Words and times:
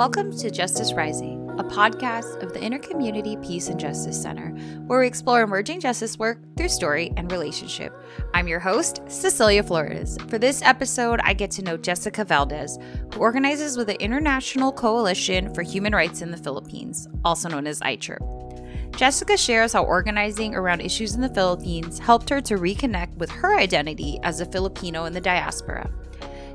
Welcome 0.00 0.34
to 0.38 0.50
Justice 0.50 0.94
Rising, 0.94 1.46
a 1.58 1.62
podcast 1.62 2.42
of 2.42 2.54
the 2.54 2.58
Intercommunity 2.58 3.36
Peace 3.46 3.68
and 3.68 3.78
Justice 3.78 4.18
Center, 4.18 4.48
where 4.86 5.00
we 5.00 5.06
explore 5.06 5.42
emerging 5.42 5.80
justice 5.80 6.18
work 6.18 6.38
through 6.56 6.70
story 6.70 7.12
and 7.18 7.30
relationship. 7.30 7.92
I'm 8.32 8.48
your 8.48 8.60
host, 8.60 9.02
Cecilia 9.08 9.62
Flores. 9.62 10.16
For 10.28 10.38
this 10.38 10.62
episode, 10.62 11.20
I 11.22 11.34
get 11.34 11.50
to 11.50 11.62
know 11.62 11.76
Jessica 11.76 12.24
Valdez, 12.24 12.78
who 13.12 13.20
organizes 13.20 13.76
with 13.76 13.88
the 13.88 14.02
International 14.02 14.72
Coalition 14.72 15.52
for 15.52 15.60
Human 15.60 15.94
Rights 15.94 16.22
in 16.22 16.30
the 16.30 16.38
Philippines, 16.38 17.06
also 17.22 17.50
known 17.50 17.66
as 17.66 17.80
ICHRP. 17.80 18.96
Jessica 18.96 19.36
shares 19.36 19.74
how 19.74 19.84
organizing 19.84 20.54
around 20.54 20.80
issues 20.80 21.14
in 21.14 21.20
the 21.20 21.28
Philippines 21.28 21.98
helped 21.98 22.30
her 22.30 22.40
to 22.40 22.54
reconnect 22.54 23.14
with 23.18 23.30
her 23.30 23.58
identity 23.58 24.18
as 24.22 24.40
a 24.40 24.46
Filipino 24.46 25.04
in 25.04 25.12
the 25.12 25.20
diaspora 25.20 25.90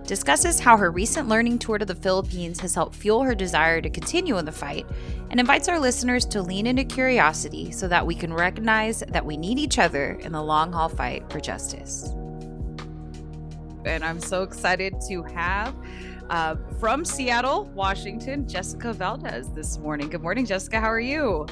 discusses 0.08 0.60
how 0.60 0.78
her 0.78 0.92
recent 0.92 1.28
learning 1.28 1.60
tour 1.60 1.78
to 1.78 1.86
the 1.86 1.96
Philippines 1.96 2.60
has 2.60 2.76
helped 2.76 2.96
fuel 2.96 3.24
her 3.24 3.36
desire 3.36 3.82
to 3.82 3.90
continue 3.90 4.38
in 4.38 4.46
the 4.46 4.52
fight, 4.52 4.86
and 5.30 5.40
invites 5.40 5.68
our 5.68 5.80
listeners 5.80 6.26
to 6.26 6.42
lean 6.42 6.68
into 6.68 6.84
curiosity 6.84 7.72
so 7.72 7.88
that 7.88 8.06
we 8.06 8.16
can 8.16 8.34
recognize 8.34 9.04
that 9.08 9.26
we 9.26 9.38
need 9.38 9.60
each 9.60 9.80
other 9.80 10.14
in 10.22 10.32
the 10.32 10.42
long 10.42 10.72
haul 10.72 10.90
fight 10.90 11.30
for 11.32 11.40
justice. 11.40 12.10
And 13.86 14.04
I'm 14.04 14.20
so 14.20 14.44
excited 14.44 14.96
to 15.10 15.24
have 15.24 15.76
uh, 16.30 16.56
from 16.80 17.06
Seattle, 17.06 17.66
Washington, 17.76 18.48
Jessica 18.48 18.94
Valdez 18.94 19.50
this 19.52 19.78
morning. 19.78 20.10
Good 20.10 20.22
morning, 20.22 20.46
Jessica. 20.46 20.80
How 20.80 20.90
are 20.92 21.00
you? 21.00 21.46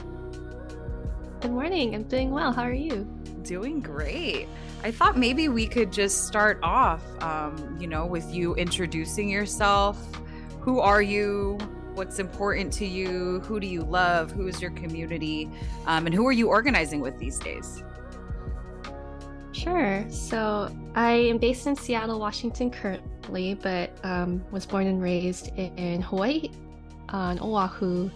Good 1.42 1.52
morning. 1.52 1.94
I'm 1.94 2.04
doing 2.04 2.32
well. 2.32 2.52
How 2.52 2.64
are 2.64 2.74
you? 2.74 3.08
Doing 3.44 3.82
great. 3.82 4.48
I 4.84 4.92
thought 4.92 5.18
maybe 5.18 5.50
we 5.50 5.68
could 5.68 5.92
just 5.92 6.28
start 6.28 6.60
off, 6.64 7.02
um, 7.22 7.78
you 7.80 7.88
know, 7.88 8.06
with 8.06 8.34
you 8.34 8.56
introducing 8.56 9.30
yourself. 9.30 9.98
Who 10.62 10.80
are 10.80 11.02
you? 11.02 11.58
What's 11.94 12.20
important 12.20 12.72
to 12.74 12.86
you? 12.86 13.42
Who 13.42 13.60
do 13.60 13.68
you 13.68 13.82
love? 13.84 14.32
Who 14.32 14.48
is 14.48 14.62
your 14.62 14.72
community? 14.72 15.50
Um, 15.86 16.06
and 16.06 16.16
who 16.16 16.26
are 16.26 16.32
you 16.32 16.48
organizing 16.48 17.02
with 17.02 17.20
these 17.20 17.38
days? 17.38 17.84
Sure. 19.52 20.06
So 20.10 20.74
I 20.96 21.12
am 21.12 21.38
based 21.38 21.68
in 21.68 21.76
Seattle, 21.76 22.20
Washington 22.20 22.72
currently, 22.72 23.56
but 23.56 23.92
um, 24.04 24.44
was 24.52 24.66
born 24.66 24.88
and 24.88 25.02
raised 25.02 25.50
in 25.58 26.02
Hawaii 26.02 26.50
on 27.10 27.40
Oahu. 27.40 28.10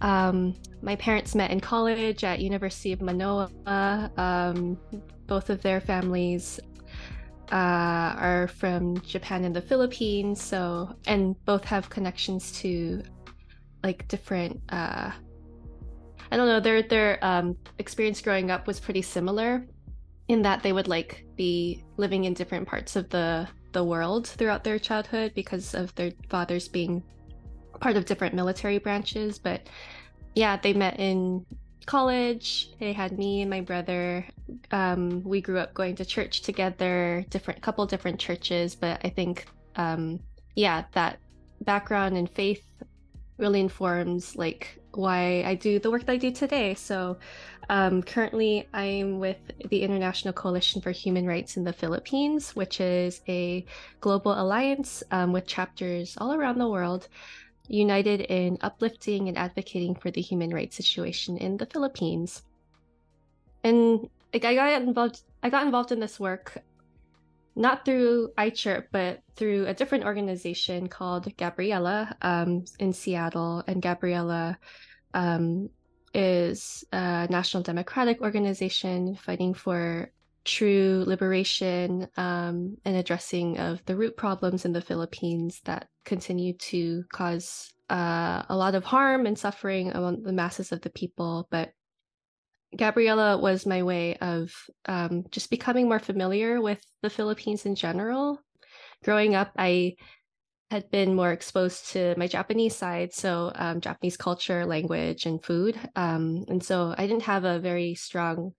Um, 0.00 0.54
my 0.82 0.96
parents 0.96 1.34
met 1.34 1.50
in 1.50 1.60
college 1.60 2.24
at 2.24 2.40
University 2.40 2.92
of 2.92 3.00
Manoa. 3.00 3.50
Um, 4.16 4.78
both 5.26 5.50
of 5.50 5.62
their 5.62 5.80
families 5.80 6.60
uh, 7.50 8.14
are 8.18 8.48
from 8.48 9.00
Japan 9.00 9.44
and 9.44 9.54
the 9.54 9.62
Philippines. 9.62 10.40
So, 10.40 10.94
and 11.06 11.34
both 11.44 11.64
have 11.64 11.90
connections 11.90 12.52
to 12.60 13.02
like 13.82 14.06
different. 14.08 14.60
Uh, 14.68 15.10
I 16.30 16.36
don't 16.36 16.46
know. 16.46 16.60
Their 16.60 16.82
their 16.82 17.24
um, 17.24 17.56
experience 17.78 18.20
growing 18.20 18.50
up 18.50 18.66
was 18.66 18.78
pretty 18.78 19.02
similar, 19.02 19.66
in 20.28 20.42
that 20.42 20.62
they 20.62 20.72
would 20.72 20.88
like 20.88 21.24
be 21.36 21.84
living 21.96 22.24
in 22.24 22.34
different 22.34 22.68
parts 22.68 22.96
of 22.96 23.08
the 23.08 23.48
the 23.72 23.84
world 23.84 24.26
throughout 24.26 24.64
their 24.64 24.78
childhood 24.78 25.32
because 25.34 25.74
of 25.74 25.94
their 25.94 26.12
fathers 26.28 26.68
being 26.68 27.02
part 27.80 27.96
of 27.96 28.04
different 28.04 28.34
military 28.34 28.78
branches. 28.78 29.38
But 29.38 29.68
yeah, 30.34 30.56
they 30.56 30.72
met 30.72 30.98
in 30.98 31.44
college. 31.86 32.70
They 32.78 32.92
had 32.92 33.18
me 33.18 33.40
and 33.40 33.50
my 33.50 33.62
brother. 33.62 34.26
Um, 34.70 35.22
we 35.24 35.40
grew 35.40 35.58
up 35.58 35.74
going 35.74 35.96
to 35.96 36.04
church 36.04 36.42
together, 36.42 37.24
different 37.30 37.62
couple 37.62 37.84
different 37.86 38.20
churches, 38.20 38.74
but 38.74 39.00
I 39.04 39.08
think 39.08 39.46
um, 39.76 40.20
yeah, 40.54 40.84
that 40.92 41.18
background 41.62 42.16
and 42.16 42.28
faith 42.30 42.64
really 43.38 43.60
informs 43.60 44.36
like 44.36 44.78
why 44.92 45.42
I 45.44 45.54
do 45.54 45.78
the 45.78 45.90
work 45.90 46.04
that 46.06 46.12
I 46.12 46.16
do 46.16 46.30
today. 46.30 46.74
So 46.74 47.18
um, 47.70 48.02
currently, 48.02 48.66
I'm 48.74 49.18
with 49.18 49.38
the 49.70 49.82
International 49.82 50.32
Coalition 50.32 50.80
for 50.82 50.90
Human 50.90 51.26
Rights 51.26 51.56
in 51.56 51.64
the 51.64 51.72
Philippines, 51.72 52.56
which 52.56 52.80
is 52.80 53.20
a 53.28 53.64
global 54.00 54.40
alliance 54.40 55.02
um, 55.10 55.32
with 55.32 55.46
chapters 55.46 56.16
all 56.18 56.32
around 56.32 56.58
the 56.58 56.68
world 56.68 57.08
united 57.68 58.20
in 58.22 58.58
uplifting 58.60 59.28
and 59.28 59.38
advocating 59.38 59.94
for 59.94 60.10
the 60.10 60.20
human 60.20 60.50
rights 60.50 60.76
situation 60.76 61.36
in 61.38 61.56
the 61.56 61.66
Philippines. 61.66 62.42
And 63.62 64.08
like 64.32 64.44
I 64.44 64.54
got 64.54 64.82
involved 64.82 65.22
I 65.42 65.50
got 65.50 65.64
involved 65.64 65.92
in 65.92 66.00
this 66.00 66.18
work 66.18 66.62
not 67.58 67.84
through 67.84 68.30
ICHRP, 68.38 68.84
but 68.92 69.20
through 69.34 69.66
a 69.66 69.74
different 69.74 70.04
organization 70.04 70.88
called 70.88 71.36
Gabriela 71.36 72.16
um, 72.22 72.64
in 72.78 72.92
Seattle. 72.92 73.64
And 73.66 73.82
Gabriela 73.82 74.56
um, 75.12 75.68
is 76.14 76.84
a 76.92 77.26
national 77.28 77.64
democratic 77.64 78.22
organization 78.22 79.16
fighting 79.16 79.54
for 79.54 80.12
true 80.48 81.04
liberation 81.06 82.08
um, 82.16 82.76
and 82.84 82.96
addressing 82.96 83.58
of 83.58 83.84
the 83.84 83.94
root 83.94 84.16
problems 84.16 84.64
in 84.64 84.72
the 84.72 84.80
Philippines 84.80 85.60
that 85.66 85.88
continue 86.06 86.54
to 86.54 87.04
cause 87.12 87.70
uh, 87.90 88.42
a 88.48 88.56
lot 88.56 88.74
of 88.74 88.82
harm 88.82 89.26
and 89.26 89.38
suffering 89.38 89.92
among 89.92 90.22
the 90.22 90.32
masses 90.32 90.72
of 90.72 90.80
the 90.80 90.90
people. 90.90 91.46
But 91.50 91.72
Gabriela 92.74 93.36
was 93.36 93.66
my 93.66 93.82
way 93.82 94.16
of 94.16 94.52
um, 94.86 95.24
just 95.30 95.50
becoming 95.50 95.86
more 95.86 95.98
familiar 95.98 96.60
with 96.60 96.80
the 97.02 97.10
Philippines 97.10 97.66
in 97.66 97.74
general. 97.74 98.40
Growing 99.04 99.34
up, 99.34 99.52
I 99.56 99.96
had 100.70 100.90
been 100.90 101.14
more 101.14 101.32
exposed 101.32 101.90
to 101.92 102.14
my 102.16 102.26
Japanese 102.26 102.76
side, 102.76 103.12
so 103.12 103.52
um, 103.54 103.80
Japanese 103.80 104.16
culture, 104.16 104.64
language, 104.64 105.26
and 105.26 105.42
food. 105.42 105.78
Um, 105.94 106.44
and 106.48 106.62
so 106.62 106.94
I 106.96 107.06
didn't 107.06 107.22
have 107.22 107.44
a 107.44 107.58
very 107.58 107.94
strong 107.94 108.52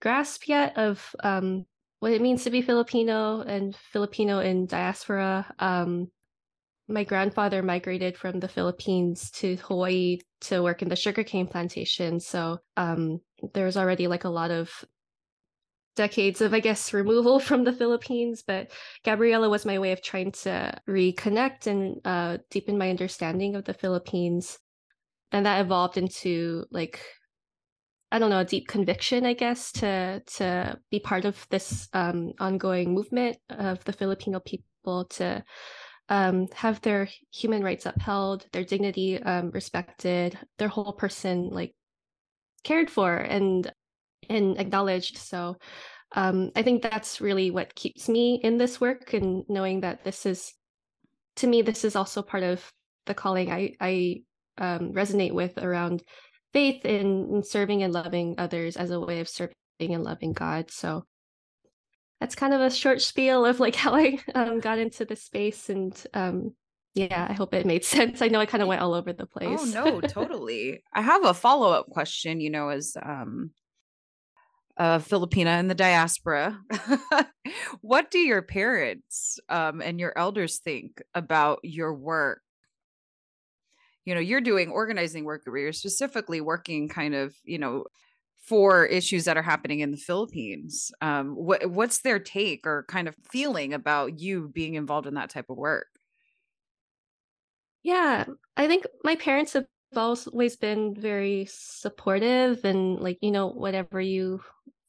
grasp 0.00 0.48
yet 0.48 0.76
of 0.76 1.14
um, 1.22 1.66
what 2.00 2.12
it 2.12 2.22
means 2.22 2.44
to 2.44 2.50
be 2.50 2.62
Filipino 2.62 3.40
and 3.40 3.74
Filipino 3.92 4.40
in 4.40 4.66
diaspora. 4.66 5.46
Um, 5.58 6.10
my 6.88 7.04
grandfather 7.04 7.62
migrated 7.62 8.16
from 8.16 8.38
the 8.38 8.48
Philippines 8.48 9.30
to 9.32 9.56
Hawaii 9.56 10.18
to 10.42 10.62
work 10.62 10.82
in 10.82 10.88
the 10.88 10.96
sugarcane 10.96 11.48
plantation. 11.48 12.20
So 12.20 12.58
um, 12.76 13.20
there's 13.54 13.76
already 13.76 14.06
like 14.06 14.24
a 14.24 14.28
lot 14.28 14.50
of 14.50 14.84
decades 15.96 16.40
of, 16.42 16.54
I 16.54 16.60
guess, 16.60 16.92
removal 16.92 17.40
from 17.48 17.64
the 17.64 17.72
Philippines. 17.72 18.44
But 18.46 18.70
Gabriela 19.04 19.48
was 19.48 19.66
my 19.66 19.78
way 19.78 19.92
of 19.92 20.02
trying 20.02 20.32
to 20.32 20.78
reconnect 20.88 21.66
and 21.66 22.00
uh, 22.04 22.38
deepen 22.50 22.78
my 22.78 22.90
understanding 22.90 23.56
of 23.56 23.64
the 23.64 23.74
Philippines. 23.74 24.58
And 25.32 25.46
that 25.46 25.60
evolved 25.60 25.96
into 25.96 26.66
like 26.70 27.00
I 28.12 28.18
don't 28.18 28.30
know, 28.30 28.40
a 28.40 28.44
deep 28.44 28.68
conviction, 28.68 29.26
I 29.26 29.34
guess, 29.34 29.72
to 29.72 30.22
to 30.38 30.78
be 30.90 31.00
part 31.00 31.24
of 31.24 31.46
this 31.50 31.88
um, 31.92 32.32
ongoing 32.38 32.94
movement 32.94 33.36
of 33.50 33.82
the 33.84 33.92
Filipino 33.92 34.40
people 34.40 35.06
to 35.10 35.42
um, 36.08 36.46
have 36.54 36.80
their 36.82 37.08
human 37.32 37.64
rights 37.64 37.86
upheld, 37.86 38.46
their 38.52 38.64
dignity 38.64 39.20
um, 39.20 39.50
respected, 39.50 40.38
their 40.58 40.68
whole 40.68 40.92
person 40.92 41.48
like 41.50 41.74
cared 42.62 42.90
for 42.90 43.16
and 43.16 43.72
and 44.28 44.58
acknowledged. 44.58 45.18
So 45.18 45.56
um, 46.14 46.50
I 46.54 46.62
think 46.62 46.82
that's 46.82 47.20
really 47.20 47.50
what 47.50 47.74
keeps 47.74 48.08
me 48.08 48.40
in 48.42 48.56
this 48.56 48.80
work 48.80 49.14
and 49.14 49.44
knowing 49.48 49.80
that 49.80 50.04
this 50.04 50.26
is, 50.26 50.54
to 51.36 51.46
me, 51.46 51.62
this 51.62 51.84
is 51.84 51.96
also 51.96 52.22
part 52.22 52.44
of 52.44 52.72
the 53.06 53.14
calling 53.14 53.50
I 53.50 53.74
I 53.80 54.22
um, 54.58 54.92
resonate 54.92 55.32
with 55.32 55.58
around 55.58 56.02
faith 56.56 56.86
in, 56.86 57.28
in 57.34 57.42
serving 57.42 57.82
and 57.82 57.92
loving 57.92 58.34
others 58.38 58.78
as 58.78 58.90
a 58.90 58.98
way 58.98 59.20
of 59.20 59.28
serving 59.28 59.52
and 59.78 60.02
loving 60.02 60.32
God. 60.32 60.70
So 60.70 61.04
that's 62.18 62.34
kind 62.34 62.54
of 62.54 62.62
a 62.62 62.70
short 62.70 63.02
spiel 63.02 63.44
of 63.44 63.60
like 63.60 63.74
how 63.84 63.94
I 63.94 64.18
um, 64.34 64.60
got 64.60 64.78
into 64.78 65.04
the 65.04 65.16
space 65.16 65.68
and 65.68 65.94
um, 66.14 66.54
yeah, 66.94 67.26
I 67.28 67.34
hope 67.34 67.52
it 67.52 67.66
made 67.66 67.84
sense. 67.96 68.22
I 68.22 68.28
know 68.28 68.40
I 68.40 68.46
kind 68.46 68.62
of 68.62 68.68
went 68.68 68.80
all 68.80 68.94
over 68.94 69.12
the 69.12 69.24
oh, 69.24 69.38
place. 69.38 69.76
Oh 69.76 69.84
no, 69.84 70.00
totally. 70.00 70.82
I 70.94 71.02
have 71.02 71.26
a 71.26 71.34
follow 71.34 71.72
up 71.72 71.90
question. 71.90 72.40
You 72.40 72.48
know, 72.48 72.70
as 72.70 72.96
um, 73.02 73.50
a 74.78 74.98
Filipina 74.98 75.60
in 75.60 75.68
the 75.68 75.74
diaspora, 75.74 76.58
what 77.82 78.10
do 78.10 78.18
your 78.18 78.40
parents 78.40 79.38
um, 79.50 79.82
and 79.82 80.00
your 80.00 80.14
elders 80.16 80.56
think 80.56 81.02
about 81.14 81.58
your 81.64 81.92
work 81.92 82.40
you 84.06 84.14
know 84.14 84.20
you're 84.20 84.40
doing 84.40 84.70
organizing 84.70 85.24
work 85.24 85.42
where 85.44 85.58
you're 85.58 85.72
specifically 85.72 86.40
working 86.40 86.88
kind 86.88 87.14
of 87.14 87.36
you 87.44 87.58
know 87.58 87.84
for 88.46 88.86
issues 88.86 89.24
that 89.24 89.36
are 89.36 89.42
happening 89.42 89.80
in 89.80 89.90
the 89.90 89.96
Philippines. 89.96 90.92
Um, 91.00 91.34
what 91.34 91.68
what's 91.68 91.98
their 91.98 92.20
take 92.20 92.66
or 92.66 92.84
kind 92.88 93.08
of 93.08 93.16
feeling 93.28 93.74
about 93.74 94.20
you 94.20 94.48
being 94.48 94.74
involved 94.74 95.08
in 95.08 95.14
that 95.14 95.30
type 95.30 95.50
of 95.50 95.56
work? 95.56 95.88
Yeah, 97.82 98.24
I 98.56 98.68
think 98.68 98.86
my 99.04 99.16
parents 99.16 99.52
have 99.54 99.66
always 99.96 100.56
been 100.56 100.94
very 100.94 101.46
supportive 101.48 102.64
and 102.64 103.00
like 103.00 103.18
you 103.20 103.30
know 103.30 103.48
whatever 103.48 104.00
you 104.00 104.40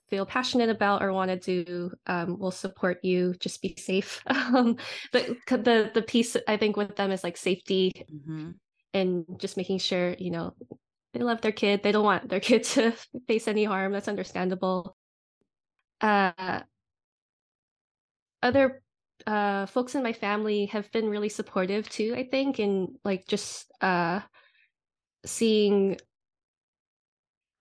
feel 0.10 0.26
passionate 0.26 0.70
about 0.70 1.02
or 1.02 1.12
want 1.14 1.30
to 1.30 1.38
do 1.38 1.92
um, 2.08 2.40
will 2.40 2.52
support 2.52 3.04
you 3.04 3.34
just 3.40 3.62
be 3.62 3.76
safe 3.78 4.22
um, 4.28 4.76
but 5.12 5.28
the 5.48 5.92
the 5.94 6.02
piece 6.02 6.36
i 6.48 6.58
think 6.58 6.76
with 6.76 6.96
them 6.96 7.12
is 7.12 7.24
like 7.24 7.38
safety 7.38 8.06
mm-hmm 8.12 8.52
and 8.98 9.26
just 9.40 9.58
making 9.58 9.80
sure 9.80 10.16
you 10.20 10.32
know 10.32 10.54
they 11.14 11.22
love 11.22 11.42
their 11.42 11.52
kid. 11.54 11.84
They 11.84 11.92
don't 11.92 12.06
want 12.06 12.30
their 12.30 12.40
kid 12.50 12.64
to 12.76 12.94
face 13.28 13.48
any 13.48 13.64
harm. 13.66 13.94
That's 13.94 14.08
understandable. 14.10 14.98
Uh 16.02 16.62
other 18.42 18.82
uh 19.26 19.66
folks 19.66 19.96
in 19.96 20.04
my 20.04 20.14
family 20.14 20.68
have 20.68 20.92
been 20.92 21.10
really 21.10 21.30
supportive 21.30 21.90
too 21.90 22.14
i 22.16 22.24
think 22.24 22.60
and 22.60 22.90
like 23.04 23.26
just 23.28 23.72
uh 23.82 24.20
seeing 25.26 25.98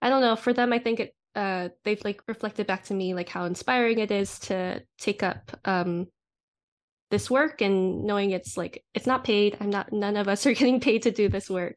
i 0.03 0.09
don't 0.09 0.21
know 0.21 0.37
for 0.37 0.53
them 0.53 0.73
i 0.73 0.79
think 0.79 1.01
it 1.01 1.15
uh 1.35 1.69
they've 1.85 2.05
like 2.05 2.23
reflected 2.29 2.67
back 2.67 2.85
to 2.85 2.95
me 2.95 3.15
like 3.15 3.29
how 3.29 3.45
inspiring 3.45 3.99
it 3.99 4.11
is 4.11 4.39
to 4.39 4.83
take 4.99 5.23
up 5.23 5.59
um 5.65 6.07
this 7.11 7.31
work 7.31 7.61
and 7.61 8.05
knowing 8.05 8.31
it's 8.31 8.57
like 8.57 8.85
it's 8.95 9.07
not 9.07 9.25
paid. 9.25 9.57
I'm 9.61 9.71
not 9.71 9.93
none 9.93 10.17
of 10.17 10.29
us 10.29 10.47
are 10.47 10.53
getting 10.61 10.81
paid 10.81 11.03
to 11.03 11.11
do 11.11 11.29
this 11.29 11.49
work. 11.51 11.77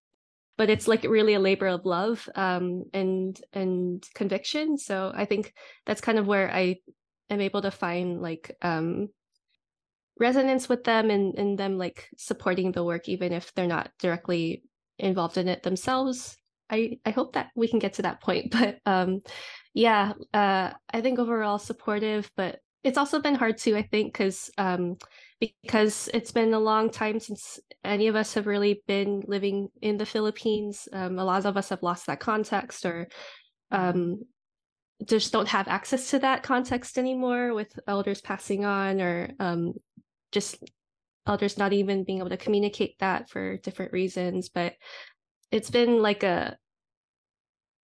But 0.58 0.70
it's 0.70 0.88
like 0.88 1.04
really 1.04 1.36
a 1.36 1.40
labor 1.40 1.68
of 1.68 1.86
love 1.86 2.28
um 2.36 2.84
and 2.94 3.40
and 3.54 4.04
conviction. 4.16 4.78
So 4.78 5.12
i 5.16 5.26
think 5.26 5.54
that's 5.86 6.02
kind 6.02 6.18
of 6.18 6.28
where 6.28 6.52
i 6.54 6.78
am 7.30 7.42
able 7.42 7.62
to 7.62 7.72
find 7.72 8.22
like 8.22 8.56
um 8.62 9.10
resonance 10.20 10.68
with 10.68 10.84
them 10.84 11.10
and 11.10 11.36
and 11.36 11.58
them 11.58 11.78
like 11.78 12.10
supporting 12.18 12.72
the 12.72 12.84
work 12.84 13.08
even 13.08 13.32
if 13.32 13.54
they're 13.54 13.68
not 13.68 13.90
directly 14.00 14.64
involved 14.98 15.38
in 15.38 15.48
it 15.48 15.64
themselves. 15.64 16.38
I 16.70 17.00
i 17.06 17.12
hope 17.12 17.34
that 17.34 17.52
we 17.56 17.68
can 17.68 17.80
get 17.80 17.94
to 17.94 18.02
that 18.04 18.22
point. 18.22 18.52
But 18.60 18.80
um 18.86 19.20
yeah 19.74 20.14
uh 20.34 20.72
i 20.92 21.02
think 21.02 21.20
overall 21.20 21.60
supportive 21.60 22.30
but 22.36 22.60
it's 22.84 22.98
also 22.98 23.20
been 23.20 23.36
hard 23.36 23.58
too 23.58 23.76
i 23.76 23.82
think 23.82 24.14
because 24.14 24.50
um 24.58 24.98
because 25.40 26.10
it's 26.14 26.32
been 26.32 26.54
a 26.54 26.60
long 26.60 26.90
time 26.90 27.20
since 27.20 27.60
any 27.84 28.08
of 28.08 28.16
us 28.16 28.34
have 28.34 28.48
really 28.48 28.82
been 28.88 29.24
living 29.28 29.70
in 29.82 29.98
the 29.98 30.06
philippines 30.06 30.88
um, 30.94 31.18
a 31.20 31.24
lot 31.24 31.46
of 31.46 31.58
us 31.58 31.70
have 31.70 31.84
lost 31.84 32.08
that 32.08 32.20
context 32.20 32.86
or 32.86 33.08
um, 33.72 34.20
just 35.06 35.32
don't 35.32 35.48
have 35.48 35.68
access 35.68 36.10
to 36.10 36.20
that 36.20 36.44
context 36.44 36.98
anymore 36.98 37.54
with 37.54 37.80
elders 37.88 38.22
passing 38.22 38.66
on 38.66 39.00
or 39.00 39.30
um, 39.40 39.74
just 40.32 40.58
elders 41.26 41.58
not 41.58 41.72
even 41.72 42.04
being 42.04 42.20
able 42.20 42.30
to 42.30 42.38
communicate 42.38 42.98
that 43.00 43.30
for 43.30 43.58
different 43.58 43.94
reasons 43.94 44.50
but 44.50 44.74
it's 45.52 45.70
been 45.70 46.02
like 46.02 46.24
a 46.24 46.58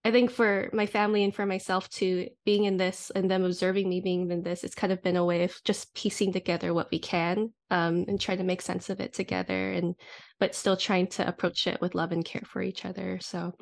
I 0.06 0.12
think 0.12 0.30
for 0.30 0.70
my 0.72 0.86
family 0.86 1.24
and 1.24 1.34
for 1.34 1.48
myself 1.48 1.90
too, 1.90 2.30
being 2.46 2.66
in 2.66 2.78
this 2.78 3.12
and 3.16 3.30
them 3.30 3.44
observing 3.44 3.90
me 3.90 4.02
being 4.02 4.30
in 4.30 4.44
this, 4.44 4.64
it's 4.64 4.76
kind 4.76 4.94
of 4.94 5.02
been 5.02 5.16
a 5.16 5.26
way 5.26 5.44
of 5.44 5.60
just 5.66 5.96
piecing 5.96 6.32
together 6.32 6.76
what 6.76 6.92
we 6.92 7.00
can 7.00 7.52
um, 7.72 8.06
and 8.08 8.22
trying 8.22 8.38
to 8.38 8.44
make 8.44 8.62
sense 8.62 8.92
of 8.92 9.02
it 9.02 9.14
together 9.14 9.72
and 9.72 9.96
but 10.40 10.54
still 10.54 10.78
trying 10.78 11.08
to 11.08 11.28
approach 11.28 11.66
it 11.66 11.82
with 11.82 11.96
love 11.96 12.12
and 12.12 12.24
care 12.24 12.44
for 12.46 12.62
each 12.62 12.86
other. 12.86 13.18
So 13.20 13.54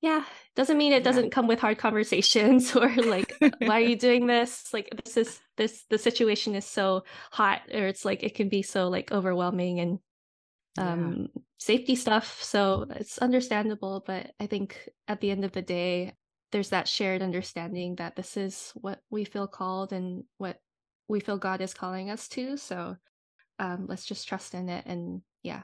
yeah, 0.00 0.24
doesn't 0.54 0.78
mean 0.78 0.92
it 0.92 1.02
doesn't 1.02 1.24
yeah. 1.24 1.30
come 1.30 1.48
with 1.48 1.58
hard 1.58 1.78
conversations 1.78 2.76
or 2.76 2.88
like, 2.94 3.34
why 3.58 3.82
are 3.82 3.84
you 3.84 3.96
doing 3.96 4.28
this? 4.28 4.72
Like 4.72 4.90
this 5.04 5.16
is 5.16 5.40
this 5.56 5.86
the 5.90 5.98
situation 5.98 6.54
is 6.54 6.64
so 6.64 7.02
hot 7.32 7.62
or 7.74 7.88
it's 7.88 8.04
like 8.04 8.22
it 8.22 8.36
can 8.36 8.48
be 8.48 8.62
so 8.62 8.88
like 8.88 9.10
overwhelming 9.10 9.80
and 9.80 9.98
um 10.78 11.28
yeah. 11.34 11.42
Safety 11.60 11.94
stuff 11.94 12.42
so 12.42 12.86
it's 12.96 13.18
understandable 13.18 14.02
but 14.06 14.32
i 14.40 14.46
think 14.46 14.88
at 15.06 15.20
the 15.20 15.30
end 15.30 15.44
of 15.44 15.52
the 15.52 15.62
day 15.62 16.12
there's 16.52 16.70
that 16.70 16.88
shared 16.88 17.22
understanding 17.22 17.94
that 17.96 18.16
this 18.16 18.36
is 18.36 18.72
what 18.74 18.98
we 19.10 19.24
feel 19.24 19.46
called 19.46 19.92
and 19.92 20.24
what 20.38 20.56
we 21.06 21.20
feel 21.20 21.36
god 21.36 21.60
is 21.60 21.74
calling 21.74 22.10
us 22.10 22.28
to 22.28 22.56
so 22.56 22.96
um 23.58 23.86
let's 23.88 24.06
just 24.06 24.26
trust 24.26 24.54
in 24.54 24.68
it 24.68 24.84
and 24.86 25.20
yeah. 25.42 25.62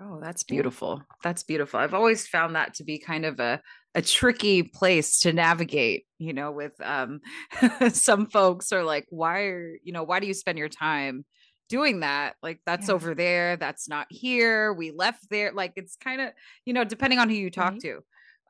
Oh 0.00 0.20
that's 0.20 0.44
beautiful. 0.44 1.02
That's 1.24 1.42
beautiful. 1.42 1.80
I've 1.80 1.94
always 1.94 2.26
found 2.26 2.54
that 2.54 2.74
to 2.74 2.84
be 2.84 2.98
kind 2.98 3.24
of 3.24 3.40
a 3.40 3.60
a 3.94 4.02
tricky 4.02 4.62
place 4.62 5.20
to 5.20 5.32
navigate 5.32 6.04
you 6.18 6.32
know 6.32 6.52
with 6.52 6.72
um 6.82 7.20
some 7.92 8.26
folks 8.26 8.70
are 8.70 8.84
like 8.84 9.06
why 9.08 9.40
are 9.40 9.76
you 9.82 9.92
know 9.92 10.04
why 10.04 10.20
do 10.20 10.26
you 10.26 10.34
spend 10.34 10.56
your 10.56 10.68
time 10.68 11.24
doing 11.68 12.00
that 12.00 12.34
like 12.42 12.60
that's 12.66 12.88
yeah. 12.88 12.94
over 12.94 13.14
there 13.14 13.56
that's 13.56 13.88
not 13.88 14.06
here 14.10 14.72
we 14.72 14.90
left 14.90 15.28
there 15.30 15.52
like 15.52 15.72
it's 15.76 15.96
kind 15.96 16.20
of 16.20 16.30
you 16.64 16.72
know 16.72 16.84
depending 16.84 17.18
on 17.18 17.28
who 17.28 17.36
you 17.36 17.50
talk 17.50 17.72
right. 17.72 17.80
to 17.80 18.00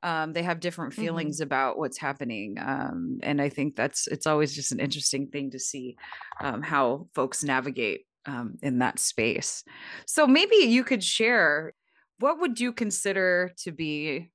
um 0.03 0.33
they 0.33 0.43
have 0.43 0.61
different 0.61 0.93
mm-hmm. 0.93 1.03
feelings 1.03 1.37
mm-hmm. 1.37 1.45
about 1.45 1.79
what's 1.79 1.99
happening 1.99 2.57
um 2.61 3.19
and 3.23 3.41
i 3.43 3.49
think 3.49 3.75
that's 3.77 4.07
it's 4.07 4.27
always 4.27 4.55
just 4.55 4.73
an 4.73 4.81
interesting 4.81 5.27
thing 5.27 5.51
to 5.51 5.59
see 5.59 5.97
um 6.41 6.63
how 6.63 7.07
folks 7.15 7.43
navigate 7.43 8.07
um 8.27 8.57
in 8.63 8.79
that 8.79 8.99
space 8.99 9.65
so 10.07 10.27
maybe 10.27 10.57
you 10.57 10.85
could 10.85 11.03
share 11.03 11.75
what 12.21 12.41
would 12.41 12.61
you 12.61 12.73
consider 12.73 13.53
to 13.59 13.73
be 13.73 14.31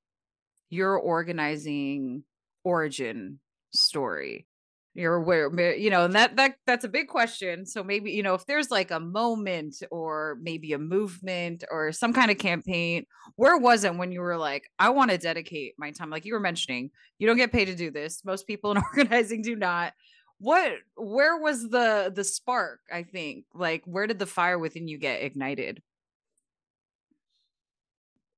your 0.70 0.96
organizing 0.96 2.24
origin 2.64 3.38
story 3.72 4.46
you're 4.94 5.20
where 5.20 5.74
you 5.76 5.90
know 5.90 6.04
and 6.04 6.14
that 6.14 6.36
that 6.36 6.54
that's 6.66 6.84
a 6.84 6.88
big 6.88 7.08
question. 7.08 7.66
So 7.66 7.82
maybe 7.82 8.12
you 8.12 8.22
know 8.22 8.34
if 8.34 8.46
there's 8.46 8.70
like 8.70 8.90
a 8.90 9.00
moment 9.00 9.82
or 9.90 10.38
maybe 10.40 10.72
a 10.72 10.78
movement 10.78 11.64
or 11.70 11.92
some 11.92 12.12
kind 12.12 12.30
of 12.30 12.38
campaign 12.38 13.04
where 13.36 13.58
was 13.58 13.84
it 13.84 13.96
when 13.96 14.12
you 14.12 14.20
were 14.20 14.36
like 14.36 14.70
i 14.78 14.88
want 14.90 15.10
to 15.10 15.18
dedicate 15.18 15.74
my 15.78 15.90
time 15.90 16.10
like 16.10 16.24
you 16.24 16.32
were 16.32 16.40
mentioning 16.40 16.90
you 17.18 17.26
don't 17.26 17.36
get 17.36 17.52
paid 17.52 17.66
to 17.66 17.74
do 17.74 17.90
this. 17.90 18.24
Most 18.24 18.46
people 18.46 18.70
in 18.70 18.78
organizing 18.96 19.42
do 19.42 19.56
not. 19.56 19.92
What 20.38 20.72
where 20.96 21.38
was 21.38 21.68
the 21.68 22.12
the 22.14 22.24
spark 22.24 22.80
i 22.92 23.02
think? 23.02 23.46
Like 23.54 23.82
where 23.84 24.06
did 24.06 24.18
the 24.18 24.26
fire 24.26 24.58
within 24.58 24.88
you 24.88 24.98
get 24.98 25.22
ignited? 25.22 25.82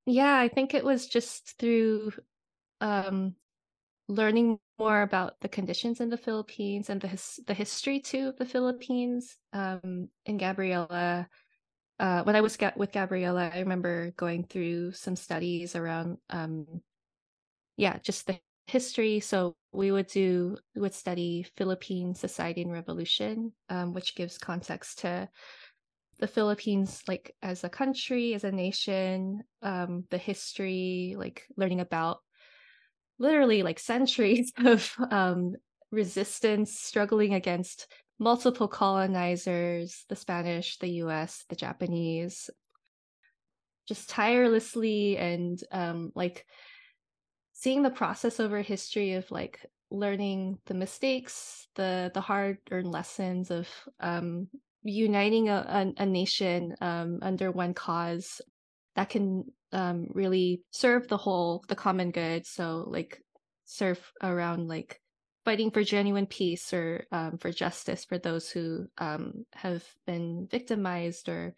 Yeah 0.07 0.37
i 0.37 0.49
think 0.49 0.73
it 0.73 0.85
was 0.85 1.07
just 1.07 1.59
through 1.59 2.13
um 2.81 3.35
learning 4.09 4.59
more 4.79 5.03
about 5.03 5.41
the 5.41 5.49
conditions 5.49 6.01
in 6.01 6.11
the 6.11 6.17
Philippines 6.17 6.91
and 6.91 7.01
the 7.01 7.09
his- 7.09 7.41
the 7.47 7.55
history 7.55 8.01
too 8.01 8.29
of 8.29 8.37
the 8.37 8.47
Philippines. 8.47 9.37
Um, 9.53 10.11
and 10.27 10.39
Gabriela, 10.39 11.29
uh, 11.99 12.23
when 12.25 12.37
I 12.37 12.41
was 12.41 12.59
with 12.77 12.93
Gabriela, 12.93 13.51
I 13.53 13.61
remember 13.61 14.13
going 14.13 14.45
through 14.45 14.93
some 14.93 15.17
studies 15.17 15.75
around, 15.75 16.19
um, 16.31 16.83
yeah, 17.77 17.99
just 17.99 18.27
the 18.27 18.39
history. 18.67 19.21
So 19.21 19.57
we 19.73 19.93
would 19.93 20.07
do 20.09 20.59
we 20.75 20.81
would 20.83 20.95
study 20.95 21.47
Philippine 21.57 22.15
society 22.15 22.63
and 22.63 22.73
revolution, 22.73 23.53
um, 23.69 23.93
which 23.93 24.15
gives 24.15 24.39
context 24.39 25.01
to 25.01 25.29
the 26.19 26.27
Philippines, 26.27 27.03
like 27.07 27.35
as 27.43 27.65
a 27.65 27.69
country, 27.69 28.35
as 28.35 28.45
a 28.45 28.53
nation, 28.53 29.43
um, 29.63 30.05
the 30.11 30.19
history, 30.19 31.15
like 31.19 31.47
learning 31.57 31.81
about 31.81 32.21
literally 33.19 33.63
like 33.63 33.79
centuries 33.79 34.53
of 34.59 34.93
um, 35.11 35.55
resistance, 35.91 36.79
struggling 36.79 37.35
against 37.35 37.87
multiple 38.19 38.69
colonizers 38.69 40.05
the 40.09 40.17
Spanish, 40.17 40.79
the 40.79 40.89
US, 41.03 41.45
the 41.49 41.57
Japanese, 41.57 42.51
just 43.87 44.09
tirelessly 44.09 45.17
and 45.17 45.63
um, 45.71 46.13
like 46.15 46.47
seeing 47.53 47.83
the 47.83 47.91
process 47.91 48.41
over 48.41 48.61
history 48.61 49.15
of 49.15 49.31
like 49.31 49.65
learning 49.91 50.59
the 50.67 50.75
mistakes, 50.75 51.69
the 51.77 52.11
the 52.13 52.21
hard 52.21 52.59
earned 52.71 52.91
lessons 52.91 53.51
of 53.51 53.69
um, 54.01 54.49
uniting 54.83 55.49
a, 55.49 55.93
a, 55.99 56.03
a 56.03 56.07
nation 56.07 56.75
um, 56.81 57.19
under 57.23 57.51
one 57.51 57.75
cause 57.75 58.41
that 58.95 59.09
can 59.09 59.45
um, 59.73 60.09
really 60.13 60.63
serve 60.71 61.09
the 61.09 61.17
whole, 61.17 61.65
the 61.69 61.75
common 61.75 62.11
good. 62.11 62.47
So 62.47 62.85
like 62.87 63.23
serve 63.65 64.01
around 64.23 64.69
like 64.69 65.01
fighting 65.45 65.71
for 65.71 65.85
genuine 65.85 66.27
peace 66.27 66.73
or 66.73 67.05
um, 67.13 67.39
for 67.39 67.53
justice 67.53 68.05
for 68.05 68.19
those 68.19 68.51
who 68.51 68.87
um, 68.99 69.47
have 69.53 69.85
been 70.07 70.49
victimized 70.51 71.29
or 71.29 71.55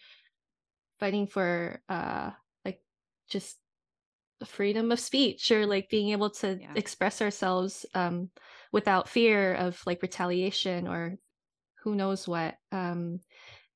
fighting 1.01 1.27
for 1.27 1.81
uh, 1.89 2.31
like 2.65 2.81
just 3.31 3.57
freedom 4.45 4.93
of 4.93 5.01
speech 5.01 5.51
or 5.51 5.67
like 5.67 5.89
being 5.89 6.11
able 6.11 6.31
to 6.31 6.59
yeah. 6.61 6.73
express 6.75 7.23
ourselves 7.23 7.87
um, 7.95 8.31
without 8.73 9.09
fear 9.09 9.55
of 9.55 9.81
like 9.87 10.03
retaliation 10.03 10.87
or 10.87 11.17
who 11.83 11.95
knows 11.95 12.29
what 12.29 12.55
um, 12.73 13.21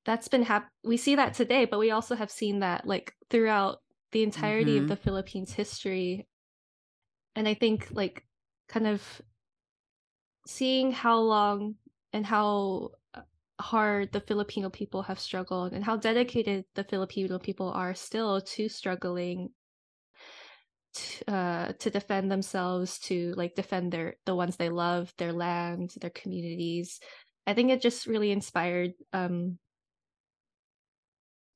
that's 0.05 0.27
been 0.27 0.43
hap- 0.43 0.69
we 0.83 0.97
see 0.97 1.15
that 1.15 1.33
today 1.33 1.65
but 1.65 1.79
we 1.79 1.91
also 1.91 2.15
have 2.15 2.31
seen 2.31 2.59
that 2.59 2.85
like 2.85 3.13
throughout 3.29 3.79
the 4.13 4.23
entirety 4.23 4.75
mm-hmm. 4.75 4.83
of 4.83 4.89
the 4.89 4.95
philippines 4.95 5.53
history 5.53 6.27
and 7.35 7.47
i 7.47 7.53
think 7.53 7.87
like 7.91 8.23
kind 8.69 8.87
of 8.87 9.21
seeing 10.47 10.91
how 10.91 11.19
long 11.19 11.75
and 12.13 12.25
how 12.25 12.89
uh, 13.13 13.21
hard 13.59 14.11
the 14.11 14.21
filipino 14.21 14.69
people 14.69 15.01
have 15.03 15.19
struggled 15.19 15.73
and 15.73 15.83
how 15.83 15.97
dedicated 15.97 16.63
the 16.75 16.83
filipino 16.83 17.37
people 17.37 17.69
are 17.69 17.93
still 17.93 18.39
to 18.41 18.69
struggling 18.69 19.49
to, 20.93 21.33
uh, 21.33 21.73
to 21.79 21.89
defend 21.89 22.31
themselves 22.31 22.99
to 22.99 23.33
like 23.35 23.55
defend 23.55 23.91
their 23.91 24.15
the 24.25 24.35
ones 24.35 24.55
they 24.55 24.69
love 24.69 25.11
their 25.17 25.33
land 25.33 25.91
their 25.99 26.11
communities 26.11 26.99
i 27.47 27.53
think 27.53 27.71
it 27.71 27.81
just 27.81 28.05
really 28.05 28.31
inspired 28.31 28.91
um 29.11 29.57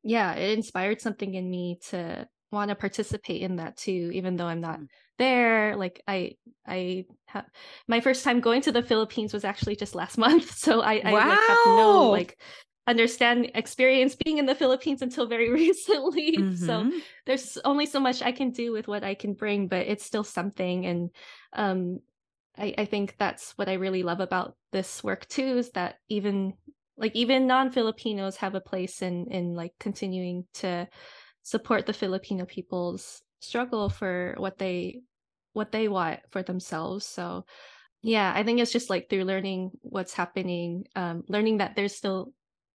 yeah, 0.08 0.36
it 0.36 0.58
inspired 0.58 1.02
something 1.02 1.34
in 1.34 1.50
me 1.50 1.80
to 1.90 2.28
want 2.52 2.70
to 2.70 2.76
participate 2.76 3.42
in 3.42 3.58
that 3.58 3.78
too 3.78 4.10
even 4.14 4.36
though 4.36 4.46
i'm 4.46 4.62
not 4.62 4.80
mm. 4.80 4.88
there 5.18 5.76
like 5.76 6.02
i 6.08 6.36
i 6.66 7.06
have 7.26 7.46
my 7.88 8.00
first 8.00 8.24
time 8.24 8.40
going 8.40 8.62
to 8.62 8.72
the 8.72 8.84
philippines 8.84 9.34
was 9.34 9.44
actually 9.44 9.76
just 9.76 9.96
last 9.96 10.18
month 10.26 10.56
so 10.56 10.82
i, 10.82 11.02
I 11.04 11.12
like, 11.12 11.24
have 11.24 11.58
no 11.66 12.10
like 12.10 12.40
understand 12.88 13.52
experience 13.54 14.16
being 14.16 14.38
in 14.38 14.46
the 14.46 14.56
philippines 14.56 15.02
until 15.02 15.28
very 15.28 15.50
recently 15.66 16.38
mm-hmm. 16.38 16.56
so 16.56 16.90
there's 17.26 17.58
only 17.66 17.86
so 17.86 18.00
much 18.00 18.22
i 18.22 18.32
can 18.32 18.52
do 18.52 18.72
with 18.72 18.88
what 18.88 19.04
i 19.04 19.14
can 19.14 19.34
bring 19.34 19.68
but 19.68 19.88
it's 19.88 20.06
still 20.06 20.24
something 20.24 20.86
and 20.86 21.10
um 21.54 22.00
I, 22.60 22.74
I 22.78 22.86
think 22.86 23.16
that's 23.18 23.52
what 23.52 23.70
I 23.70 23.74
really 23.74 24.02
love 24.04 24.20
about 24.20 24.56
this 24.72 25.04
work 25.04 25.28
too 25.28 25.58
is 25.58 25.70
that 25.72 25.98
even 26.10 26.54
like 26.98 27.16
even 27.16 27.48
non-Filipinos 27.48 28.38
have 28.38 28.56
a 28.56 28.62
place 28.62 29.02
in 29.02 29.28
in 29.30 29.54
like 29.54 29.74
continuing 29.80 30.46
to 30.56 30.88
support 31.48 31.86
the 31.86 31.94
Filipino 31.94 32.44
people's 32.44 33.22
struggle 33.40 33.88
for 33.88 34.36
what 34.36 34.58
they 34.58 35.00
what 35.54 35.72
they 35.72 35.88
want 35.88 36.20
for 36.30 36.44
themselves. 36.44 37.06
So 37.06 37.46
yeah, 38.02 38.34
I 38.36 38.44
think 38.44 38.60
it's 38.60 38.74
just 38.74 38.90
like 38.90 39.10
through 39.10 39.24
learning 39.24 39.72
what's 39.82 40.14
happening, 40.14 40.88
um, 40.98 41.24
learning 41.30 41.60
that 41.60 41.78
there's 41.78 41.96
still 41.96 42.34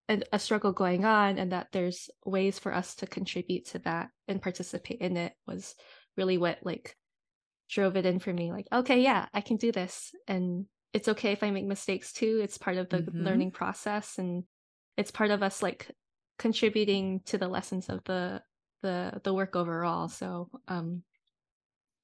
a, 0.09 0.23
a 0.33 0.39
struggle 0.39 0.73
going 0.73 1.05
on 1.05 1.37
and 1.37 1.53
that 1.53 1.69
there's 1.73 2.09
ways 2.25 2.59
for 2.59 2.73
us 2.73 2.95
to 2.97 3.07
contribute 3.07 3.67
to 3.67 3.79
that 3.81 4.09
and 4.27 4.41
participate 4.41 5.03
in 5.03 5.19
it 5.19 5.35
was 5.47 5.75
really 6.17 6.39
what 6.39 6.57
like 6.63 6.97
drove 7.69 7.97
it 7.97 8.07
in 8.07 8.19
for 8.19 8.33
me 8.33 8.53
like 8.53 8.67
okay 8.73 9.01
yeah 9.01 9.27
i 9.33 9.41
can 9.41 9.57
do 9.57 9.73
this 9.73 10.11
and 10.29 10.67
it's 10.93 11.09
okay 11.09 11.33
if 11.33 11.43
i 11.43 11.51
make 11.51 11.65
mistakes 11.65 12.13
too 12.13 12.41
it's 12.43 12.59
part 12.59 12.77
of 12.77 12.91
the 12.91 12.99
mm-hmm. 12.99 13.25
learning 13.25 13.51
process 13.51 14.19
and 14.19 14.45
it's 14.99 15.11
part 15.11 15.31
of 15.31 15.43
us 15.43 15.63
like 15.63 15.91
contributing 16.39 17.21
to 17.25 17.39
the 17.39 17.49
lessons 17.49 17.89
of 17.89 18.03
the 18.05 18.43
the 18.83 19.21
the 19.25 19.33
work 19.33 19.57
overall 19.57 20.09
so 20.09 20.49
um 20.69 21.03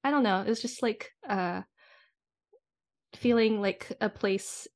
i 0.03 0.11
don't 0.11 0.23
know 0.23 0.43
it's 0.45 0.61
just 0.61 0.81
like 0.81 1.11
uh 1.27 1.61
feeling 3.15 3.61
like 3.61 3.91
a 4.01 4.09
place 4.09 4.67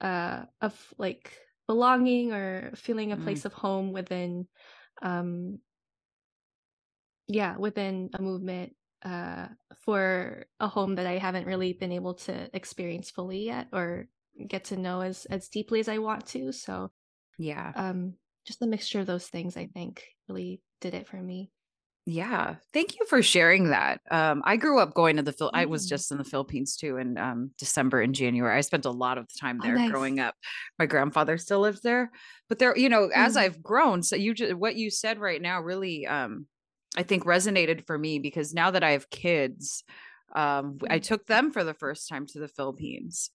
uh 0.00 0.42
of 0.60 0.74
like 0.98 1.32
belonging 1.66 2.32
or 2.32 2.72
feeling 2.76 3.12
a 3.12 3.16
mm. 3.16 3.22
place 3.22 3.44
of 3.44 3.52
home 3.52 3.92
within 3.92 4.46
um 5.02 5.58
yeah 7.28 7.56
within 7.56 8.10
a 8.14 8.22
movement 8.22 8.72
uh, 9.04 9.46
for 9.84 10.46
a 10.60 10.68
home 10.68 10.96
that 10.96 11.06
I 11.06 11.18
haven't 11.18 11.46
really 11.46 11.72
been 11.72 11.92
able 11.92 12.14
to 12.14 12.48
experience 12.54 13.10
fully 13.10 13.44
yet 13.44 13.68
or 13.72 14.08
get 14.46 14.64
to 14.64 14.76
know 14.76 15.00
as 15.00 15.24
as 15.26 15.48
deeply 15.48 15.80
as 15.80 15.88
I 15.88 15.98
want 15.98 16.26
to. 16.28 16.52
So 16.52 16.90
yeah, 17.38 17.72
um, 17.76 18.14
just 18.46 18.62
a 18.62 18.66
mixture 18.66 19.00
of 19.00 19.06
those 19.06 19.26
things 19.26 19.56
I 19.56 19.66
think 19.66 20.02
really 20.28 20.60
did 20.80 20.94
it 20.94 21.08
for 21.08 21.16
me. 21.16 21.50
Yeah, 22.10 22.54
thank 22.72 22.98
you 22.98 23.04
for 23.04 23.22
sharing 23.22 23.68
that. 23.68 24.00
Um, 24.10 24.40
I 24.46 24.56
grew 24.56 24.80
up 24.80 24.94
going 24.94 25.16
to 25.16 25.22
the 25.22 25.32
Phil. 25.32 25.48
Mm. 25.48 25.58
I 25.58 25.64
was 25.66 25.84
mm. 25.84 25.90
just 25.90 26.10
in 26.10 26.16
the 26.16 26.24
Philippines 26.24 26.74
too 26.74 26.96
in 26.96 27.18
um, 27.18 27.50
December 27.58 28.00
and 28.00 28.14
January. 28.14 28.56
I 28.56 28.62
spent 28.62 28.86
a 28.86 28.90
lot 28.90 29.18
of 29.18 29.28
time 29.38 29.60
oh, 29.60 29.66
there 29.66 29.76
oh, 29.76 29.78
nice. 29.78 29.90
growing 29.90 30.18
up. 30.18 30.34
My 30.78 30.86
grandfather 30.86 31.36
still 31.36 31.60
lives 31.60 31.82
there, 31.82 32.10
but 32.48 32.58
there, 32.58 32.74
you 32.78 32.88
know, 32.88 33.10
as 33.14 33.34
mm. 33.34 33.40
I've 33.40 33.62
grown, 33.62 34.02
so 34.02 34.16
you 34.16 34.32
just 34.32 34.54
what 34.54 34.76
you 34.76 34.90
said 34.90 35.18
right 35.18 35.42
now 35.42 35.60
really 35.60 36.06
um, 36.06 36.46
I 36.96 37.02
think 37.02 37.24
resonated 37.24 37.86
for 37.86 37.98
me 37.98 38.18
because 38.18 38.54
now 38.54 38.70
that 38.70 38.82
I 38.82 38.92
have 38.92 39.10
kids, 39.10 39.84
um, 40.34 40.78
I 40.88 41.00
mm. 41.00 41.02
took 41.02 41.26
them 41.26 41.52
for 41.52 41.62
the 41.62 41.74
first 41.74 42.08
time 42.08 42.26
to 42.28 42.38
the 42.38 42.48
Philippines. 42.48 43.30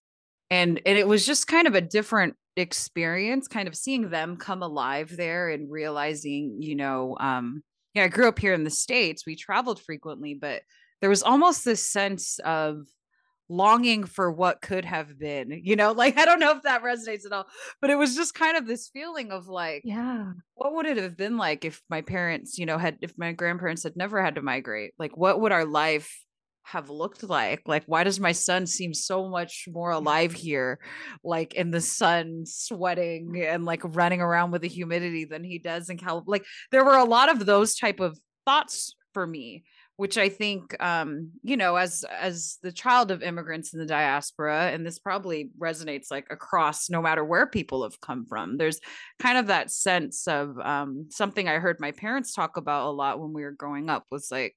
And 0.50 0.80
and 0.86 0.98
it 0.98 1.06
was 1.06 1.26
just 1.26 1.46
kind 1.46 1.66
of 1.66 1.74
a 1.74 1.80
different 1.80 2.36
experience, 2.56 3.48
kind 3.48 3.68
of 3.68 3.74
seeing 3.74 4.10
them 4.10 4.36
come 4.36 4.62
alive 4.62 5.16
there 5.16 5.48
and 5.48 5.70
realizing, 5.70 6.58
you 6.60 6.76
know, 6.76 7.16
um, 7.18 7.62
yeah, 7.94 8.04
I 8.04 8.08
grew 8.08 8.28
up 8.28 8.38
here 8.38 8.54
in 8.54 8.64
the 8.64 8.70
States. 8.70 9.24
We 9.26 9.36
traveled 9.36 9.80
frequently, 9.80 10.34
but 10.34 10.62
there 11.00 11.10
was 11.10 11.22
almost 11.22 11.64
this 11.64 11.84
sense 11.84 12.38
of 12.40 12.86
longing 13.48 14.04
for 14.04 14.32
what 14.32 14.62
could 14.62 14.84
have 14.84 15.18
been 15.18 15.50
you 15.64 15.76
know 15.76 15.92
like 15.92 16.16
i 16.16 16.24
don't 16.24 16.40
know 16.40 16.56
if 16.56 16.62
that 16.62 16.82
resonates 16.82 17.26
at 17.26 17.32
all 17.32 17.46
but 17.80 17.90
it 17.90 17.96
was 17.96 18.16
just 18.16 18.34
kind 18.34 18.56
of 18.56 18.66
this 18.66 18.88
feeling 18.88 19.30
of 19.30 19.48
like 19.48 19.82
yeah 19.84 20.32
what 20.54 20.74
would 20.74 20.86
it 20.86 20.96
have 20.96 21.16
been 21.16 21.36
like 21.36 21.64
if 21.64 21.82
my 21.90 22.00
parents 22.00 22.58
you 22.58 22.64
know 22.64 22.78
had 22.78 22.96
if 23.02 23.12
my 23.18 23.32
grandparents 23.32 23.82
had 23.82 23.96
never 23.96 24.22
had 24.22 24.36
to 24.36 24.42
migrate 24.42 24.92
like 24.98 25.14
what 25.16 25.40
would 25.40 25.52
our 25.52 25.66
life 25.66 26.24
have 26.64 26.88
looked 26.88 27.22
like 27.22 27.62
like 27.66 27.84
why 27.86 28.02
does 28.04 28.18
my 28.18 28.32
son 28.32 28.66
seem 28.66 28.94
so 28.94 29.28
much 29.28 29.66
more 29.70 29.90
alive 29.90 30.32
here 30.32 30.78
like 31.22 31.54
in 31.54 31.70
the 31.70 31.80
sun 31.80 32.42
sweating 32.46 33.42
and 33.46 33.64
like 33.64 33.82
running 33.84 34.20
around 34.20 34.50
with 34.50 34.62
the 34.62 34.68
humidity 34.68 35.24
than 35.24 35.44
he 35.44 35.58
does 35.58 35.90
in 35.90 35.98
california 35.98 36.30
like 36.30 36.46
there 36.72 36.84
were 36.84 36.96
a 36.96 37.04
lot 37.04 37.28
of 37.28 37.44
those 37.44 37.76
type 37.76 38.00
of 38.00 38.18
thoughts 38.46 38.96
for 39.12 39.26
me 39.26 39.62
which 39.96 40.18
I 40.18 40.28
think, 40.28 40.74
um, 40.82 41.30
you 41.42 41.56
know, 41.56 41.76
as 41.76 42.04
as 42.10 42.58
the 42.62 42.72
child 42.72 43.12
of 43.12 43.22
immigrants 43.22 43.72
in 43.72 43.78
the 43.78 43.86
diaspora, 43.86 44.70
and 44.72 44.84
this 44.84 44.98
probably 44.98 45.50
resonates 45.58 46.10
like 46.10 46.26
across 46.30 46.90
no 46.90 47.00
matter 47.00 47.24
where 47.24 47.46
people 47.46 47.84
have 47.84 48.00
come 48.00 48.26
from. 48.26 48.56
There's 48.56 48.80
kind 49.20 49.38
of 49.38 49.46
that 49.46 49.70
sense 49.70 50.26
of 50.26 50.58
um, 50.58 51.06
something 51.10 51.48
I 51.48 51.60
heard 51.60 51.76
my 51.78 51.92
parents 51.92 52.32
talk 52.32 52.56
about 52.56 52.88
a 52.88 52.90
lot 52.90 53.20
when 53.20 53.32
we 53.32 53.44
were 53.44 53.52
growing 53.52 53.88
up 53.88 54.04
was 54.10 54.28
like, 54.32 54.56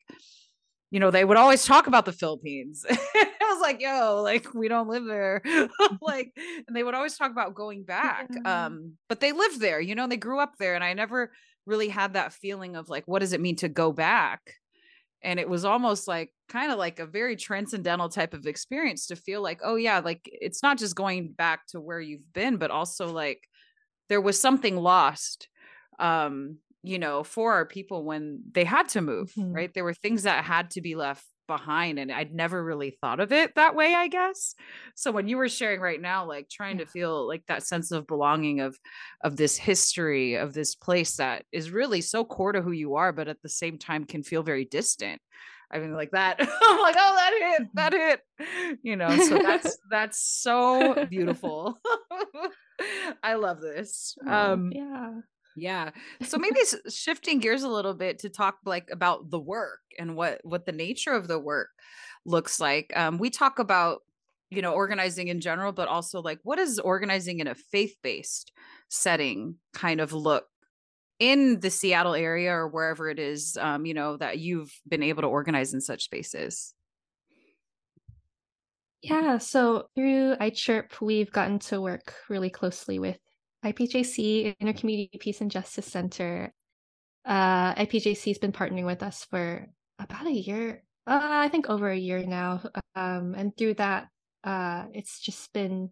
you 0.91 0.99
know, 0.99 1.11
they 1.11 1.25
would 1.25 1.37
always 1.37 1.65
talk 1.65 1.87
about 1.87 2.05
the 2.05 2.13
Philippines. 2.13 2.85
I 2.89 3.29
was 3.41 3.61
like, 3.61 3.81
yo, 3.81 4.21
like 4.23 4.53
we 4.53 4.67
don't 4.67 4.87
live 4.87 5.05
there. 5.05 5.41
like, 6.01 6.31
and 6.67 6.75
they 6.75 6.83
would 6.83 6.95
always 6.95 7.17
talk 7.17 7.31
about 7.31 7.55
going 7.55 7.83
back. 7.83 8.29
Um, 8.45 8.93
but 9.09 9.19
they 9.19 9.31
lived 9.31 9.59
there, 9.59 9.79
you 9.79 9.95
know, 9.95 10.07
they 10.07 10.17
grew 10.17 10.39
up 10.39 10.53
there. 10.57 10.75
And 10.75 10.83
I 10.83 10.93
never 10.93 11.31
really 11.65 11.89
had 11.89 12.13
that 12.13 12.33
feeling 12.33 12.75
of 12.75 12.89
like, 12.89 13.03
what 13.05 13.19
does 13.19 13.33
it 13.33 13.41
mean 13.41 13.57
to 13.57 13.69
go 13.69 13.91
back? 13.91 14.41
and 15.23 15.39
it 15.39 15.49
was 15.49 15.65
almost 15.65 16.07
like 16.07 16.31
kind 16.49 16.71
of 16.71 16.77
like 16.77 16.99
a 16.99 17.05
very 17.05 17.35
transcendental 17.35 18.09
type 18.09 18.33
of 18.33 18.45
experience 18.45 19.07
to 19.07 19.15
feel 19.15 19.41
like 19.41 19.59
oh 19.63 19.75
yeah 19.75 19.99
like 19.99 20.21
it's 20.25 20.61
not 20.61 20.77
just 20.77 20.95
going 20.95 21.31
back 21.31 21.65
to 21.67 21.81
where 21.81 21.99
you've 21.99 22.33
been 22.33 22.57
but 22.57 22.71
also 22.71 23.07
like 23.07 23.41
there 24.09 24.21
was 24.21 24.39
something 24.39 24.77
lost 24.77 25.49
um 25.99 26.57
you 26.83 26.99
know 26.99 27.23
for 27.23 27.53
our 27.53 27.65
people 27.65 28.03
when 28.03 28.41
they 28.51 28.63
had 28.63 28.87
to 28.89 29.01
move 29.01 29.31
mm-hmm. 29.37 29.51
right 29.51 29.73
there 29.73 29.83
were 29.83 29.93
things 29.93 30.23
that 30.23 30.43
had 30.43 30.71
to 30.71 30.81
be 30.81 30.95
left 30.95 31.23
behind 31.47 31.97
and 31.97 32.11
I'd 32.11 32.33
never 32.33 32.63
really 32.63 32.91
thought 33.01 33.19
of 33.19 33.31
it 33.31 33.55
that 33.55 33.75
way 33.75 33.95
I 33.95 34.07
guess. 34.07 34.53
So 34.95 35.11
when 35.11 35.27
you 35.27 35.37
were 35.37 35.49
sharing 35.49 35.79
right 35.79 35.99
now 35.99 36.25
like 36.25 36.49
trying 36.49 36.77
yeah. 36.77 36.85
to 36.85 36.91
feel 36.91 37.27
like 37.27 37.43
that 37.47 37.65
sense 37.65 37.91
of 37.91 38.05
belonging 38.05 38.59
of 38.59 38.77
of 39.23 39.37
this 39.37 39.57
history 39.57 40.35
of 40.35 40.53
this 40.53 40.75
place 40.75 41.15
that 41.15 41.45
is 41.51 41.71
really 41.71 42.01
so 42.01 42.23
core 42.23 42.51
to 42.51 42.61
who 42.61 42.71
you 42.71 42.95
are 42.95 43.11
but 43.11 43.27
at 43.27 43.41
the 43.41 43.49
same 43.49 43.77
time 43.77 44.03
can 44.03 44.21
feel 44.21 44.43
very 44.43 44.65
distant. 44.65 45.21
I 45.71 45.79
mean 45.79 45.93
like 45.93 46.11
that 46.11 46.35
I'm 46.39 46.79
like 46.79 46.95
oh 46.97 47.15
that 47.15 47.57
hit 47.57 47.67
that 47.73 47.93
mm-hmm. 47.93 48.45
hit 48.65 48.79
you 48.83 48.95
know 48.95 49.17
so 49.17 49.39
that's 49.39 49.77
that's 49.89 50.21
so 50.21 51.05
beautiful. 51.09 51.79
I 53.23 53.35
love 53.35 53.59
this. 53.61 54.15
Oh, 54.27 54.53
um 54.53 54.71
yeah 54.71 55.13
yeah. 55.57 55.89
So 56.21 56.37
maybe 56.37 56.59
shifting 56.87 57.39
gears 57.39 57.63
a 57.63 57.67
little 57.67 57.95
bit 57.95 58.19
to 58.19 58.29
talk 58.29 58.59
like 58.63 58.89
about 58.91 59.31
the 59.31 59.39
work 59.39 59.79
and 59.97 60.15
what 60.15 60.39
what 60.43 60.67
the 60.67 60.71
nature 60.71 61.13
of 61.13 61.27
the 61.27 61.39
work 61.39 61.69
looks 62.25 62.59
like. 62.59 62.93
Um, 62.95 63.17
we 63.17 63.31
talk 63.31 63.57
about 63.57 64.01
you 64.51 64.61
know 64.61 64.73
organizing 64.73 65.29
in 65.29 65.41
general, 65.41 65.71
but 65.71 65.87
also 65.87 66.21
like 66.21 66.39
what 66.43 66.57
does 66.57 66.77
organizing 66.77 67.39
in 67.39 67.47
a 67.47 67.55
faith 67.55 67.95
based 68.03 68.51
setting 68.89 69.55
kind 69.73 69.99
of 69.99 70.13
look 70.13 70.45
in 71.19 71.59
the 71.59 71.71
Seattle 71.71 72.13
area 72.13 72.53
or 72.53 72.67
wherever 72.67 73.09
it 73.09 73.17
is, 73.17 73.57
um, 73.59 73.87
you 73.87 73.95
know, 73.95 74.17
that 74.17 74.37
you've 74.37 74.71
been 74.87 75.01
able 75.01 75.23
to 75.23 75.27
organize 75.27 75.73
in 75.73 75.81
such 75.81 76.03
spaces. 76.03 76.75
Yeah, 79.01 79.39
so 79.39 79.89
through 79.95 80.35
iChirp, 80.35 81.01
we've 81.01 81.31
gotten 81.31 81.57
to 81.59 81.81
work 81.81 82.13
really 82.29 82.51
closely 82.51 82.99
with 82.99 83.17
IPJC, 83.65 84.57
Intercommunity 84.57 85.19
Peace 85.19 85.41
and 85.41 85.51
Justice 85.51 85.85
Center. 85.85 86.53
Uh, 87.25 87.75
IPJC 87.75 88.27
has 88.27 88.37
been 88.37 88.51
partnering 88.51 88.85
with 88.85 89.03
us 89.03 89.25
for 89.29 89.67
about 89.99 90.27
a 90.27 90.31
year, 90.31 90.83
uh, 91.07 91.19
I 91.21 91.49
think 91.49 91.69
over 91.69 91.89
a 91.89 91.97
year 91.97 92.25
now. 92.25 92.61
Um, 92.95 93.33
and 93.35 93.55
through 93.55 93.75
that, 93.75 94.07
uh, 94.43 94.85
it's 94.93 95.19
just 95.19 95.51
been, 95.53 95.91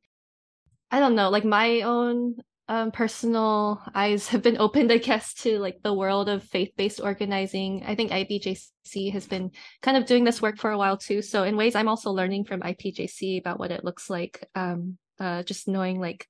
I 0.91 0.99
don't 0.99 1.15
know, 1.15 1.29
like 1.29 1.45
my 1.45 1.81
own 1.81 2.35
um, 2.67 2.91
personal 2.91 3.81
eyes 3.93 4.27
have 4.29 4.41
been 4.41 4.57
opened, 4.59 4.91
I 4.91 4.97
guess, 4.97 5.33
to 5.35 5.59
like 5.59 5.81
the 5.81 5.93
world 5.93 6.29
of 6.29 6.43
faith-based 6.43 7.01
organizing. 7.01 7.83
I 7.85 7.95
think 7.95 8.11
IPJC 8.11 9.11
has 9.13 9.27
been 9.27 9.51
kind 9.81 9.97
of 9.97 10.05
doing 10.05 10.23
this 10.23 10.41
work 10.41 10.57
for 10.57 10.71
a 10.71 10.77
while 10.77 10.97
too. 10.97 11.21
So 11.21 11.43
in 11.43 11.57
ways, 11.57 11.75
I'm 11.75 11.87
also 11.87 12.11
learning 12.11 12.45
from 12.45 12.61
IPJC 12.61 13.39
about 13.39 13.59
what 13.59 13.71
it 13.71 13.83
looks 13.83 14.09
like. 14.09 14.47
Um, 14.55 14.97
uh, 15.17 15.43
just 15.43 15.67
knowing 15.67 15.99
like 15.99 16.27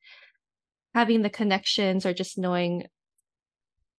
having 0.96 1.22
the 1.22 1.30
connections 1.30 2.06
or 2.06 2.14
just 2.14 2.38
knowing 2.38 2.88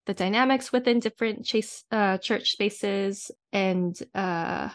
the 0.06 0.14
dynamics 0.14 0.72
within 0.72 0.98
different 0.98 1.44
chase, 1.44 1.84
uh, 1.92 2.16
church 2.16 2.52
spaces 2.52 3.30
and 3.52 3.94
uh, 4.14 4.70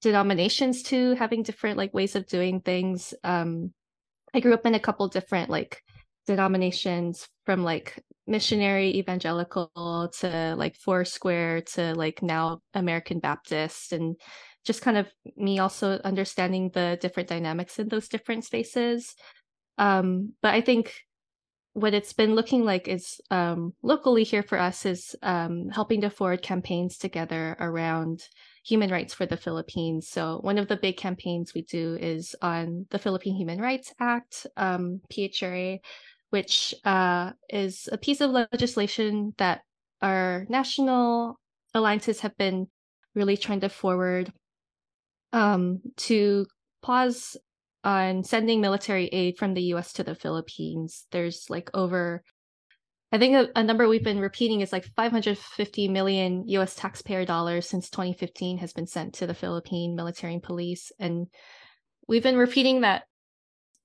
denominations 0.00 0.84
too, 0.84 1.14
having 1.14 1.42
different 1.42 1.76
like 1.76 1.92
ways 1.92 2.14
of 2.14 2.28
doing 2.28 2.60
things. 2.60 3.12
Um, 3.24 3.74
I 4.32 4.38
grew 4.38 4.54
up 4.54 4.66
in 4.66 4.76
a 4.76 4.80
couple 4.80 5.08
different 5.08 5.50
like 5.50 5.82
denominations 6.28 7.28
from 7.44 7.64
like 7.64 8.00
missionary 8.26 8.96
evangelical 8.98 10.12
to 10.20 10.54
like 10.56 10.76
Foursquare 10.76 11.62
to 11.74 11.94
like 11.94 12.22
now 12.22 12.60
American 12.72 13.18
Baptist 13.18 13.92
and 13.92 14.14
just 14.64 14.80
kind 14.80 14.96
of 14.96 15.08
me 15.36 15.58
also 15.58 16.00
understanding 16.04 16.70
the 16.72 16.98
different 17.00 17.28
dynamics 17.28 17.80
in 17.80 17.88
those 17.88 18.08
different 18.08 18.44
spaces. 18.44 19.14
Um, 19.76 20.34
but 20.40 20.54
I 20.54 20.60
think 20.60 20.94
what 21.74 21.92
it's 21.92 22.12
been 22.12 22.36
looking 22.36 22.64
like 22.64 22.86
is 22.86 23.20
um, 23.30 23.74
locally 23.82 24.22
here 24.22 24.44
for 24.44 24.58
us 24.58 24.86
is 24.86 25.16
um, 25.22 25.68
helping 25.70 26.00
to 26.00 26.08
forward 26.08 26.40
campaigns 26.40 26.96
together 26.96 27.56
around 27.58 28.22
human 28.64 28.90
rights 28.90 29.12
for 29.12 29.26
the 29.26 29.36
Philippines. 29.36 30.08
So 30.08 30.38
one 30.42 30.56
of 30.56 30.68
the 30.68 30.76
big 30.76 30.96
campaigns 30.96 31.52
we 31.52 31.62
do 31.62 31.98
is 32.00 32.36
on 32.40 32.86
the 32.90 32.98
Philippine 32.98 33.34
Human 33.34 33.60
Rights 33.60 33.92
Act, 34.00 34.46
um, 34.56 35.00
PHRA, 35.12 35.80
which 36.30 36.76
uh, 36.84 37.32
is 37.50 37.88
a 37.90 37.98
piece 37.98 38.20
of 38.20 38.30
legislation 38.30 39.34
that 39.38 39.62
our 40.00 40.46
national 40.48 41.40
alliances 41.74 42.20
have 42.20 42.36
been 42.36 42.68
really 43.16 43.36
trying 43.36 43.60
to 43.60 43.68
forward 43.68 44.32
um, 45.32 45.80
to 45.96 46.46
pause 46.82 47.36
on 47.84 48.24
sending 48.24 48.60
military 48.60 49.06
aid 49.08 49.36
from 49.38 49.54
the 49.54 49.62
US 49.74 49.92
to 49.94 50.04
the 50.04 50.14
Philippines. 50.14 51.06
There's 51.12 51.46
like 51.48 51.70
over, 51.74 52.22
I 53.12 53.18
think 53.18 53.34
a, 53.34 53.60
a, 53.60 53.62
number 53.62 53.86
we've 53.86 54.02
been 54.02 54.18
repeating 54.18 54.62
is 54.62 54.72
like 54.72 54.86
550 54.96 55.88
million 55.88 56.48
US 56.48 56.74
taxpayer 56.74 57.24
dollars 57.24 57.68
since 57.68 57.90
2015 57.90 58.58
has 58.58 58.72
been 58.72 58.86
sent 58.86 59.14
to 59.14 59.26
the 59.26 59.34
Philippine 59.34 59.94
military 59.94 60.32
and 60.32 60.42
police. 60.42 60.90
And 60.98 61.28
we've 62.08 62.22
been 62.22 62.38
repeating 62.38 62.80
that 62.80 63.04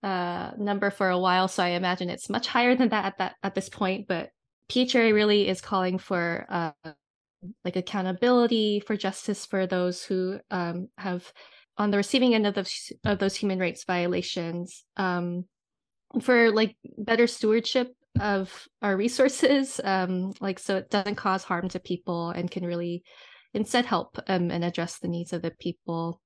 uh, 0.01 0.51
number 0.57 0.89
for 0.89 1.09
a 1.09 1.19
while. 1.19 1.49
So 1.49 1.61
I 1.61 1.69
imagine 1.69 2.09
it's 2.09 2.29
much 2.29 2.47
higher 2.47 2.75
than 2.75 2.89
that 2.89 3.05
at 3.05 3.17
that 3.17 3.35
at 3.43 3.53
this 3.53 3.67
point. 3.67 4.07
But 4.07 4.29
PHRA 4.69 5.13
really 5.13 5.47
is 5.47 5.61
calling 5.61 5.97
for 5.97 6.45
uh, 6.49 6.91
like 7.65 7.75
accountability 7.75 8.79
for 8.79 8.95
justice 8.95 9.45
for 9.45 9.67
those 9.67 10.03
who 10.03 10.39
um, 10.51 10.87
have 10.97 11.31
on 11.79 11.89
the 11.89 11.97
receiving 11.97 12.35
end 12.35 12.45
of 12.45 12.53
those 12.53 12.91
of 13.05 13.17
those 13.17 13.35
human 13.35 13.57
rights 13.57 13.85
violations 13.85 14.83
um, 14.97 15.45
for 16.21 16.51
like 16.51 16.75
better 16.97 17.25
stewardship 17.25 17.87
of 18.19 18.67
our 18.81 18.97
resources 18.97 19.79
um, 19.83 20.33
like 20.41 20.59
so 20.59 20.75
it 20.77 20.89
doesn't 20.89 21.15
cause 21.15 21.43
harm 21.43 21.69
to 21.69 21.79
people 21.79 22.31
and 22.31 22.51
can 22.51 22.65
really 22.65 23.03
instead 23.53 23.85
help 23.85 24.17
um, 24.27 24.51
and 24.51 24.63
address 24.63 24.99
the 24.99 25.07
needs 25.07 25.33
of 25.33 25.41
the 25.41 25.51
people. 25.51 26.21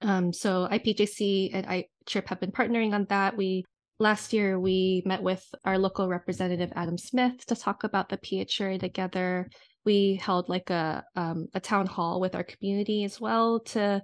Um, 0.00 0.32
so 0.32 0.68
ipjc 0.70 1.50
and 1.52 1.66
iCHRP 1.66 2.28
have 2.28 2.40
been 2.40 2.52
partnering 2.52 2.92
on 2.92 3.06
that. 3.08 3.36
We 3.36 3.64
last 3.98 4.32
year 4.32 4.60
we 4.60 5.02
met 5.04 5.22
with 5.22 5.44
our 5.64 5.76
local 5.76 6.08
representative 6.08 6.72
adam 6.76 6.96
smith 6.96 7.44
to 7.46 7.56
talk 7.56 7.82
about 7.82 8.08
the 8.08 8.18
phra 8.18 8.78
together. 8.78 9.48
We 9.84 10.20
held 10.22 10.48
like 10.48 10.70
a 10.70 11.04
um, 11.16 11.48
a 11.54 11.60
town 11.60 11.86
hall 11.86 12.20
with 12.20 12.34
our 12.34 12.44
community 12.44 13.04
as 13.04 13.20
well 13.20 13.60
to 13.60 14.02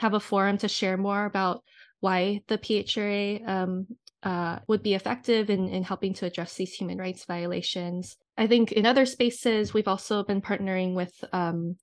have 0.00 0.14
a 0.14 0.20
forum 0.20 0.56
to 0.58 0.68
share 0.68 0.96
more 0.96 1.26
about 1.26 1.62
why 2.00 2.40
the 2.48 2.56
PHRA 2.56 3.46
um, 3.46 3.86
uh, 4.22 4.58
would 4.66 4.82
be 4.82 4.94
effective 4.94 5.50
in, 5.50 5.68
in 5.68 5.82
helping 5.82 6.14
to 6.14 6.26
address 6.26 6.54
these 6.54 6.72
human 6.72 6.96
rights 6.96 7.26
violations. 7.26 8.16
I 8.38 8.46
think 8.46 8.72
in 8.72 8.86
other 8.86 9.04
spaces, 9.04 9.74
we've 9.74 9.88
also 9.88 10.24
been 10.24 10.40
partnering 10.40 10.94
with, 10.94 11.12
um, 11.32 11.76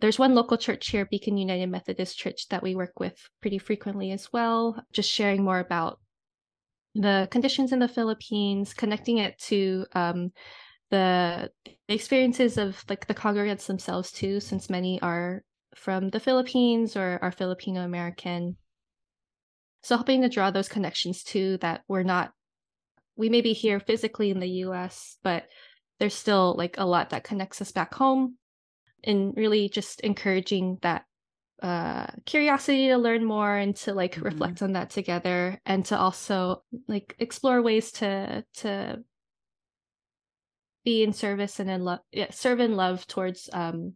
there's 0.00 0.18
one 0.18 0.34
local 0.34 0.56
church 0.56 0.88
here, 0.88 1.06
Beacon 1.06 1.36
United 1.36 1.68
Methodist 1.68 2.18
Church, 2.18 2.48
that 2.48 2.62
we 2.62 2.74
work 2.74 2.98
with 2.98 3.16
pretty 3.40 3.58
frequently 3.58 4.10
as 4.10 4.32
well, 4.32 4.82
just 4.92 5.10
sharing 5.10 5.44
more 5.44 5.60
about 5.60 6.00
the 6.96 7.28
conditions 7.30 7.72
in 7.72 7.78
the 7.78 7.88
Philippines, 7.88 8.74
connecting 8.74 9.18
it 9.18 9.38
to 9.38 9.86
um, 9.92 10.32
the 10.90 11.50
experiences 11.88 12.58
of 12.58 12.82
like 12.88 13.06
the 13.06 13.14
congregants 13.14 13.66
themselves 13.66 14.10
too, 14.10 14.40
since 14.40 14.68
many 14.68 15.00
are 15.02 15.44
from 15.76 16.10
the 16.10 16.20
Philippines 16.20 16.96
or 16.96 17.18
are 17.22 17.32
Filipino 17.32 17.82
American. 17.82 18.56
So 19.82 19.96
helping 19.96 20.22
to 20.22 20.28
draw 20.28 20.50
those 20.50 20.68
connections 20.68 21.22
too 21.22 21.58
that 21.58 21.82
we're 21.88 22.02
not 22.02 22.32
we 23.16 23.28
may 23.28 23.40
be 23.40 23.52
here 23.52 23.78
physically 23.78 24.30
in 24.30 24.40
the 24.40 24.64
US, 24.64 25.18
but 25.22 25.44
there's 25.98 26.14
still 26.14 26.54
like 26.56 26.76
a 26.78 26.86
lot 26.86 27.10
that 27.10 27.24
connects 27.24 27.60
us 27.60 27.70
back 27.70 27.94
home 27.94 28.36
and 29.04 29.36
really 29.36 29.68
just 29.68 30.00
encouraging 30.00 30.78
that 30.82 31.04
uh 31.62 32.06
curiosity 32.26 32.88
to 32.88 32.96
learn 32.96 33.24
more 33.24 33.56
and 33.56 33.76
to 33.76 33.94
like 33.94 34.14
mm-hmm. 34.14 34.24
reflect 34.24 34.60
on 34.60 34.72
that 34.72 34.90
together 34.90 35.60
and 35.64 35.84
to 35.84 35.96
also 35.96 36.62
like 36.88 37.14
explore 37.20 37.62
ways 37.62 37.92
to 37.92 38.44
to 38.54 38.98
be 40.84 41.04
in 41.04 41.12
service 41.12 41.60
and 41.60 41.70
in 41.70 41.84
love 41.84 42.00
yeah, 42.10 42.30
serve 42.30 42.58
in 42.58 42.74
love 42.74 43.06
towards 43.06 43.48
um 43.52 43.94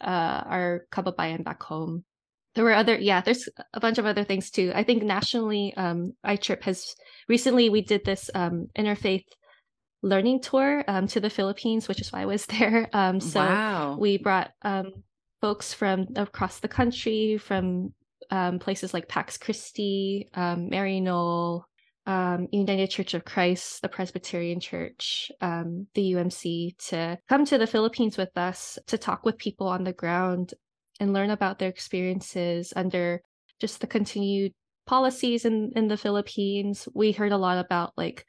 uh, 0.00 0.42
our 0.46 0.86
kababayan 0.92 1.44
back 1.44 1.62
home. 1.62 2.04
There 2.54 2.64
were 2.64 2.74
other, 2.74 2.98
yeah, 2.98 3.20
there's 3.20 3.48
a 3.74 3.80
bunch 3.80 3.98
of 3.98 4.06
other 4.06 4.24
things 4.24 4.50
too. 4.50 4.72
I 4.74 4.82
think 4.82 5.02
nationally, 5.02 5.72
um, 5.76 6.14
iCHRP 6.26 6.64
has 6.64 6.94
recently, 7.28 7.70
we 7.70 7.82
did 7.82 8.04
this 8.04 8.28
um, 8.34 8.66
interfaith 8.76 9.24
learning 10.02 10.40
tour 10.40 10.84
um, 10.88 11.06
to 11.08 11.20
the 11.20 11.30
Philippines, 11.30 11.86
which 11.86 12.00
is 12.00 12.12
why 12.12 12.22
I 12.22 12.26
was 12.26 12.46
there. 12.58 12.88
Um, 12.92 13.20
so 13.20 13.40
wow. 13.40 13.96
we 13.98 14.18
brought 14.18 14.50
um, 14.62 14.92
folks 15.40 15.72
from 15.72 16.06
across 16.16 16.58
the 16.60 16.68
country, 16.68 17.38
from 17.38 17.94
um, 18.30 18.58
places 18.58 18.94
like 18.94 19.08
Pax 19.08 19.38
Christi, 19.38 20.28
um, 20.34 20.70
Maryknoll, 20.70 21.62
um, 22.06 22.48
United 22.50 22.88
Church 22.88 23.14
of 23.14 23.24
Christ, 23.24 23.82
the 23.82 23.88
Presbyterian 23.88 24.60
Church, 24.60 25.30
um, 25.40 25.86
the 25.94 26.12
UMC 26.12 26.76
to 26.88 27.18
come 27.28 27.44
to 27.44 27.58
the 27.58 27.66
Philippines 27.66 28.16
with 28.16 28.36
us 28.36 28.78
to 28.86 28.98
talk 28.98 29.24
with 29.24 29.38
people 29.38 29.68
on 29.68 29.84
the 29.84 29.92
ground 29.92 30.54
and 30.98 31.12
learn 31.12 31.30
about 31.30 31.58
their 31.58 31.68
experiences 31.68 32.72
under 32.74 33.22
just 33.60 33.80
the 33.80 33.86
continued 33.86 34.52
policies 34.86 35.44
in, 35.44 35.72
in 35.76 35.88
the 35.88 35.96
Philippines. 35.96 36.88
We 36.94 37.12
heard 37.12 37.32
a 37.32 37.38
lot 37.38 37.58
about 37.58 37.92
like 37.96 38.26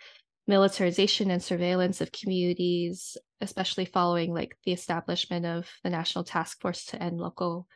militarization 0.48 1.32
and 1.32 1.42
surveillance 1.42 2.02
of 2.02 2.12
communities, 2.12 3.18
especially 3.40 3.86
following 3.86 4.34
like 4.34 4.58
the 4.66 4.74
establishment 4.74 5.46
of 5.46 5.70
the 5.84 5.90
National 5.90 6.24
Task 6.24 6.60
Force 6.62 6.86
to 6.88 7.02
End 7.02 7.18
Local 7.18 7.68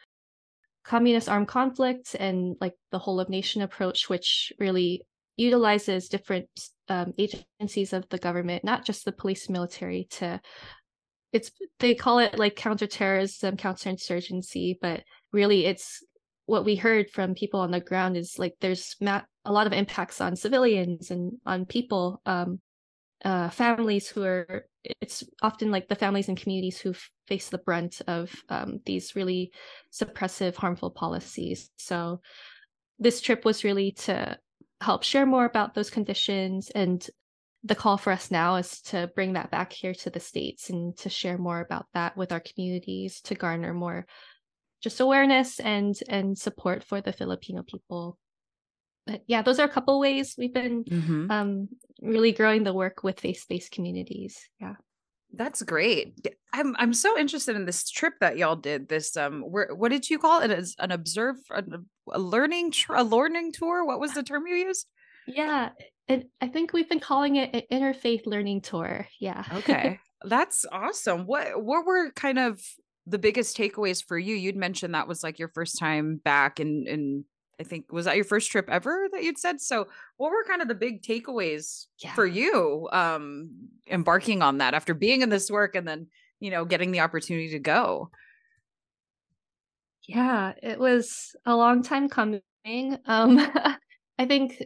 Communist 0.83 1.29
Armed 1.29 1.47
Conflict 1.47 2.15
and 2.19 2.55
like 2.61 2.73
the 2.91 2.99
whole 2.99 3.19
of 3.19 3.29
nation 3.29 3.61
approach, 3.61 4.07
which 4.09 4.53
really 4.59 5.01
utilizes 5.37 6.09
different 6.09 6.47
um, 6.89 7.13
agencies 7.17 7.93
of 7.93 8.07
the 8.09 8.17
government, 8.17 8.63
not 8.63 8.85
just 8.85 9.05
the 9.05 9.11
police 9.11 9.49
military, 9.49 10.07
to 10.11 10.39
it's 11.33 11.51
they 11.79 11.93
call 11.93 12.19
it 12.19 12.39
like 12.39 12.55
counterterrorism, 12.55 13.57
counterinsurgency, 13.57 14.77
but 14.81 15.03
really 15.33 15.65
it's 15.65 16.01
what 16.45 16.63
we 16.63 16.75
heard 16.75 17.09
from 17.09 17.35
people 17.35 17.59
on 17.59 17.71
the 17.71 17.79
ground 17.81 18.15
is 18.15 18.39
like 18.39 18.53
there's 18.61 18.95
ma- 19.01 19.23
a 19.43 19.51
lot 19.51 19.67
of 19.67 19.73
impacts 19.73 20.21
on 20.21 20.35
civilians 20.35 21.11
and 21.11 21.33
on 21.45 21.65
people, 21.65 22.21
um, 22.25 22.59
uh, 23.23 23.49
families 23.49 24.07
who 24.07 24.23
are. 24.23 24.65
It's 25.01 25.23
often 25.41 25.71
like 25.71 25.87
the 25.87 25.95
families 25.95 26.29
and 26.29 26.37
communities 26.37 26.79
who 26.79 26.93
face 27.27 27.49
the 27.49 27.57
brunt 27.57 28.01
of 28.07 28.31
um, 28.49 28.79
these 28.85 29.15
really 29.15 29.51
suppressive, 29.91 30.55
harmful 30.55 30.91
policies. 30.91 31.71
So 31.75 32.21
this 32.99 33.19
trip 33.19 33.43
was 33.43 33.63
really 33.63 33.91
to 33.91 34.37
help 34.81 35.03
share 35.03 35.25
more 35.25 35.45
about 35.45 35.73
those 35.73 35.89
conditions 35.89 36.69
and 36.69 37.07
the 37.63 37.75
call 37.75 37.97
for 37.97 38.11
us 38.11 38.29
now 38.29 38.57
is 38.57 38.81
to 38.81 39.09
bring 39.15 39.33
that 39.33 39.49
back 39.49 39.73
here 39.73 39.93
to 39.93 40.09
the 40.11 40.19
states 40.19 40.69
and 40.69 40.95
to 40.97 41.09
share 41.09 41.37
more 41.37 41.59
about 41.59 41.87
that 41.93 42.15
with 42.15 42.31
our 42.31 42.39
communities 42.39 43.21
to 43.21 43.35
garner 43.35 43.73
more 43.73 44.05
just 44.81 44.99
awareness 44.99 45.59
and 45.59 45.97
and 46.09 46.37
support 46.37 46.83
for 46.83 47.01
the 47.01 47.13
filipino 47.13 47.63
people 47.63 48.17
but 49.07 49.21
yeah 49.25 49.41
those 49.41 49.59
are 49.59 49.65
a 49.65 49.71
couple 49.71 49.99
ways 49.99 50.35
we've 50.37 50.53
been 50.53 50.83
mm-hmm. 50.83 51.31
um, 51.31 51.67
really 52.01 52.31
growing 52.31 52.63
the 52.63 52.73
work 52.73 53.03
with 53.03 53.19
faith-based 53.19 53.71
communities 53.71 54.37
yeah 54.59 54.75
that's 55.37 55.61
great. 55.63 56.27
I'm 56.53 56.75
I'm 56.77 56.93
so 56.93 57.17
interested 57.17 57.55
in 57.55 57.65
this 57.65 57.89
trip 57.89 58.13
that 58.21 58.37
y'all 58.37 58.55
did. 58.55 58.87
This 58.87 59.17
um, 59.17 59.41
where 59.41 59.73
what 59.73 59.91
did 59.91 60.09
you 60.09 60.17
call 60.17 60.41
it? 60.41 60.51
As 60.51 60.75
an 60.79 60.91
observe 60.91 61.37
a, 61.49 61.63
a 62.11 62.19
learning 62.19 62.71
tr- 62.71 62.95
a 62.95 63.03
learning 63.03 63.51
tour. 63.53 63.85
What 63.85 63.99
was 63.99 64.13
the 64.13 64.23
term 64.23 64.47
you 64.47 64.55
used? 64.55 64.87
Yeah, 65.27 65.69
and 66.07 66.25
I 66.41 66.47
think 66.47 66.73
we've 66.73 66.89
been 66.89 66.99
calling 66.99 67.37
it 67.37 67.53
an 67.53 67.63
interfaith 67.71 68.25
learning 68.25 68.61
tour. 68.61 69.07
Yeah. 69.19 69.43
Okay, 69.53 69.99
that's 70.23 70.65
awesome. 70.71 71.25
What 71.25 71.63
what 71.63 71.85
were 71.85 72.11
kind 72.11 72.39
of 72.39 72.61
the 73.07 73.19
biggest 73.19 73.57
takeaways 73.57 74.03
for 74.03 74.17
you? 74.17 74.35
You'd 74.35 74.55
mentioned 74.55 74.95
that 74.95 75.07
was 75.07 75.23
like 75.23 75.39
your 75.39 75.49
first 75.49 75.79
time 75.79 76.17
back 76.17 76.59
and 76.59 76.87
and 76.87 77.25
I 77.59 77.63
think 77.63 77.91
was 77.91 78.05
that 78.05 78.15
your 78.15 78.25
first 78.25 78.51
trip 78.51 78.69
ever 78.69 79.07
that 79.11 79.23
you'd 79.23 79.37
said. 79.37 79.61
So 79.61 79.87
what 80.17 80.31
were 80.31 80.43
kind 80.47 80.61
of 80.61 80.67
the 80.67 80.75
big 80.75 81.01
takeaways 81.01 81.85
yeah. 81.99 82.13
for 82.13 82.25
you 82.25 82.89
um 82.91 83.49
embarking 83.89 84.41
on 84.41 84.59
that 84.59 84.73
after 84.73 84.93
being 84.93 85.21
in 85.21 85.29
this 85.29 85.49
work 85.49 85.75
and 85.75 85.87
then, 85.87 86.07
you 86.39 86.51
know, 86.51 86.65
getting 86.65 86.91
the 86.91 86.99
opportunity 87.01 87.51
to 87.51 87.59
go? 87.59 88.09
Yeah, 90.07 90.53
it 90.61 90.79
was 90.79 91.35
a 91.45 91.55
long 91.55 91.83
time 91.83 92.09
coming. 92.09 92.41
Um 93.05 93.39
I 94.17 94.25
think 94.25 94.63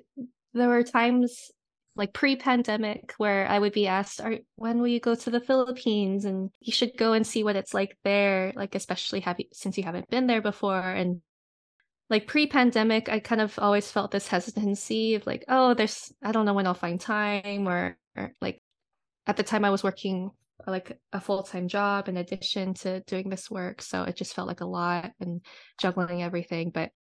there 0.54 0.68
were 0.70 0.84
times 0.84 1.52
like 1.96 2.14
pre-pandemic 2.14 3.14
where 3.18 3.48
I 3.48 3.60
would 3.60 3.74
be 3.74 3.88
asked, 3.88 4.22
Are, 4.22 4.38
when 4.56 4.80
will 4.80 4.88
you 4.88 5.00
go 5.00 5.16
to 5.16 5.30
the 5.30 5.42
Philippines? 5.42 6.26
And 6.26 6.50
you 6.62 6.72
should 6.72 6.98
go 6.98 7.14
and 7.14 7.26
see 7.28 7.44
what 7.44 7.56
it's 7.56 7.74
like 7.74 7.98
there, 8.04 8.54
like 8.56 8.76
especially 8.76 9.20
have 9.22 9.40
you, 9.40 9.46
since 9.54 9.78
you 9.78 9.84
haven't 9.84 10.10
been 10.10 10.28
there 10.28 10.42
before. 10.42 10.80
And 10.80 11.22
like 12.10 12.28
pre-pandemic, 12.28 13.10
I 13.10 13.20
kind 13.20 13.42
of 13.42 13.58
always 13.60 13.92
felt 13.92 14.12
this 14.12 14.28
hesitancy 14.28 15.16
of 15.16 15.28
like, 15.28 15.46
oh, 15.48 15.74
there's 15.74 16.14
I 16.24 16.32
don't 16.32 16.46
know 16.46 16.54
when 16.54 16.68
I'll 16.68 16.74
find 16.74 17.00
time 17.00 17.68
or, 17.68 17.98
or 18.16 18.34
like 18.42 18.62
at 19.28 19.38
the 19.38 19.44
time 19.44 19.66
I 19.66 19.70
was 19.70 19.84
working 19.84 20.32
like 20.70 20.98
a 21.14 21.20
full-time 21.20 21.68
job 21.68 22.10
in 22.10 22.18
addition 22.18 22.74
to 22.76 23.02
doing 23.02 23.30
this 23.30 23.50
work. 23.50 23.82
So 23.82 24.04
it 24.04 24.16
just 24.16 24.34
felt 24.34 24.48
like 24.48 24.62
a 24.62 24.66
lot 24.66 25.12
and 25.20 25.42
juggling 25.80 26.24
everything. 26.24 26.72
But 26.72 26.92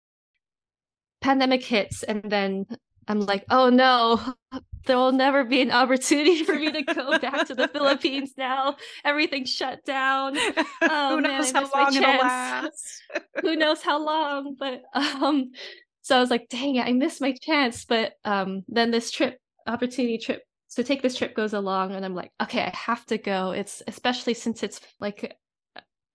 pandemic 1.21 1.63
hits 1.63 2.03
and 2.03 2.23
then 2.23 2.65
I'm 3.07 3.21
like, 3.21 3.43
oh 3.49 3.69
no, 3.69 4.21
there 4.85 4.97
will 4.97 5.11
never 5.11 5.43
be 5.43 5.61
an 5.61 5.71
opportunity 5.71 6.43
for 6.43 6.53
me 6.53 6.71
to 6.71 6.83
go 6.83 7.17
back 7.17 7.47
to 7.47 7.55
the 7.55 7.67
Philippines 7.73 8.33
now. 8.37 8.77
Everything's 9.03 9.51
shut 9.51 9.83
down. 9.83 10.37
Oh, 10.81 11.15
Who 11.15 11.21
knows 11.21 11.53
man, 11.53 11.63
how 11.65 11.83
long 11.83 11.93
it'll 11.95 12.17
last? 12.17 13.03
Who 13.41 13.55
knows 13.55 13.81
how 13.81 14.03
long? 14.03 14.55
But 14.57 14.83
um, 14.93 15.51
so 16.01 16.17
I 16.17 16.19
was 16.19 16.29
like, 16.29 16.47
dang 16.49 16.75
it, 16.75 16.87
I 16.87 16.93
missed 16.93 17.19
my 17.19 17.35
chance. 17.41 17.85
But 17.85 18.13
um, 18.23 18.63
then 18.67 18.91
this 18.91 19.11
trip, 19.11 19.39
opportunity 19.67 20.17
trip 20.17 20.41
to 20.75 20.83
take 20.83 21.01
this 21.01 21.15
trip 21.15 21.35
goes 21.35 21.53
along, 21.53 21.93
and 21.93 22.05
I'm 22.05 22.15
like, 22.15 22.31
okay, 22.41 22.61
I 22.61 22.75
have 22.75 23.05
to 23.07 23.17
go. 23.17 23.51
It's 23.51 23.81
especially 23.87 24.33
since 24.33 24.63
it's 24.63 24.79
like, 24.99 25.35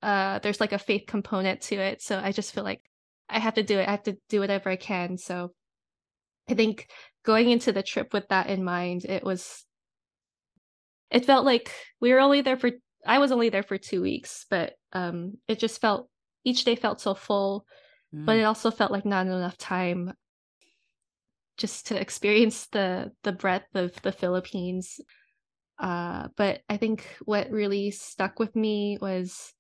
uh, 0.03 0.39
there's 0.41 0.61
like 0.61 0.73
a 0.73 0.79
faith 0.79 1.05
component 1.07 1.63
to 1.63 1.77
it. 1.77 2.03
So 2.03 2.21
I 2.23 2.33
just 2.33 2.55
feel 2.55 2.65
like 2.65 2.83
I 3.29 3.39
have 3.39 3.55
to 3.55 3.63
do 3.63 3.79
it. 3.79 3.89
I 3.89 3.93
have 3.93 4.05
to 4.05 4.17
do 4.29 4.41
whatever 4.41 4.71
I 4.71 4.77
can. 4.77 5.19
So 5.19 5.53
I 6.49 6.55
think 6.55 6.89
going 7.25 7.51
into 7.51 7.73
the 7.73 7.83
trip 7.83 8.13
with 8.13 8.29
that 8.29 8.49
in 8.49 8.63
mind, 8.65 9.05
it 9.05 9.25
was 9.25 9.65
it 11.11 11.25
felt 11.25 11.45
like 11.45 11.73
we 12.01 12.13
were 12.13 12.21
only 12.21 12.43
there 12.43 12.57
for 12.57 12.71
I 13.07 13.19
was 13.19 13.33
only 13.33 13.49
there 13.49 13.63
for 13.63 13.79
2 13.79 14.03
weeks, 14.03 14.47
but 14.51 14.75
um 14.93 15.35
it 15.49 15.59
just 15.59 15.81
felt 15.81 16.09
each 16.45 16.65
day 16.65 16.77
felt 16.77 17.01
so 17.01 17.15
full, 17.15 17.65
mm. 18.15 18.27
but 18.27 18.37
it 18.37 18.45
also 18.45 18.71
felt 18.71 18.93
like 18.93 19.05
not 19.05 19.27
enough 19.27 19.57
time 19.57 20.13
just 21.57 21.89
to 21.89 22.01
experience 22.01 22.67
the 22.67 23.13
the 23.23 23.33
breadth 23.33 23.75
of 23.75 24.01
the 24.03 24.13
Philippines. 24.13 25.01
Uh 25.79 26.29
but 26.37 26.61
I 26.69 26.77
think 26.77 27.07
what 27.25 27.51
really 27.51 27.91
stuck 27.91 28.39
with 28.39 28.55
me 28.55 28.99
was 29.01 29.53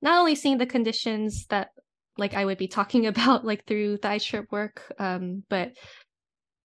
not 0.00 0.18
only 0.18 0.34
seeing 0.34 0.58
the 0.58 0.66
conditions 0.66 1.46
that 1.46 1.70
like 2.18 2.34
I 2.34 2.44
would 2.44 2.58
be 2.58 2.68
talking 2.68 3.06
about 3.12 3.44
like 3.44 3.66
through 3.66 3.98
the 3.98 4.18
trip 4.18 4.46
work, 4.50 4.82
um, 4.98 5.44
but 5.48 5.72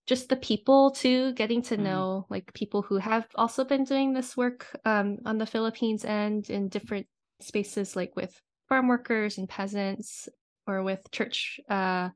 just 0.07 0.29
the 0.29 0.37
people 0.37 0.91
too 0.91 1.33
getting 1.33 1.61
to 1.61 1.77
mm. 1.77 1.81
know 1.81 2.25
like 2.29 2.53
people 2.53 2.81
who 2.81 2.97
have 2.97 3.27
also 3.35 3.63
been 3.63 3.83
doing 3.83 4.13
this 4.13 4.35
work 4.35 4.65
um, 4.85 5.17
on 5.25 5.37
the 5.37 5.45
philippines 5.45 6.05
and 6.05 6.49
in 6.49 6.69
different 6.69 7.05
spaces 7.41 7.95
like 7.95 8.15
with 8.15 8.33
farm 8.69 8.87
workers 8.87 9.37
and 9.37 9.49
peasants 9.49 10.27
or 10.65 10.81
with 10.81 10.99
church 11.11 11.59
uh, 11.69 12.09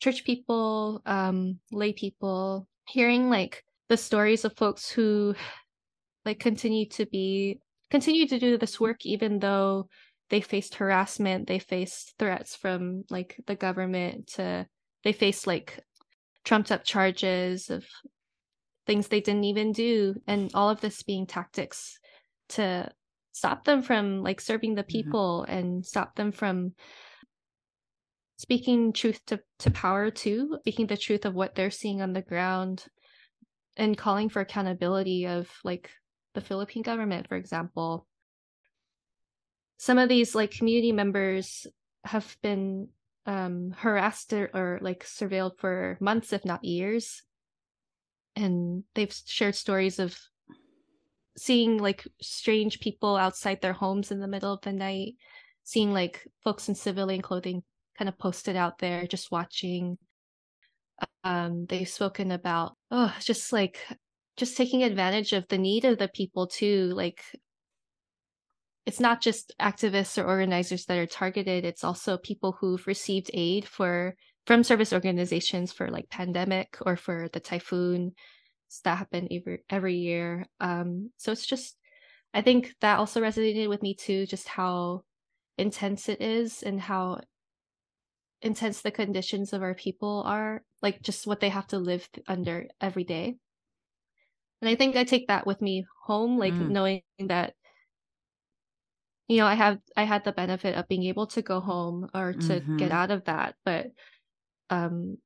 church 0.00 0.24
people 0.24 1.02
um, 1.06 1.58
lay 1.70 1.92
people 1.92 2.66
hearing 2.86 3.30
like 3.30 3.62
the 3.88 3.96
stories 3.96 4.44
of 4.44 4.56
folks 4.56 4.90
who 4.90 5.34
like 6.24 6.40
continue 6.40 6.88
to 6.88 7.06
be 7.06 7.60
continue 7.90 8.26
to 8.26 8.38
do 8.38 8.56
this 8.56 8.80
work 8.80 9.04
even 9.04 9.38
though 9.38 9.88
they 10.30 10.40
faced 10.40 10.76
harassment 10.76 11.46
they 11.46 11.58
faced 11.58 12.14
threats 12.18 12.56
from 12.56 13.04
like 13.10 13.36
the 13.46 13.54
government 13.54 14.26
to 14.26 14.66
they 15.04 15.12
faced 15.12 15.46
like 15.46 15.80
trumped 16.44 16.72
up 16.72 16.84
charges 16.84 17.68
of 17.68 17.84
things 18.86 19.08
they 19.08 19.20
didn't 19.20 19.44
even 19.44 19.72
do 19.72 20.14
and 20.26 20.50
all 20.54 20.70
of 20.70 20.80
this 20.80 21.02
being 21.02 21.26
tactics 21.26 21.98
to 22.48 22.90
stop 23.32 23.64
them 23.64 23.82
from 23.82 24.22
like 24.22 24.40
serving 24.40 24.74
the 24.74 24.82
mm-hmm. 24.82 24.88
people 24.88 25.44
mm-hmm. 25.46 25.58
and 25.58 25.86
stop 25.86 26.14
them 26.14 26.32
from 26.32 26.72
speaking 28.40 28.92
truth 28.92 29.20
to, 29.26 29.38
to 29.58 29.70
power 29.70 30.10
too 30.10 30.56
speaking 30.60 30.86
the 30.86 30.96
truth 30.96 31.24
of 31.24 31.34
what 31.34 31.54
they're 31.54 31.70
seeing 31.70 32.00
on 32.00 32.12
the 32.12 32.22
ground 32.22 32.86
and 33.76 33.98
calling 33.98 34.28
for 34.28 34.40
accountability 34.40 35.26
of 35.26 35.48
like 35.62 35.90
the 36.34 36.40
philippine 36.40 36.82
government 36.82 37.28
for 37.28 37.36
example 37.36 38.06
some 39.76 39.98
of 39.98 40.08
these 40.08 40.34
like 40.34 40.50
community 40.50 40.92
members 40.92 41.66
have 42.04 42.36
been 42.42 42.88
um, 43.26 43.74
harassed 43.76 44.32
or, 44.32 44.50
or 44.54 44.78
like 44.82 45.04
surveilled 45.04 45.58
for 45.58 45.96
months, 46.00 46.32
if 46.32 46.44
not 46.44 46.64
years. 46.64 47.22
And 48.36 48.84
they've 48.94 49.14
shared 49.26 49.54
stories 49.54 49.98
of 49.98 50.18
seeing 51.36 51.78
like 51.78 52.06
strange 52.20 52.80
people 52.80 53.16
outside 53.16 53.60
their 53.60 53.72
homes 53.72 54.10
in 54.10 54.20
the 54.20 54.28
middle 54.28 54.52
of 54.52 54.62
the 54.62 54.72
night, 54.72 55.14
seeing 55.64 55.92
like 55.92 56.26
folks 56.42 56.68
in 56.68 56.74
civilian 56.74 57.22
clothing 57.22 57.62
kind 58.00 58.08
of 58.08 58.18
posted 58.18 58.56
out 58.56 58.78
there 58.78 59.06
just 59.06 59.30
watching. 59.30 59.98
Um, 61.22 61.66
they've 61.68 61.88
spoken 61.88 62.32
about 62.32 62.76
oh, 62.90 63.14
just 63.20 63.52
like 63.52 63.78
just 64.38 64.56
taking 64.56 64.82
advantage 64.82 65.34
of 65.34 65.46
the 65.48 65.58
need 65.58 65.84
of 65.84 65.98
the 65.98 66.08
people 66.08 66.46
too, 66.46 66.90
like 66.94 67.22
it's 68.86 69.00
not 69.00 69.20
just 69.20 69.52
activists 69.60 70.16
or 70.16 70.26
organizers 70.26 70.86
that 70.86 70.96
are 70.98 71.06
targeted 71.06 71.66
it's 71.66 71.84
also 71.84 72.16
people 72.16 72.56
who've 72.58 72.86
received 72.86 73.30
aid 73.34 73.68
for 73.68 74.16
from 74.46 74.64
service 74.64 74.92
organizations 74.92 75.70
for 75.70 75.90
like 75.90 76.08
pandemic 76.08 76.78
or 76.86 76.96
for 76.96 77.28
the 77.34 77.40
typhoon 77.40 78.12
that 78.82 78.96
happen 78.96 79.28
every 79.30 79.62
every 79.68 79.96
year 79.96 80.46
um 80.60 81.10
so 81.18 81.30
it's 81.30 81.46
just 81.46 81.76
i 82.32 82.40
think 82.40 82.72
that 82.80 82.98
also 82.98 83.20
resonated 83.20 83.68
with 83.68 83.82
me 83.82 83.94
too 83.94 84.26
just 84.26 84.48
how 84.48 85.02
intense 85.58 86.08
it 86.08 86.22
is 86.22 86.62
and 86.62 86.80
how 86.80 87.20
intense 88.42 88.80
the 88.80 88.90
conditions 88.90 89.52
of 89.52 89.62
our 89.62 89.74
people 89.74 90.22
are 90.26 90.62
like 90.82 91.02
just 91.02 91.26
what 91.26 91.40
they 91.40 91.50
have 91.50 91.66
to 91.66 91.78
live 91.78 92.08
under 92.26 92.66
every 92.80 93.04
day 93.04 93.36
and 94.60 94.68
i 94.68 94.74
think 94.74 94.96
i 94.96 95.04
take 95.04 95.28
that 95.28 95.46
with 95.46 95.60
me 95.60 95.84
home 96.04 96.38
like 96.38 96.54
mm. 96.54 96.70
knowing 96.70 97.02
that 97.18 97.54
you 99.28 99.36
know 99.36 99.46
i 99.46 99.54
have 99.54 99.78
i 99.96 100.04
had 100.04 100.24
the 100.24 100.32
benefit 100.32 100.74
of 100.74 100.88
being 100.88 101.04
able 101.04 101.26
to 101.26 101.42
go 101.42 101.60
home 101.60 102.08
or 102.14 102.32
to 102.32 102.60
mm-hmm. 102.60 102.76
get 102.76 102.90
out 102.90 103.10
of 103.10 103.24
that 103.24 103.54
but 103.64 103.88
um 104.70 105.18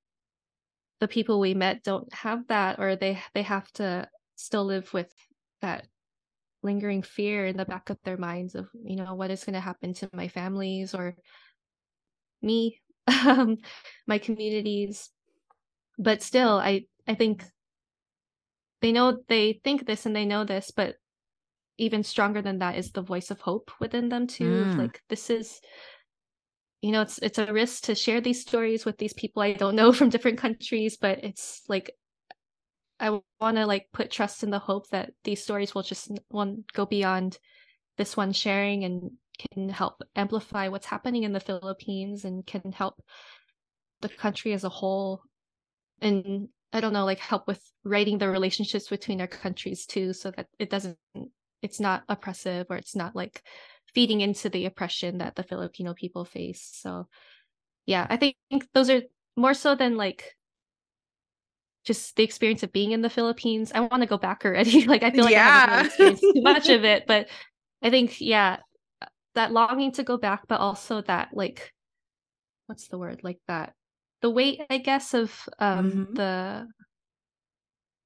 the 1.00 1.08
people 1.08 1.38
we 1.38 1.54
met 1.54 1.84
don't 1.84 2.12
have 2.12 2.46
that 2.48 2.78
or 2.78 2.96
they 2.96 3.20
they 3.34 3.42
have 3.42 3.70
to 3.72 4.08
still 4.36 4.64
live 4.64 4.92
with 4.92 5.12
that 5.60 5.86
lingering 6.62 7.02
fear 7.02 7.46
in 7.46 7.56
the 7.56 7.64
back 7.64 7.90
of 7.90 7.98
their 8.04 8.16
minds 8.16 8.54
of 8.54 8.68
you 8.84 8.96
know 8.96 9.14
what 9.14 9.30
is 9.30 9.44
going 9.44 9.54
to 9.54 9.60
happen 9.60 9.92
to 9.92 10.08
my 10.12 10.28
families 10.28 10.94
or 10.94 11.14
me 12.42 12.80
um 13.26 13.58
my 14.06 14.18
communities 14.18 15.10
but 15.98 16.22
still 16.22 16.58
i 16.58 16.84
i 17.06 17.14
think 17.14 17.44
they 18.80 18.92
know 18.92 19.18
they 19.28 19.60
think 19.64 19.86
this 19.86 20.06
and 20.06 20.14
they 20.14 20.24
know 20.24 20.44
this 20.44 20.70
but 20.70 20.96
even 21.76 22.02
stronger 22.02 22.40
than 22.40 22.58
that 22.58 22.76
is 22.76 22.92
the 22.92 23.02
voice 23.02 23.30
of 23.30 23.40
hope 23.40 23.70
within 23.80 24.08
them 24.08 24.26
too 24.26 24.64
mm. 24.66 24.78
like 24.78 25.00
this 25.08 25.30
is 25.30 25.60
you 26.82 26.92
know 26.92 27.00
it's 27.00 27.18
it's 27.18 27.38
a 27.38 27.52
risk 27.52 27.84
to 27.84 27.94
share 27.94 28.20
these 28.20 28.42
stories 28.42 28.84
with 28.84 28.98
these 28.98 29.14
people 29.14 29.42
i 29.42 29.52
don't 29.52 29.74
know 29.74 29.92
from 29.98 30.10
different 30.10 30.38
countries 30.38 30.96
but 30.96 31.24
it's 31.24 31.62
like 31.68 31.90
i 33.00 33.10
want 33.40 33.56
to 33.56 33.66
like 33.66 33.88
put 33.92 34.10
trust 34.10 34.42
in 34.42 34.50
the 34.50 34.58
hope 34.58 34.88
that 34.90 35.10
these 35.24 35.42
stories 35.42 35.74
will 35.74 35.82
just 35.82 36.10
one 36.28 36.64
go 36.72 36.86
beyond 36.86 37.38
this 37.96 38.16
one 38.16 38.32
sharing 38.32 38.84
and 38.84 39.12
can 39.38 39.68
help 39.68 40.02
amplify 40.16 40.68
what's 40.68 40.86
happening 40.86 41.24
in 41.24 41.32
the 41.32 41.40
philippines 41.40 42.24
and 42.24 42.46
can 42.46 42.72
help 42.72 43.02
the 44.00 44.08
country 44.08 44.52
as 44.52 44.64
a 44.64 44.68
whole 44.68 45.22
and 46.00 46.48
i 46.72 46.80
don't 46.80 46.92
know 46.92 47.04
like 47.04 47.18
help 47.18 47.46
with 47.46 47.60
writing 47.84 48.18
the 48.18 48.28
relationships 48.28 48.88
between 48.88 49.20
our 49.20 49.26
countries 49.26 49.86
too 49.86 50.12
so 50.12 50.30
that 50.30 50.46
it 50.58 50.70
doesn't 50.70 50.98
it's 51.62 51.80
not 51.80 52.04
oppressive 52.08 52.66
or 52.68 52.76
it's 52.76 52.94
not 52.94 53.16
like 53.16 53.42
feeding 53.94 54.20
into 54.20 54.50
the 54.50 54.66
oppression 54.66 55.18
that 55.18 55.36
the 55.36 55.42
Filipino 55.42 55.94
people 55.94 56.24
face. 56.24 56.68
So 56.74 57.08
yeah, 57.86 58.06
I 58.10 58.16
think 58.16 58.36
those 58.74 58.90
are 58.90 59.02
more 59.36 59.54
so 59.54 59.74
than 59.74 59.96
like 59.96 60.36
just 61.84 62.16
the 62.16 62.24
experience 62.24 62.62
of 62.62 62.72
being 62.72 62.92
in 62.92 63.02
the 63.02 63.10
Philippines. 63.10 63.72
I 63.74 63.80
want 63.80 64.02
to 64.02 64.06
go 64.06 64.18
back 64.18 64.44
already. 64.44 64.84
like 64.86 65.02
I 65.02 65.10
feel 65.10 65.24
like 65.24 65.32
yeah. 65.32 65.46
I 65.46 65.50
haven't 65.50 65.70
really 65.70 65.86
experienced 65.86 66.22
too 66.22 66.42
much 66.42 66.68
of 66.68 66.84
it, 66.84 67.06
but 67.06 67.28
I 67.82 67.90
think 67.90 68.20
yeah, 68.20 68.58
that 69.34 69.52
longing 69.52 69.92
to 69.92 70.02
go 70.02 70.16
back, 70.16 70.42
but 70.48 70.60
also 70.60 71.02
that 71.02 71.30
like 71.32 71.72
what's 72.66 72.88
the 72.88 72.98
word 72.98 73.20
like 73.22 73.40
that 73.46 73.74
the 74.24 74.30
weight 74.30 74.62
I 74.70 74.78
guess 74.78 75.12
of 75.12 75.38
um 75.58 75.90
mm-hmm. 75.90 76.14
the 76.14 76.66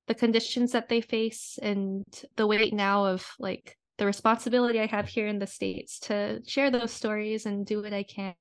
the 0.09 0.15
conditions 0.17 0.73
that 0.73 0.89
they 0.89 1.01
face 1.01 1.61
and 1.63 2.05
the 2.37 2.47
weight 2.47 2.75
now 2.75 3.05
of 3.05 3.25
like 3.39 3.77
the 3.99 4.07
responsibility 4.07 4.81
I 4.81 4.87
have 4.87 5.07
here 5.07 5.29
in 5.29 5.39
the 5.39 5.47
States 5.47 6.01
to 6.01 6.41
share 6.45 6.73
those 6.73 6.91
stories 6.91 7.47
and 7.47 7.65
do 7.65 7.83
what 7.83 7.93
I 7.93 8.03
can. 8.03 8.35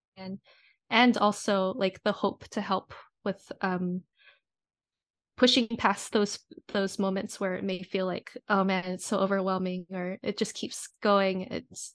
And 0.90 1.18
also 1.18 1.74
like 1.76 2.02
the 2.04 2.14
hope 2.14 2.48
to 2.50 2.62
help 2.62 2.96
with 3.24 3.52
um 3.62 4.02
pushing 5.36 5.68
past 5.78 6.14
those 6.14 6.40
those 6.70 6.98
moments 6.98 7.40
where 7.40 7.58
it 7.58 7.64
may 7.64 7.84
feel 7.84 8.08
like 8.08 8.32
oh 8.50 8.64
man 8.64 8.86
it's 8.86 9.06
so 9.06 9.20
overwhelming 9.20 9.86
or 9.94 10.18
it 10.24 10.36
just 10.36 10.56
keeps 10.56 10.90
going 11.04 11.42
it's 11.42 11.94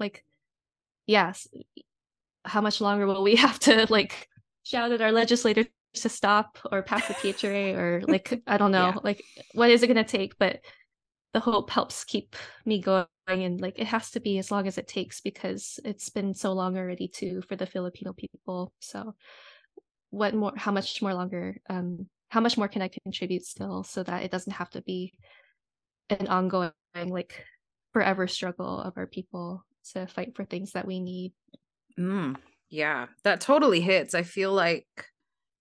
like 0.00 0.24
yes 1.06 1.46
how 2.44 2.60
much 2.60 2.80
longer 2.80 3.06
will 3.06 3.22
we 3.22 3.36
have 3.46 3.58
to 3.60 3.86
like 3.90 4.28
shout 4.64 4.92
at 4.92 5.00
our 5.00 5.12
legislators 5.12 5.66
to 5.94 6.08
stop 6.08 6.58
or 6.70 6.82
pass 6.82 7.08
the 7.08 7.14
PHRA 7.14 7.76
or 7.76 8.02
like 8.06 8.40
I 8.46 8.56
don't 8.56 8.70
know 8.78 8.88
yeah. 8.88 8.98
like 9.02 9.24
what 9.54 9.70
is 9.70 9.82
it 9.82 9.88
going 9.88 9.96
to 9.96 10.04
take? 10.04 10.38
But 10.38 10.60
the 11.32 11.40
hope 11.40 11.70
helps 11.70 12.04
keep 12.04 12.34
me 12.64 12.80
going 12.80 13.06
and 13.28 13.60
like 13.60 13.78
it 13.78 13.86
has 13.86 14.10
to 14.12 14.20
be 14.20 14.38
as 14.38 14.50
long 14.50 14.66
as 14.66 14.78
it 14.78 14.88
takes 14.88 15.20
because 15.20 15.78
it's 15.84 16.08
been 16.08 16.34
so 16.34 16.52
long 16.52 16.76
already 16.76 17.08
too 17.08 17.42
for 17.48 17.56
the 17.56 17.66
Filipino 17.66 18.12
people. 18.12 18.72
So 18.80 19.14
what 20.10 20.34
more 20.34 20.52
how 20.56 20.72
much 20.72 21.00
more 21.02 21.14
longer 21.14 21.56
um 21.68 22.08
how 22.30 22.40
much 22.40 22.56
more 22.56 22.68
can 22.68 22.82
I 22.82 22.88
contribute 22.88 23.44
still 23.44 23.84
so 23.84 24.02
that 24.02 24.22
it 24.22 24.30
doesn't 24.30 24.52
have 24.52 24.70
to 24.70 24.82
be 24.82 25.12
an 26.08 26.26
ongoing 26.26 26.72
like 26.94 27.44
forever 27.92 28.26
struggle 28.26 28.80
of 28.80 28.94
our 28.96 29.06
people 29.06 29.64
to 29.92 30.06
fight 30.06 30.34
for 30.34 30.44
things 30.44 30.72
that 30.72 30.86
we 30.86 31.00
need. 31.00 31.32
Mm, 31.98 32.36
yeah, 32.70 33.06
that 33.24 33.40
totally 33.40 33.80
hits. 33.80 34.14
I 34.14 34.22
feel 34.22 34.52
like 34.52 34.86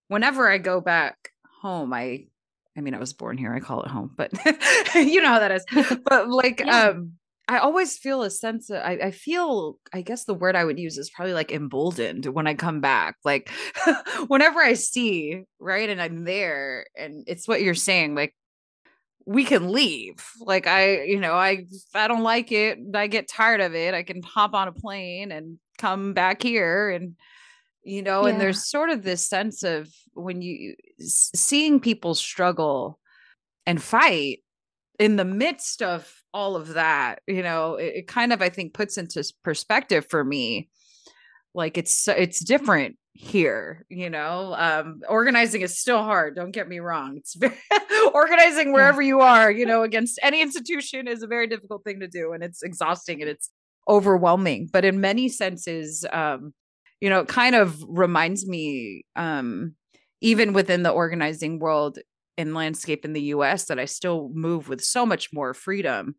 whenever 0.08 0.50
I 0.50 0.58
go 0.58 0.82
back 0.82 1.32
home, 1.62 1.94
I 1.94 2.28
I 2.78 2.82
mean 2.82 2.94
I 2.94 3.00
was 3.00 3.14
born 3.14 3.38
here, 3.38 3.54
I 3.54 3.60
call 3.60 3.84
it 3.84 3.90
home, 3.90 4.12
but 4.16 4.32
you 4.96 5.22
know 5.22 5.30
how 5.30 5.40
that 5.40 5.52
is. 5.52 5.66
But 6.06 6.30
like 6.30 6.62
yeah. 6.66 6.90
um 6.90 7.14
I 7.48 7.58
always 7.58 7.98
feel 7.98 8.22
a 8.22 8.30
sense 8.30 8.70
of 8.70 8.78
I, 8.78 9.00
I 9.06 9.12
feel 9.12 9.80
I 9.92 10.02
guess 10.02 10.26
the 10.26 10.36
word 10.36 10.56
I 10.56 10.64
would 10.64 10.78
use 10.78 11.00
is 11.00 11.10
probably 11.10 11.34
like 11.34 11.52
emboldened 11.52 12.28
when 12.28 12.46
I 12.46 12.54
come 12.54 12.80
back. 12.80 13.16
Like 13.26 13.50
whenever 14.28 14.60
I 14.60 14.74
see, 14.74 15.44
right, 15.60 15.90
and 15.90 16.00
I'm 16.00 16.26
there 16.26 16.86
and 16.96 17.24
it's 17.26 17.48
what 17.48 17.64
you're 17.64 17.74
saying, 17.74 18.14
like 18.14 18.36
we 19.26 19.44
can 19.44 19.72
leave. 19.72 20.26
Like 20.40 20.68
I, 20.68 21.04
you 21.04 21.20
know, 21.20 21.34
I 21.34 21.66
I 21.94 22.08
don't 22.08 22.24
like 22.24 22.52
it, 22.52 22.80
I 22.94 23.08
get 23.08 23.28
tired 23.28 23.62
of 23.62 23.76
it. 23.76 23.94
I 23.94 24.04
can 24.04 24.22
hop 24.24 24.54
on 24.54 24.68
a 24.68 24.72
plane 24.72 25.32
and 25.32 25.60
come 25.78 26.14
back 26.14 26.42
here 26.42 26.90
and 26.90 27.16
you 27.84 28.02
know, 28.02 28.26
yeah. 28.26 28.34
and 28.34 28.42
there's 28.42 28.66
sort 28.66 28.90
of 28.90 29.04
this 29.04 29.26
sense 29.26 29.64
of 29.64 29.90
when 30.14 30.42
you 30.42 30.76
seeing 31.00 31.80
people 31.80 32.14
struggle 32.14 33.00
and 33.66 33.82
fight 33.82 34.40
in 35.00 35.16
the 35.16 35.26
midst 35.26 35.82
of 35.82 36.14
all 36.34 36.56
of 36.56 36.74
that, 36.74 37.22
you 37.26 37.42
know, 37.42 37.76
it, 37.76 37.94
it 37.96 38.08
kind 38.08 38.34
of 38.34 38.42
I 38.42 38.50
think 38.50 38.74
puts 38.74 38.98
into 38.98 39.24
perspective 39.44 40.06
for 40.10 40.24
me 40.24 40.70
like 41.54 41.78
it's 41.78 42.08
it's 42.08 42.44
different 42.44 42.98
here 43.14 43.86
you 43.90 44.10
know? 44.10 44.56
Um 44.58 45.02
organizing 45.08 45.62
is 45.62 45.80
still 45.80 46.04
hard 46.04 46.36
don't 46.36 46.52
get 46.52 46.68
me 46.68 46.80
wrong. 46.80 47.18
It's 47.18 47.36
very 47.36 47.56
organizing 48.14 48.72
wherever 48.72 49.02
you 49.02 49.22
are 49.22 49.52
you 49.52 49.66
know 49.66 49.84
against 49.84 50.20
any 50.24 50.42
institution 50.42 51.08
is 51.08 51.24
a 51.24 51.28
very 51.28 51.48
difficult 51.48 51.84
thing 51.84 52.00
to 52.00 52.08
do 52.08 52.34
and 52.34 52.44
it's 52.44 52.64
exhausting 52.64 53.22
and 53.22 53.30
it's 53.30 53.50
overwhelming. 53.88 54.70
But 54.72 54.86
in 54.86 55.02
many 55.02 55.30
senses 55.30 56.06
um 56.12 56.54
you 57.02 57.10
know 57.10 57.22
it 57.22 57.28
kind 57.28 57.56
of 57.56 57.84
reminds 57.88 58.48
me 58.48 59.04
um 59.16 59.76
even 60.22 60.54
within 60.54 60.84
the 60.84 60.92
organizing 60.92 61.60
world 61.60 62.00
and 62.38 62.54
landscape 62.54 63.04
in 63.04 63.14
the 63.14 63.22
US 63.34 63.66
that 63.66 63.80
I 63.80 63.86
still 63.86 64.30
move 64.34 64.70
with 64.70 64.82
so 64.82 65.06
much 65.06 65.30
more 65.34 65.54
freedom 65.54 66.16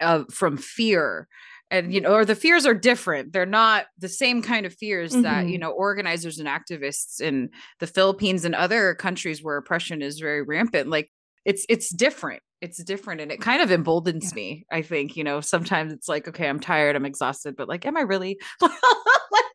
uh, 0.00 0.24
from 0.30 0.56
fear 0.56 1.28
and 1.70 1.92
you 1.94 2.00
know 2.00 2.12
or 2.12 2.24
the 2.24 2.34
fears 2.34 2.66
are 2.66 2.74
different 2.74 3.32
they're 3.32 3.46
not 3.46 3.86
the 3.98 4.08
same 4.08 4.42
kind 4.42 4.66
of 4.66 4.74
fears 4.74 5.12
mm-hmm. 5.12 5.22
that 5.22 5.46
you 5.46 5.54
mm-hmm. 5.54 5.62
know 5.62 5.70
organizers 5.70 6.38
and 6.38 6.48
activists 6.48 7.20
in 7.20 7.48
the 7.78 7.86
philippines 7.86 8.44
and 8.44 8.54
other 8.54 8.94
countries 8.94 9.42
where 9.42 9.56
oppression 9.56 10.02
is 10.02 10.18
very 10.18 10.42
rampant 10.42 10.88
like 10.88 11.10
it's 11.44 11.64
it's 11.68 11.88
different 11.90 12.42
it's 12.60 12.82
different 12.84 13.20
and 13.20 13.32
it 13.32 13.40
kind 13.40 13.62
of 13.62 13.70
emboldens 13.70 14.30
yeah. 14.30 14.34
me 14.34 14.66
i 14.70 14.82
think 14.82 15.16
you 15.16 15.24
know 15.24 15.40
sometimes 15.40 15.92
it's 15.92 16.08
like 16.08 16.28
okay 16.28 16.48
i'm 16.48 16.60
tired 16.60 16.96
i'm 16.96 17.06
exhausted 17.06 17.56
but 17.56 17.68
like 17.68 17.86
am 17.86 17.96
i 17.96 18.02
really 18.02 18.38
like, 18.60 18.72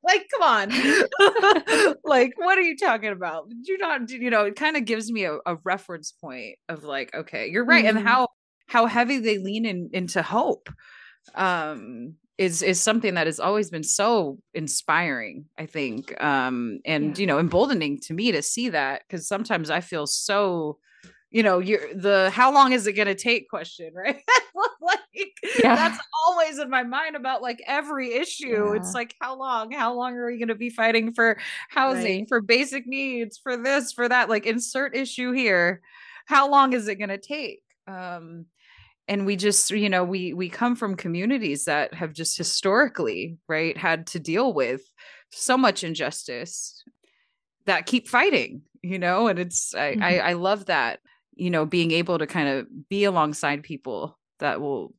like 0.03 0.25
come 0.31 0.41
on 0.41 0.69
like 2.03 2.31
what 2.37 2.57
are 2.57 2.63
you 2.63 2.75
talking 2.75 3.11
about 3.11 3.47
do 3.49 3.71
you 3.71 3.77
not 3.77 4.09
you 4.09 4.29
know 4.29 4.45
it 4.45 4.55
kind 4.55 4.75
of 4.77 4.85
gives 4.85 5.11
me 5.11 5.25
a, 5.25 5.37
a, 5.45 5.55
reference 5.63 6.11
point 6.11 6.55
of 6.69 6.83
like 6.83 7.13
okay 7.13 7.47
you're 7.47 7.65
right 7.65 7.85
mm-hmm. 7.85 7.97
and 7.97 8.07
how 8.07 8.27
how 8.67 8.87
heavy 8.87 9.19
they 9.19 9.37
lean 9.37 9.65
in 9.65 9.89
into 9.93 10.23
hope 10.23 10.69
um 11.33 12.15
is 12.37 12.61
is 12.61 12.81
something 12.81 13.13
that 13.13 13.27
has 13.27 13.39
always 13.39 13.69
been 13.69 13.83
so 13.83 14.37
inspiring 14.53 15.45
i 15.57 15.65
think 15.65 16.21
um 16.23 16.79
and 16.85 17.17
yeah. 17.17 17.21
you 17.21 17.27
know 17.27 17.39
emboldening 17.39 17.99
to 17.99 18.13
me 18.13 18.31
to 18.31 18.41
see 18.41 18.69
that 18.69 19.03
because 19.07 19.27
sometimes 19.27 19.69
i 19.69 19.79
feel 19.79 20.05
so 20.05 20.77
you 21.31 21.43
know 21.43 21.59
you're 21.59 21.93
the 21.93 22.29
how 22.31 22.53
long 22.53 22.71
is 22.71 22.87
it 22.87 22.93
going 22.93 23.07
to 23.07 23.15
take 23.15 23.49
question 23.49 23.93
right 23.95 24.21
like 24.81 24.99
yeah. 25.59 25.75
that's 25.75 26.01
always 26.25 26.59
in 26.59 26.69
my 26.69 26.83
mind 26.83 27.15
about 27.15 27.41
like 27.41 27.61
every 27.67 28.13
issue 28.13 28.69
yeah. 28.69 28.75
it's 28.75 28.93
like 28.93 29.13
how 29.19 29.37
long 29.37 29.71
how 29.71 29.93
long 29.93 30.15
are 30.15 30.27
we 30.27 30.37
going 30.37 30.47
to 30.49 30.55
be 30.55 30.69
fighting 30.69 31.13
for 31.13 31.37
housing 31.69 32.21
right. 32.21 32.29
for 32.29 32.41
basic 32.41 32.85
needs 32.85 33.37
for 33.37 33.57
this 33.57 33.91
for 33.91 34.07
that 34.07 34.29
like 34.29 34.45
insert 34.45 34.95
issue 34.95 35.31
here 35.31 35.81
how 36.25 36.49
long 36.49 36.73
is 36.73 36.87
it 36.87 36.95
going 36.95 37.09
to 37.09 37.17
take 37.17 37.61
um 37.87 38.45
and 39.07 39.25
we 39.25 39.35
just 39.35 39.69
you 39.71 39.89
know 39.89 40.03
we 40.03 40.33
we 40.33 40.49
come 40.49 40.75
from 40.75 40.95
communities 40.95 41.65
that 41.65 41.93
have 41.93 42.13
just 42.13 42.37
historically 42.37 43.37
right 43.47 43.77
had 43.77 44.07
to 44.07 44.19
deal 44.19 44.53
with 44.53 44.81
so 45.31 45.57
much 45.57 45.83
injustice 45.83 46.83
that 47.65 47.85
keep 47.85 48.07
fighting 48.07 48.61
you 48.81 48.99
know 48.99 49.27
and 49.27 49.39
it's 49.39 49.73
I, 49.75 49.93
mm-hmm. 49.93 50.03
I 50.03 50.19
i 50.19 50.33
love 50.33 50.65
that 50.65 50.99
you 51.35 51.49
know 51.49 51.65
being 51.65 51.91
able 51.91 52.17
to 52.17 52.27
kind 52.27 52.47
of 52.47 52.89
be 52.89 53.03
alongside 53.03 53.63
people 53.63 54.17
that 54.39 54.61
will 54.61 54.93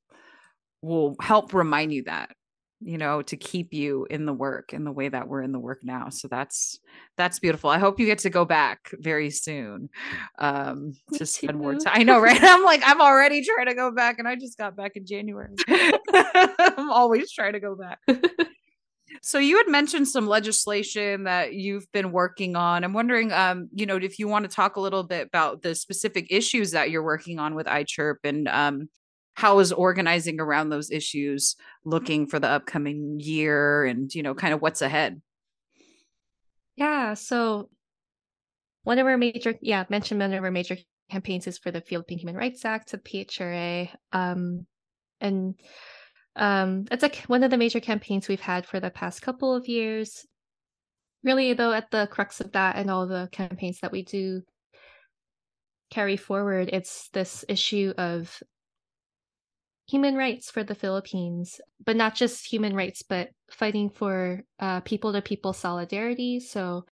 will 0.83 1.17
help 1.21 1.53
remind 1.53 1.93
you 1.93 2.05
that 2.05 2.36
you 2.81 2.99
know 2.99 3.23
to 3.23 3.37
keep 3.37 3.73
you 3.73 4.07
in 4.11 4.27
the 4.27 4.33
work 4.33 4.73
in 4.73 4.85
the 4.85 4.93
way 4.93 5.09
that 5.09 5.29
we're 5.29 5.43
in 5.43 5.53
the 5.53 5.59
work 5.59 5.81
now 5.83 6.09
so 6.11 6.29
that's 6.29 6.79
that's 7.17 7.39
beautiful 7.39 7.71
i 7.71 7.79
hope 7.79 7.99
you 7.99 8.05
get 8.07 8.19
to 8.19 8.31
go 8.31 8.45
back 8.45 8.91
very 9.01 9.31
soon 9.31 9.89
um 10.39 10.93
to 11.15 11.25
spend 11.25 11.59
more 11.59 11.75
time 11.75 11.95
i 11.95 12.03
know 12.03 12.21
right? 12.21 12.39
I'm 12.43 12.65
like 12.65 12.83
i'm 12.85 13.01
already 13.01 13.43
trying 13.43 13.67
to 13.67 13.75
go 13.75 13.91
back 13.91 14.19
and 14.19 14.29
i 14.29 14.37
just 14.37 14.59
got 14.59 14.77
back 14.77 14.93
in 14.97 15.07
january. 15.07 15.55
I'm 15.69 16.91
always 16.91 17.33
trying 17.33 17.55
to 17.55 17.61
go 17.61 17.75
back. 17.75 17.99
So 19.23 19.39
you 19.39 19.57
had 19.57 19.69
mentioned 19.69 20.09
some 20.09 20.27
legislation 20.27 21.25
that 21.25 21.55
you've 21.55 21.91
been 21.93 22.13
working 22.13 22.55
on 22.55 22.85
i'm 22.85 22.93
wondering 22.93 23.33
um 23.33 23.69
you 23.73 23.87
know 23.87 23.97
if 23.97 24.19
you 24.19 24.29
want 24.29 24.49
to 24.49 24.55
talk 24.55 24.77
a 24.77 24.81
little 24.81 25.03
bit 25.03 25.27
about 25.27 25.63
the 25.63 25.75
specific 25.75 26.27
issues 26.31 26.73
that 26.73 26.91
you're 26.91 27.03
working 27.03 27.39
on 27.39 27.55
with 27.55 27.67
iChirp 27.67 28.17
and 28.25 28.47
um 28.49 28.89
how 29.37 29.59
is 29.59 29.71
organizing 29.71 30.41
around 30.41 30.71
those 30.71 30.91
issues 30.91 31.57
looking 31.85 32.27
for 32.27 32.41
the 32.41 32.49
upcoming 32.49 33.21
year 33.21 33.85
and 33.85 34.13
you 34.15 34.23
know 34.23 34.35
kind 34.35 34.53
of 34.53 34.61
what's 34.61 34.83
ahead? 34.83 35.21
Yeah 36.75 37.15
so 37.15 37.69
one 38.83 38.99
of 38.99 39.07
our 39.07 39.17
major 39.17 39.55
yeah 39.61 39.85
mentioned 39.89 40.21
one 40.21 40.33
of 40.33 40.43
our 40.43 40.51
major 40.51 40.77
campaigns 41.11 41.47
is 41.47 41.59
for 41.59 41.71
the 41.71 41.81
philippine 41.81 42.19
human 42.19 42.35
rights 42.35 42.65
act 42.65 42.91
the 42.91 42.99
phra 42.99 43.89
um, 44.13 44.67
and 45.21 45.55
um, 46.35 46.87
it's 46.91 47.03
like 47.03 47.17
one 47.27 47.43
of 47.45 47.51
the 47.51 47.57
major 47.57 47.81
campaigns 47.81 48.29
we've 48.29 48.41
had 48.41 48.67
for 48.67 48.79
the 48.79 48.91
past 48.91 49.23
couple 49.23 49.55
of 49.55 49.69
years. 49.69 50.27
Really 51.25 51.55
though 51.55 51.73
at 51.73 51.91
the 51.91 52.07
crux 52.11 52.41
of 52.41 52.53
that 52.53 52.77
and 52.77 52.91
all 52.91 53.07
the 53.07 53.29
campaigns 53.33 53.81
that 53.81 53.93
we 53.93 54.03
do 54.03 54.43
carry 55.89 56.17
forward 56.17 56.69
it's 56.73 57.09
this 57.11 57.45
issue 57.49 57.95
of 57.97 58.43
human 59.87 60.17
rights 60.17 60.51
for 60.51 60.65
the 60.65 60.75
Philippines, 60.75 61.61
but 61.85 61.97
not 61.97 62.15
just 62.15 62.47
human 62.47 62.75
rights, 62.75 63.03
but 63.03 63.31
fighting 63.51 63.89
for 63.89 64.43
people 64.85 65.13
to 65.13 65.23
people 65.23 65.53
solidarity. 65.53 66.41
So, 66.41 66.85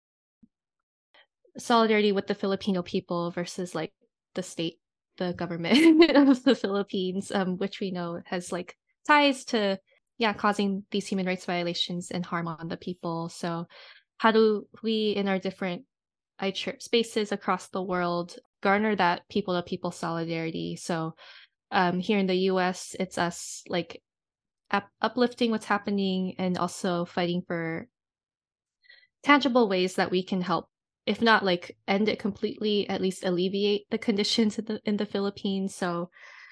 solidarity 1.57 2.11
with 2.11 2.27
the 2.27 2.35
Filipino 2.35 2.81
people 2.81 3.31
versus 3.31 3.75
like 3.75 3.93
the 4.33 4.43
state, 4.43 4.79
the 5.17 5.33
government 5.33 6.09
of 6.15 6.43
the 6.43 6.55
Philippines, 6.55 7.31
um, 7.31 7.57
which 7.57 7.79
we 7.79 7.91
know 7.91 8.21
has 8.25 8.51
like 8.51 8.75
ties 9.07 9.45
to, 9.45 9.77
yeah, 10.17 10.33
causing 10.33 10.83
these 10.91 11.07
human 11.07 11.25
rights 11.25 11.45
violations 11.45 12.11
and 12.11 12.25
harm 12.25 12.47
on 12.47 12.67
the 12.67 12.77
people. 12.77 13.29
So, 13.29 13.67
how 14.17 14.31
do 14.31 14.67
we, 14.81 15.11
in 15.11 15.27
our 15.27 15.39
different 15.39 15.83
iChirp 16.41 16.81
spaces 16.81 17.31
across 17.31 17.67
the 17.67 17.83
world, 17.83 18.37
garner 18.61 18.95
that 18.95 19.27
people 19.29 19.55
to 19.55 19.63
people 19.63 19.91
solidarity? 19.91 20.77
So, 20.77 21.15
um, 21.75 21.99
here 21.99 22.17
in 22.17 22.25
the 22.25 22.47
US, 22.51 22.95
it's 22.99 23.17
us 23.17 23.61
like 23.67 24.01
up- 24.71 24.89
uplifting 25.01 25.51
what's 25.51 25.65
happening 25.65 26.33
and 26.39 26.57
also 26.57 27.03
fighting 27.03 27.43
for 27.45 27.87
tangible 29.23 29.67
ways 29.67 29.95
that 29.95 30.09
we 30.09 30.23
can 30.23 30.41
help, 30.41 30.69
if 31.05 31.21
not 31.21 31.43
like 31.43 31.77
end 31.85 32.07
it 32.07 32.17
completely, 32.17 32.87
at 32.87 33.01
least 33.01 33.25
alleviate 33.25 33.89
the 33.91 33.97
conditions 33.97 34.57
in 34.57 34.65
the 34.65 34.79
in 34.85 34.97
the 34.97 35.05
Philippines. 35.05 35.75
So 35.75 36.09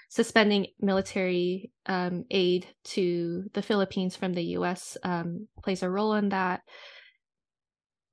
suspending 0.09 0.67
military 0.79 1.71
um, 1.85 2.25
aid 2.29 2.67
to 2.83 3.45
the 3.53 3.61
Philippines 3.61 4.17
from 4.17 4.33
the 4.33 4.43
U.S. 4.57 4.97
Um, 5.03 5.47
plays 5.63 5.83
a 5.83 5.89
role 5.89 6.13
in 6.15 6.29
that. 6.29 6.61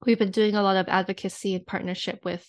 we've 0.06 0.18
been 0.18 0.30
doing 0.30 0.54
a 0.54 0.62
lot 0.62 0.76
of 0.76 0.88
advocacy 0.88 1.54
in 1.54 1.64
partnership 1.64 2.24
with 2.24 2.46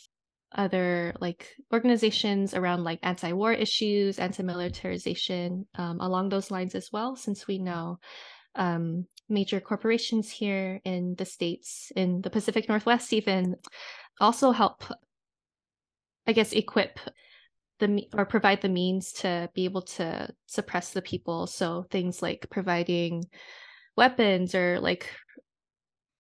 other 0.54 1.14
like 1.20 1.48
organizations 1.74 2.54
around 2.54 2.84
like 2.84 3.00
anti-war 3.04 3.54
issues, 3.54 4.20
anti-militarization, 4.20 5.66
um, 5.76 6.00
along 6.02 6.30
those 6.30 6.52
lines 6.52 6.76
as 6.76 6.90
well. 6.92 7.16
Since 7.16 7.48
we 7.48 7.58
know 7.58 8.00
um, 8.56 9.06
major 9.30 9.60
corporations 9.60 10.30
here 10.30 10.82
in 10.84 11.16
the 11.18 11.26
states, 11.26 11.92
in 11.96 12.22
the 12.22 12.30
Pacific 12.30 12.68
Northwest, 12.68 13.14
even 13.14 13.56
also 14.20 14.52
help, 14.52 14.84
I 16.28 16.34
guess, 16.34 16.52
equip 16.52 17.00
the 17.80 18.08
or 18.14 18.26
provide 18.26 18.62
the 18.62 18.70
means 18.70 19.12
to 19.14 19.50
be 19.56 19.66
able 19.66 19.82
to 19.82 20.30
suppress 20.46 20.92
the 20.92 21.02
people. 21.02 21.48
So 21.48 21.86
things 21.90 22.22
like 22.22 22.48
providing 22.52 23.24
weapons 23.98 24.54
or 24.54 24.80
like 24.80 25.10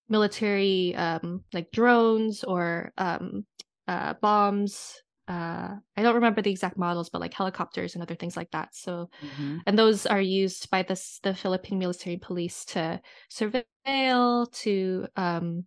military 0.09 0.93
um 0.95 1.41
like 1.53 1.71
drones 1.71 2.43
or 2.43 2.91
um 2.97 3.45
uh 3.87 4.13
bombs 4.21 5.01
uh 5.27 5.75
i 5.95 6.01
don't 6.01 6.15
remember 6.15 6.41
the 6.41 6.51
exact 6.51 6.77
models 6.77 7.09
but 7.09 7.21
like 7.21 7.33
helicopters 7.33 7.93
and 7.93 8.01
other 8.01 8.15
things 8.15 8.35
like 8.35 8.51
that 8.51 8.75
so 8.75 9.09
mm-hmm. 9.23 9.57
and 9.65 9.77
those 9.77 10.05
are 10.05 10.21
used 10.21 10.69
by 10.69 10.81
the 10.83 11.01
the 11.23 11.33
philippine 11.33 11.79
military 11.79 12.17
police 12.17 12.65
to 12.65 12.99
surveil 13.31 14.51
to 14.51 15.07
um 15.15 15.65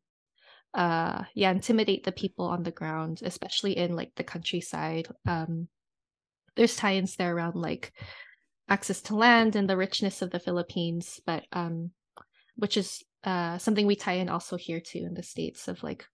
uh 0.74 1.22
yeah 1.34 1.50
intimidate 1.50 2.04
the 2.04 2.12
people 2.12 2.46
on 2.46 2.62
the 2.62 2.72
ground 2.72 3.20
especially 3.24 3.76
in 3.76 3.94
like 3.94 4.12
the 4.16 4.24
countryside 4.24 5.08
um 5.26 5.68
there's 6.56 6.76
tie-ins 6.76 7.16
there 7.16 7.34
around 7.34 7.54
like 7.54 7.92
access 8.68 9.00
to 9.02 9.14
land 9.14 9.56
and 9.56 9.68
the 9.68 9.76
richness 9.76 10.20
of 10.20 10.30
the 10.30 10.40
philippines 10.40 11.20
but 11.26 11.44
um 11.52 11.90
which 12.56 12.76
is 12.76 13.04
uh 13.22 13.56
something 13.58 13.86
we 13.86 13.94
tie 13.94 14.14
in 14.14 14.28
also 14.28 14.56
here 14.56 14.80
too 14.80 15.04
in 15.06 15.14
the 15.14 15.22
states 15.22 15.68
of 15.68 15.82
like 15.82 16.04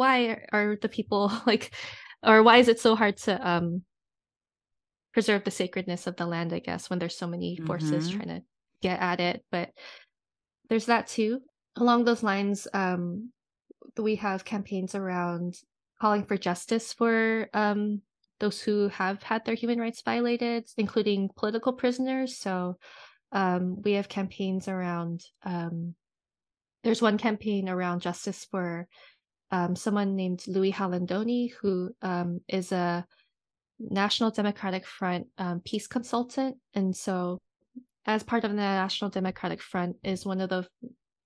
why 0.00 0.40
are 0.50 0.76
the 0.80 0.88
people 0.88 1.30
like 1.46 1.74
or 2.22 2.42
why 2.42 2.56
is 2.56 2.68
it 2.68 2.80
so 2.80 2.96
hard 2.96 3.18
to 3.18 3.32
um 3.46 3.82
preserve 5.12 5.44
the 5.44 5.50
sacredness 5.50 6.06
of 6.06 6.16
the 6.16 6.26
land 6.26 6.54
i 6.54 6.58
guess 6.58 6.88
when 6.88 6.98
there's 6.98 7.16
so 7.16 7.26
many 7.26 7.58
forces 7.66 8.08
mm-hmm. 8.08 8.16
trying 8.16 8.40
to 8.40 8.42
get 8.80 8.98
at 8.98 9.20
it 9.20 9.44
but 9.52 9.68
there's 10.70 10.86
that 10.86 11.06
too 11.06 11.40
along 11.76 12.04
those 12.04 12.22
lines 12.22 12.66
um 12.72 13.30
we 13.98 14.16
have 14.16 14.44
campaigns 14.44 14.94
around 14.94 15.54
calling 16.00 16.24
for 16.24 16.38
justice 16.38 16.94
for 16.94 17.50
um 17.52 18.00
those 18.38 18.58
who 18.62 18.88
have 18.88 19.22
had 19.22 19.44
their 19.44 19.54
human 19.54 19.78
rights 19.78 20.00
violated 20.02 20.64
including 20.78 21.28
political 21.36 21.74
prisoners 21.74 22.38
so 22.38 22.78
um 23.32 23.82
we 23.82 23.92
have 23.92 24.08
campaigns 24.08 24.66
around 24.66 25.20
um 25.44 25.94
there's 26.84 27.02
one 27.02 27.18
campaign 27.18 27.68
around 27.68 28.00
justice 28.00 28.46
for 28.50 28.88
um, 29.50 29.74
someone 29.74 30.16
named 30.16 30.44
Luis 30.46 30.74
Jalandoni, 30.74 31.52
who 31.60 31.90
um, 32.02 32.40
is 32.48 32.72
a 32.72 33.04
National 33.78 34.30
Democratic 34.30 34.86
Front 34.86 35.26
um, 35.38 35.60
peace 35.64 35.86
consultant. 35.86 36.56
And 36.74 36.94
so, 36.94 37.38
as 38.06 38.22
part 38.22 38.44
of 38.44 38.50
the 38.50 38.56
National 38.56 39.10
Democratic 39.10 39.62
Front, 39.62 39.96
is 40.04 40.26
one 40.26 40.40
of 40.40 40.50
the 40.50 40.66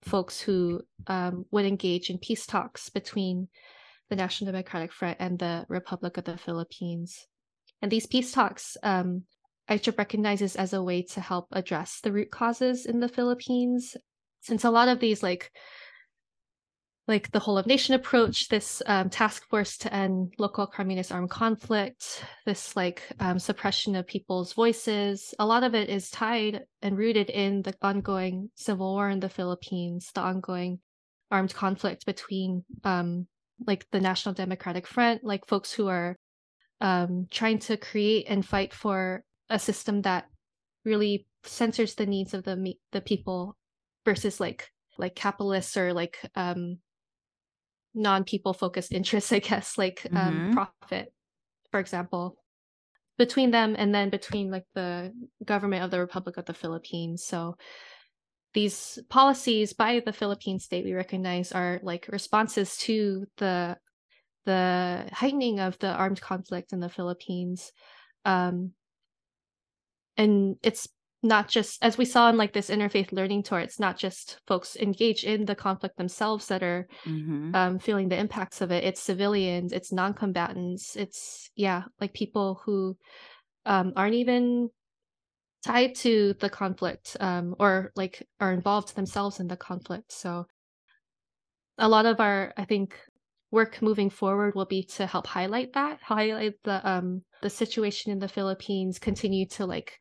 folks 0.03 0.41
who 0.41 0.83
um, 1.07 1.47
would 1.51 1.65
engage 1.65 2.11
in 2.11 2.19
peace 2.19 2.47
talks 2.47 2.89
between 2.91 3.49
the 4.11 4.17
National 4.17 4.53
Democratic 4.53 4.93
Front 4.93 5.17
and 5.21 5.39
the 5.39 5.65
Republic 5.69 6.17
of 6.17 6.25
the 6.25 6.37
Philippines. 6.37 7.27
And 7.83 7.91
these 7.91 8.07
peace 8.07 8.33
talks, 8.33 8.77
um, 8.83 9.25
ICHP 9.71 9.97
recognizes 9.99 10.57
as 10.57 10.73
a 10.73 10.83
way 10.83 11.03
to 11.03 11.21
help 11.21 11.49
address 11.53 12.01
the 12.03 12.13
root 12.13 12.31
causes 12.31 12.87
in 12.87 13.01
the 13.01 13.09
Philippines, 13.09 13.97
since 14.41 14.65
a 14.65 14.71
lot 14.71 14.89
of 14.89 15.01
these 15.01 15.23
like 15.23 15.51
like 17.07 17.31
the 17.33 17.39
whole 17.39 17.59
of 17.59 17.67
nation 17.67 17.95
approach, 17.95 18.49
this 18.49 18.81
um, 18.87 19.11
task 19.11 19.47
force 19.51 19.77
to 19.79 19.93
end 19.93 20.33
local 20.39 20.67
communist 20.67 21.13
armed 21.13 21.31
conflict, 21.31 22.25
this 22.47 22.75
like 22.77 23.03
um, 23.21 23.39
suppression 23.39 23.95
of 23.95 24.07
people's 24.07 24.55
voices. 24.55 25.35
A 25.39 25.45
lot 25.45 25.65
of 25.65 25.75
it 25.75 25.91
is 25.91 26.11
tied 26.11 26.63
and 26.81 26.97
rooted 26.97 27.29
in 27.29 27.61
the 27.63 27.75
ongoing 27.83 28.51
civil 28.55 28.95
war 28.95 29.11
in 29.11 29.21
the 29.21 29.29
Philippines, 29.29 30.11
the 30.15 30.23
ongoing 30.23 30.79
armed 31.31 31.53
conflict 31.53 32.07
between 32.07 32.65
um, 32.85 33.27
like 33.67 33.87
the 33.91 34.01
National 34.01 34.35
Democratic 34.35 34.87
Front, 34.87 35.25
like 35.25 35.47
folks 35.47 35.73
who 35.73 35.89
are 35.89 36.17
um, 36.81 37.27
trying 37.31 37.59
to 37.59 37.77
create 37.77 38.27
and 38.29 38.47
fight 38.47 38.73
for 38.73 39.25
a 39.51 39.59
system 39.59 40.03
that 40.03 40.27
really 40.87 41.27
censors 41.45 41.95
the 41.95 42.07
needs 42.07 42.33
of 42.33 42.45
the 42.45 42.75
the 42.93 43.01
people 43.03 43.57
versus 44.07 44.41
like 44.41 44.71
like 44.97 45.15
capitalists 45.15 45.77
or 45.77 45.93
like 45.93 46.19
um 46.37 46.79
non-people 47.95 48.53
focused 48.53 48.93
interests 48.93 49.33
i 49.39 49.39
guess 49.39 49.79
like 49.79 50.07
um, 50.13 50.17
mm-hmm. 50.17 50.47
um, 50.47 50.53
profit 50.81 51.13
for 51.71 51.81
example 51.81 52.37
between 53.17 53.51
them 53.53 53.77
and 53.79 53.95
then 53.95 54.11
between 54.11 54.51
like 54.51 54.67
the 54.75 55.13
government 55.45 55.85
of 55.85 55.91
the 55.91 56.01
republic 56.01 56.37
of 56.37 56.45
the 56.45 56.55
philippines 56.55 57.25
so 57.25 57.57
these 58.53 58.99
policies 59.09 59.73
by 59.73 60.01
the 60.05 60.13
philippine 60.13 60.59
state 60.59 60.85
we 60.85 60.93
recognize 60.93 61.53
are 61.53 61.81
like 61.83 62.09
responses 62.11 62.77
to 62.77 63.27
the 63.39 63.77
the 64.47 65.09
heightening 65.13 65.59
of 65.59 65.79
the 65.79 65.89
armed 65.89 66.21
conflict 66.21 66.73
in 66.73 66.81
the 66.81 66.89
philippines 66.89 67.73
um 68.25 68.73
and 70.17 70.57
it's 70.63 70.89
not 71.25 71.49
just 71.49 71.83
as 71.83 71.97
we 71.97 72.05
saw 72.05 72.29
in 72.29 72.37
like 72.37 72.53
this 72.53 72.71
interfaith 72.71 73.11
learning 73.13 73.43
tour 73.43 73.59
it's 73.59 73.81
not 73.81 73.97
just 73.97 74.39
folks 74.47 74.77
engaged 74.77 75.25
in 75.25 75.45
the 75.47 75.55
conflict 75.55 75.97
themselves 75.97 76.47
that 76.47 76.63
are 76.63 76.87
mm-hmm. 77.07 77.55
um, 77.55 77.79
feeling 77.79 78.09
the 78.09 78.19
impacts 78.19 78.61
of 78.61 78.71
it 78.71 78.85
it's 78.85 79.01
civilians 79.01 79.73
it's 79.73 79.93
non-combatants 79.93 80.97
it's 80.97 81.51
yeah 81.57 81.83
like 82.01 82.13
people 82.13 82.61
who 82.65 82.97
um, 83.67 83.93
aren't 83.97 84.15
even 84.15 84.69
tied 85.65 85.95
to 85.95 86.35
the 86.41 86.51
conflict 86.51 87.17
um, 87.21 87.55
or 87.59 87.91
like 87.97 88.23
are 88.39 88.53
involved 88.53 88.95
themselves 88.95 89.41
in 89.41 89.49
the 89.49 89.57
conflict 89.57 90.13
so 90.13 90.45
a 91.79 91.89
lot 91.89 92.07
of 92.07 92.21
our 92.21 92.53
i 92.57 92.65
think 92.65 92.95
work 93.51 93.81
moving 93.81 94.11
forward 94.11 94.55
will 94.55 94.67
be 94.67 94.83
to 94.83 95.07
help 95.07 95.27
highlight 95.27 95.73
that 95.73 95.99
highlight 96.03 96.55
the 96.65 96.87
um 96.89 97.23
the 97.41 97.49
situation 97.49 98.13
in 98.13 98.19
the 98.19 98.29
philippines 98.29 98.99
continue 98.99 99.47
to 99.47 99.65
like 99.65 99.99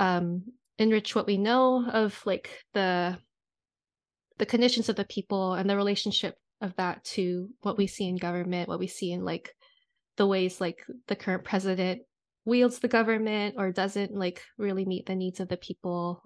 um, 0.00 0.42
enrich 0.78 1.14
what 1.14 1.26
we 1.26 1.36
know 1.36 1.88
of 1.88 2.20
like 2.24 2.64
the 2.74 3.16
the 4.38 4.46
conditions 4.46 4.88
of 4.88 4.96
the 4.96 5.04
people 5.04 5.52
and 5.52 5.68
the 5.68 5.76
relationship 5.76 6.34
of 6.62 6.74
that 6.76 7.04
to 7.04 7.50
what 7.60 7.76
we 7.76 7.86
see 7.86 8.08
in 8.08 8.16
government, 8.16 8.68
what 8.68 8.78
we 8.78 8.86
see 8.86 9.12
in 9.12 9.22
like 9.22 9.54
the 10.16 10.26
ways 10.26 10.60
like 10.60 10.84
the 11.08 11.16
current 11.16 11.44
president 11.44 12.00
wields 12.46 12.78
the 12.78 12.88
government 12.88 13.54
or 13.58 13.70
doesn't 13.70 14.14
like 14.14 14.42
really 14.56 14.86
meet 14.86 15.06
the 15.06 15.14
needs 15.14 15.40
of 15.40 15.48
the 15.48 15.58
people 15.58 16.22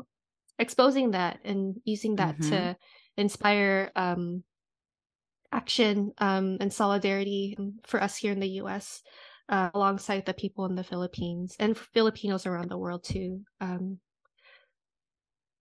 exposing 0.59 1.11
that 1.11 1.41
and 1.45 1.77
using 1.85 2.17
that 2.17 2.37
mm-hmm. 2.39 2.51
to 2.51 2.77
inspire 3.17 3.91
um 3.97 4.43
action 5.53 6.13
um 6.19 6.57
and 6.61 6.73
solidarity 6.73 7.57
for 7.85 8.03
us 8.03 8.17
here 8.17 8.33
in 8.33 8.41
the 8.41 8.61
US 8.63 9.03
uh, 9.49 9.71
alongside 9.75 10.27
the 10.27 10.35
people 10.35 10.67
in 10.67 10.75
the 10.75 10.85
Philippines 10.85 11.57
and 11.59 11.77
Filipinos 11.77 12.47
around 12.47 12.71
the 12.71 12.79
world 12.79 13.05
too. 13.05 13.43
Um, 13.61 13.99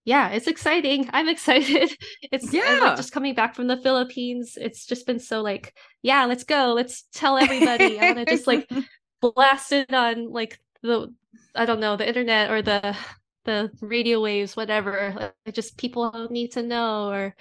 yeah, 0.05 0.29
it's 0.29 0.47
exciting. 0.47 1.09
I'm 1.13 1.29
excited. 1.29 1.95
It's 2.31 2.51
yeah. 2.53 2.79
like 2.81 2.97
just 2.97 3.11
coming 3.11 3.35
back 3.35 3.55
from 3.55 3.67
the 3.67 3.77
Philippines. 3.77 4.57
It's 4.59 4.85
just 4.85 5.05
been 5.05 5.19
so 5.19 5.41
like, 5.41 5.75
yeah, 6.01 6.25
let's 6.25 6.43
go. 6.43 6.73
Let's 6.73 7.03
tell 7.13 7.37
everybody. 7.37 7.99
I 7.99 8.13
want 8.13 8.19
to 8.19 8.25
just 8.25 8.47
like 8.47 8.69
blast 9.21 9.71
it 9.71 9.93
on 9.93 10.31
like 10.31 10.59
the 10.81 11.13
I 11.55 11.65
don't 11.65 11.79
know 11.79 11.95
the 11.95 12.07
internet 12.07 12.51
or 12.51 12.61
the 12.61 12.95
the 13.45 13.71
radio 13.81 14.21
waves, 14.21 14.55
whatever. 14.55 15.13
Like, 15.45 15.55
just 15.55 15.77
people 15.77 16.27
need 16.29 16.53
to 16.53 16.63
know. 16.63 17.09
Or 17.09 17.35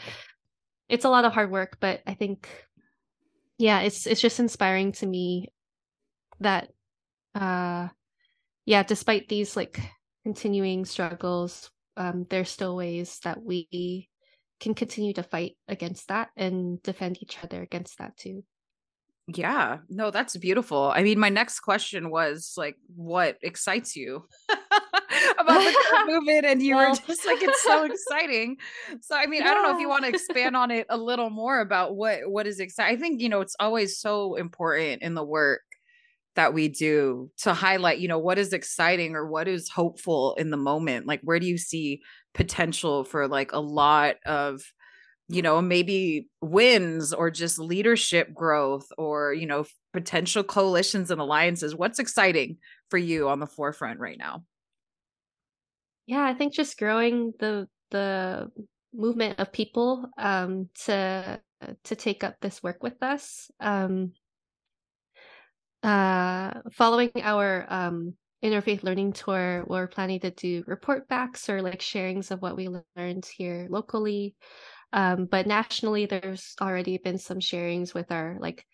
it's 0.89 1.05
a 1.05 1.11
lot 1.11 1.25
of 1.25 1.33
hard 1.33 1.51
work, 1.51 1.79
but 1.81 2.03
I 2.07 2.15
think 2.15 2.49
yeah, 3.59 3.81
it's 3.81 4.07
it's 4.07 4.21
just 4.21 4.40
inspiring 4.40 4.93
to 4.93 5.07
me 5.07 5.49
that 6.43 6.69
uh 7.35 7.88
yeah 8.67 8.83
despite 8.83 9.29
these 9.29 9.57
like 9.57 9.81
continuing 10.25 10.85
struggles 10.85 11.71
um 11.97 12.27
there's 12.31 12.51
still 12.51 12.77
ways 12.77 13.19
that 13.25 13.43
we 13.43 14.09
can 14.63 14.75
continue 14.75 15.13
to 15.13 15.25
fight 15.25 15.57
against 15.67 16.09
that 16.09 16.31
and 16.37 16.81
defend 16.83 17.19
each 17.21 17.37
other 17.43 17.61
against 17.63 17.99
that 17.99 18.17
too. 18.17 18.45
Yeah. 19.27 19.79
No 19.88 20.11
that's 20.11 20.37
beautiful. 20.37 20.93
I 20.95 21.03
mean 21.03 21.19
my 21.19 21.29
next 21.29 21.61
question 21.61 22.11
was 22.11 22.55
like 22.57 22.77
what 22.95 23.38
excites 23.43 23.97
you 23.97 24.25
about 25.38 25.63
the 25.65 26.05
movement? 26.07 26.45
And 26.47 26.63
you 26.63 26.77
well, 26.77 26.90
were 26.90 26.97
just 26.97 27.27
like 27.27 27.43
it's 27.43 27.63
so 27.63 27.85
exciting. 27.90 28.57
So 29.01 29.17
i 29.17 29.27
mean 29.27 29.43
yeah. 29.43 29.51
i 29.51 29.55
don't 29.55 29.65
know 29.65 29.75
if 29.75 29.81
you 29.81 29.88
want 29.88 30.05
to 30.05 30.09
expand 30.09 30.57
on 30.57 30.71
it 30.71 30.87
a 30.88 30.97
little 30.97 31.31
more 31.31 31.61
about 31.61 31.97
what 31.97 32.21
what 32.27 32.47
is 32.47 32.61
exciting 32.61 32.97
i 32.97 33.01
think 33.01 33.21
you 33.21 33.29
know 33.29 33.40
it's 33.40 33.57
always 33.59 33.99
so 33.99 34.37
important 34.37 35.03
in 35.03 35.15
the 35.15 35.25
work 35.25 35.63
that 36.35 36.55
we 36.55 36.69
do 36.69 37.31
to 37.39 37.53
highlight 37.53 37.99
you 37.99 38.09
know 38.09 38.19
what 38.19 38.39
is 38.39 38.53
exciting 38.53 39.15
or 39.15 39.27
what 39.27 39.49
is 39.49 39.69
hopeful 39.69 40.35
in 40.35 40.51
the 40.51 40.57
moment 40.57 41.07
like 41.07 41.21
where 41.23 41.39
do 41.39 41.47
you 41.47 41.59
see 41.59 42.01
potential 42.35 43.05
for 43.05 43.29
like 43.29 43.53
a 43.53 43.61
lot 43.61 44.17
of 44.27 44.63
you 45.33 45.41
know, 45.41 45.63
maybe 45.63 46.29
wins 46.43 47.15
or 47.15 47.31
just 47.31 47.59
leadership 47.59 48.35
growth 48.35 48.87
or, 48.99 49.33
you 49.33 49.47
know, 49.47 49.65
potential 49.95 50.45
coalitions 50.45 51.11
and 51.11 51.21
alliances? 51.21 51.75
What's 51.75 51.99
exciting 51.99 52.59
for 52.91 52.99
you 52.99 53.31
on 53.31 53.41
the 53.41 53.47
forefront 53.47 53.99
right 53.99 54.19
now? 54.19 54.45
Yeah, 56.07 56.23
I 56.23 56.35
think 56.35 56.53
just 56.53 56.79
growing 56.79 57.33
the 57.39 57.67
the 57.91 58.51
movement 58.93 59.39
of 59.39 59.53
people 59.53 60.07
um, 60.19 60.69
to 60.85 61.41
to 61.85 61.97
take 61.97 62.25
up 62.25 62.37
this 62.43 62.63
work 62.63 62.83
with 62.83 63.03
us. 63.03 63.51
Um, 63.59 64.13
uh, 65.83 66.53
following 66.73 67.11
our 67.23 67.67
um, 67.69 68.15
interfaith 68.43 68.83
learning 68.83 69.13
tour, 69.13 69.65
we're 69.67 69.87
planning 69.87 70.21
to 70.21 70.31
do 70.31 70.65
report 70.67 71.09
backs 71.09 71.49
or 71.49 71.63
like 71.63 71.81
sharings 71.81 72.31
of 72.31 72.43
what 72.43 72.57
we 72.57 72.69
learned 72.97 73.27
here 73.27 73.67
locally. 73.71 74.35
Um, 74.93 75.27
but 75.27 75.47
nationally, 75.47 76.07
there's 76.07 76.55
already 76.61 76.99
been 76.99 77.19
some 77.19 77.39
sharings 77.39 77.95
with 77.95 78.11
our 78.13 78.37
like 78.41 78.67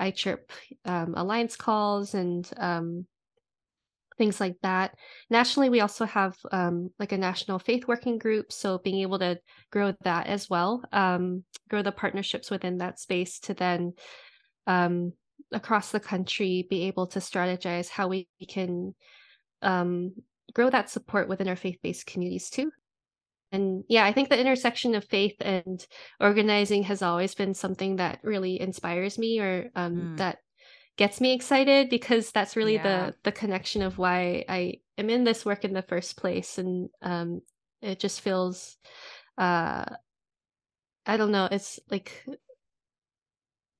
iChirp 0.00 0.50
um, 0.84 1.14
alliance 1.16 1.56
calls 1.56 2.14
and 2.14 2.48
um, 2.58 3.06
things 4.18 4.40
like 4.40 4.56
that. 4.62 4.94
Nationally, 5.30 5.70
we 5.70 5.80
also 5.80 6.04
have 6.04 6.36
um, 6.50 6.90
like 6.98 7.12
a 7.12 7.18
national 7.18 7.58
faith 7.58 7.88
working 7.88 8.18
group. 8.18 8.52
So 8.52 8.78
being 8.78 9.00
able 9.00 9.18
to 9.20 9.38
grow 9.70 9.94
that 10.02 10.26
as 10.26 10.50
well, 10.50 10.84
um, 10.92 11.44
grow 11.68 11.82
the 11.82 11.92
partnerships 11.92 12.50
within 12.50 12.78
that 12.78 12.98
space 12.98 13.40
to 13.40 13.54
then 13.54 13.94
um, 14.66 15.12
across 15.52 15.90
the 15.90 16.00
country 16.00 16.66
be 16.68 16.84
able 16.84 17.06
to 17.08 17.18
strategize 17.18 17.88
how 17.88 18.08
we 18.08 18.28
can 18.48 18.94
um, 19.62 20.12
grow 20.54 20.70
that 20.70 20.90
support 20.90 21.28
within 21.28 21.48
our 21.48 21.56
faith 21.56 21.78
based 21.82 22.06
communities 22.06 22.50
too. 22.50 22.70
And 23.52 23.84
yeah, 23.88 24.04
I 24.04 24.12
think 24.12 24.30
the 24.30 24.40
intersection 24.40 24.94
of 24.94 25.04
faith 25.04 25.36
and 25.40 25.84
organizing 26.20 26.84
has 26.84 27.02
always 27.02 27.34
been 27.34 27.52
something 27.52 27.96
that 27.96 28.20
really 28.22 28.58
inspires 28.58 29.18
me 29.18 29.40
or 29.40 29.70
um, 29.76 29.94
mm. 29.94 30.16
that 30.16 30.38
gets 30.96 31.20
me 31.20 31.34
excited 31.34 31.90
because 31.90 32.32
that's 32.32 32.56
really 32.56 32.74
yeah. 32.74 32.82
the 33.06 33.14
the 33.24 33.32
connection 33.32 33.82
of 33.82 33.98
why 33.98 34.44
I 34.48 34.74
am 34.96 35.10
in 35.10 35.24
this 35.24 35.44
work 35.44 35.64
in 35.64 35.74
the 35.74 35.82
first 35.82 36.16
place. 36.16 36.56
And 36.58 36.88
um, 37.02 37.42
it 37.82 37.98
just 37.98 38.22
feels, 38.22 38.76
uh, 39.36 39.84
I 41.04 41.16
don't 41.16 41.32
know, 41.32 41.48
it's 41.50 41.78
like 41.90 42.24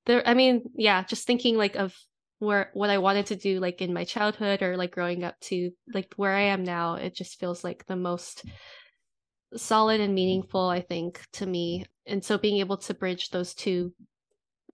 there. 0.06 0.26
I 0.26 0.34
mean, 0.34 0.64
yeah, 0.74 1.04
just 1.04 1.26
thinking 1.26 1.56
like 1.56 1.76
of 1.76 1.94
where 2.38 2.70
what 2.74 2.90
I 2.90 2.98
wanted 2.98 3.26
to 3.26 3.36
do 3.36 3.60
like 3.60 3.80
in 3.80 3.92
my 3.92 4.04
childhood 4.04 4.62
or 4.62 4.76
like 4.76 4.90
growing 4.90 5.22
up 5.22 5.38
to 5.42 5.70
like 5.94 6.12
where 6.16 6.34
I 6.34 6.42
am 6.42 6.64
now, 6.64 6.94
it 6.94 7.14
just 7.14 7.38
feels 7.38 7.62
like 7.62 7.86
the 7.86 7.96
most 7.96 8.44
solid 9.56 10.00
and 10.00 10.14
meaningful, 10.14 10.68
I 10.68 10.80
think, 10.80 11.20
to 11.34 11.46
me. 11.46 11.84
And 12.06 12.24
so 12.24 12.38
being 12.38 12.58
able 12.58 12.78
to 12.78 12.94
bridge 12.94 13.30
those 13.30 13.54
two 13.54 13.92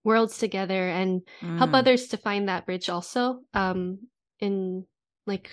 worlds 0.05 0.39
together 0.39 0.89
and 0.89 1.23
mm. 1.43 1.59
help 1.59 1.75
others 1.75 2.09
to 2.09 2.17
find 2.17 2.49
that 2.49 2.65
bridge 2.65 2.89
also 2.89 3.41
um 3.53 3.99
in 4.41 4.85
like 5.27 5.51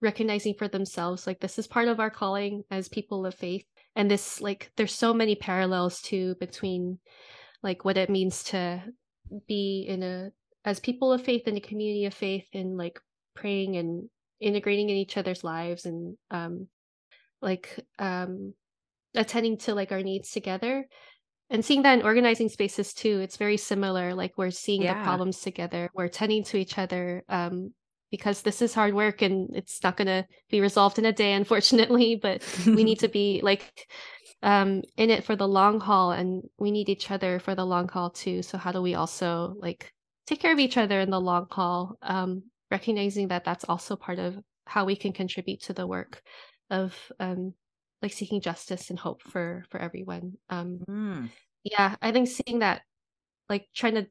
recognizing 0.00 0.54
for 0.54 0.66
themselves 0.66 1.26
like 1.26 1.40
this 1.40 1.58
is 1.58 1.66
part 1.66 1.86
of 1.86 2.00
our 2.00 2.10
calling 2.10 2.62
as 2.70 2.88
people 2.88 3.24
of 3.24 3.34
faith 3.34 3.64
and 3.94 4.10
this 4.10 4.40
like 4.40 4.70
there's 4.76 4.94
so 4.94 5.14
many 5.14 5.34
parallels 5.34 6.00
too 6.00 6.34
between 6.40 6.98
like 7.62 7.84
what 7.84 7.96
it 7.96 8.10
means 8.10 8.44
to 8.44 8.82
be 9.46 9.84
in 9.88 10.02
a 10.02 10.30
as 10.64 10.80
people 10.80 11.12
of 11.12 11.22
faith 11.22 11.46
in 11.46 11.56
a 11.56 11.60
community 11.60 12.04
of 12.06 12.14
faith 12.14 12.48
and 12.52 12.76
like 12.76 13.00
praying 13.34 13.76
and 13.76 14.08
integrating 14.40 14.90
in 14.90 14.96
each 14.96 15.16
other's 15.16 15.44
lives 15.44 15.86
and 15.86 16.16
um 16.30 16.66
like 17.40 17.78
um 17.98 18.52
attending 19.14 19.56
to 19.56 19.74
like 19.74 19.92
our 19.92 20.02
needs 20.02 20.30
together 20.30 20.86
and 21.48 21.64
seeing 21.64 21.82
that 21.82 21.98
in 21.98 22.04
organizing 22.04 22.48
spaces 22.48 22.92
too 22.92 23.20
it's 23.20 23.36
very 23.36 23.56
similar 23.56 24.14
like 24.14 24.32
we're 24.36 24.50
seeing 24.50 24.82
yeah. 24.82 24.94
the 24.94 25.04
problems 25.04 25.40
together 25.40 25.90
we're 25.94 26.04
attending 26.04 26.44
to 26.44 26.56
each 26.56 26.76
other 26.78 27.24
um 27.28 27.72
because 28.10 28.42
this 28.42 28.62
is 28.62 28.74
hard 28.74 28.94
work 28.94 29.22
and 29.22 29.54
it's 29.54 29.82
not 29.82 29.96
going 29.96 30.06
to 30.06 30.24
be 30.48 30.60
resolved 30.60 30.98
in 30.98 31.06
a 31.06 31.12
day 31.12 31.32
unfortunately 31.32 32.18
but 32.20 32.42
we 32.66 32.84
need 32.84 32.98
to 32.98 33.08
be 33.20 33.40
like 33.42 33.88
um 34.42 34.82
in 34.96 35.10
it 35.10 35.24
for 35.24 35.36
the 35.36 35.48
long 35.48 35.80
haul 35.80 36.12
and 36.12 36.42
we 36.58 36.70
need 36.70 36.88
each 36.88 37.10
other 37.10 37.38
for 37.38 37.54
the 37.54 37.64
long 37.64 37.88
haul 37.88 38.10
too. 38.10 38.42
So 38.42 38.58
how 38.58 38.72
do 38.72 38.82
we 38.82 38.94
also 38.94 39.54
like 39.58 39.92
take 40.26 40.40
care 40.40 40.52
of 40.52 40.58
each 40.58 40.76
other 40.76 41.00
in 41.00 41.10
the 41.10 41.20
long 41.20 41.46
haul? 41.50 41.96
Um 42.02 42.44
recognizing 42.70 43.28
that 43.28 43.44
that's 43.44 43.64
also 43.64 43.96
part 43.96 44.18
of 44.18 44.36
how 44.66 44.84
we 44.84 44.96
can 44.96 45.12
contribute 45.12 45.62
to 45.62 45.72
the 45.72 45.86
work 45.86 46.20
of 46.70 46.94
um 47.20 47.54
like 48.02 48.12
seeking 48.12 48.40
justice 48.40 48.90
and 48.90 48.98
hope 48.98 49.22
for 49.22 49.64
for 49.70 49.80
everyone. 49.80 50.34
Um 50.50 50.80
mm. 50.88 51.30
yeah 51.64 51.96
i 52.02 52.12
think 52.12 52.28
seeing 52.28 52.60
that 52.60 52.82
like 53.48 53.66
trying 53.74 53.94
to 53.94 54.06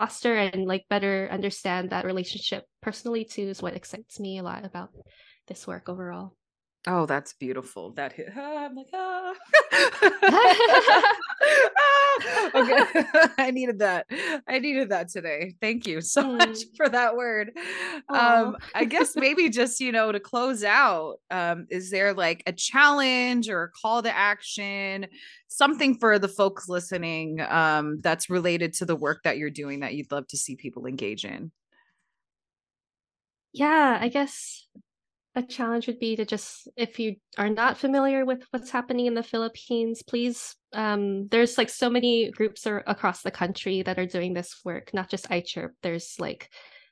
foster 0.00 0.34
and 0.34 0.66
like 0.66 0.84
better 0.88 1.28
understand 1.30 1.90
that 1.90 2.04
relationship 2.04 2.64
personally 2.80 3.24
too 3.24 3.42
is 3.42 3.62
what 3.62 3.74
excites 3.74 4.18
me 4.18 4.38
a 4.38 4.42
lot 4.42 4.64
about 4.64 4.90
this 5.46 5.66
work 5.66 5.88
overall 5.88 6.34
Oh, 6.88 7.06
that's 7.06 7.32
beautiful. 7.34 7.92
That 7.92 8.12
hit. 8.12 8.30
Ah, 8.36 8.64
I'm 8.64 8.74
like, 8.74 8.88
ah. 8.92 9.34
ah. 11.78 12.50
Okay. 12.54 13.04
I 13.38 13.50
needed 13.52 13.78
that. 13.78 14.06
I 14.48 14.58
needed 14.58 14.88
that 14.90 15.08
today. 15.08 15.54
Thank 15.60 15.86
you 15.86 16.00
so 16.00 16.24
mm. 16.24 16.38
much 16.38 16.58
for 16.76 16.88
that 16.88 17.16
word. 17.16 17.52
Um, 18.08 18.56
I 18.74 18.84
guess 18.84 19.14
maybe 19.14 19.48
just, 19.48 19.80
you 19.80 19.92
know, 19.92 20.10
to 20.10 20.18
close 20.18 20.64
out, 20.64 21.18
um, 21.30 21.66
is 21.70 21.90
there 21.90 22.14
like 22.14 22.42
a 22.46 22.52
challenge 22.52 23.48
or 23.48 23.62
a 23.64 23.70
call 23.70 24.02
to 24.02 24.14
action, 24.14 25.06
something 25.46 25.98
for 25.98 26.18
the 26.18 26.28
folks 26.28 26.68
listening 26.68 27.40
um, 27.42 28.00
that's 28.00 28.28
related 28.28 28.74
to 28.74 28.84
the 28.84 28.96
work 28.96 29.22
that 29.22 29.38
you're 29.38 29.50
doing 29.50 29.80
that 29.80 29.94
you'd 29.94 30.10
love 30.10 30.26
to 30.28 30.36
see 30.36 30.56
people 30.56 30.86
engage 30.86 31.24
in? 31.24 31.52
Yeah, 33.52 33.98
I 34.00 34.08
guess 34.08 34.66
a 35.34 35.42
challenge 35.42 35.86
would 35.86 35.98
be 35.98 36.16
to 36.16 36.24
just 36.24 36.68
if 36.76 36.98
you 36.98 37.16
are 37.38 37.48
not 37.48 37.78
familiar 37.78 38.24
with 38.24 38.44
what's 38.50 38.70
happening 38.70 39.06
in 39.06 39.14
the 39.14 39.22
philippines 39.22 40.02
please 40.02 40.54
um, 40.74 41.28
there's 41.28 41.58
like 41.58 41.68
so 41.68 41.90
many 41.90 42.30
groups 42.30 42.66
are 42.66 42.82
across 42.86 43.22
the 43.22 43.30
country 43.30 43.82
that 43.82 43.98
are 43.98 44.06
doing 44.06 44.32
this 44.32 44.60
work 44.64 44.92
not 44.94 45.10
just 45.10 45.28
ichirp. 45.28 45.70
There's 45.82 46.16
like 46.18 46.50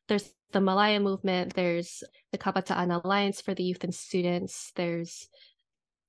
there's 0.09 0.31
the 0.53 0.61
malaya 0.61 1.01
movement 1.01 1.55
there's 1.55 2.03
the 2.33 2.39
kabataan 2.39 3.03
alliance 3.05 3.41
for 3.41 3.55
the 3.55 3.63
youth 3.63 3.85
and 3.85 3.95
students 3.95 4.73
there's 4.75 5.29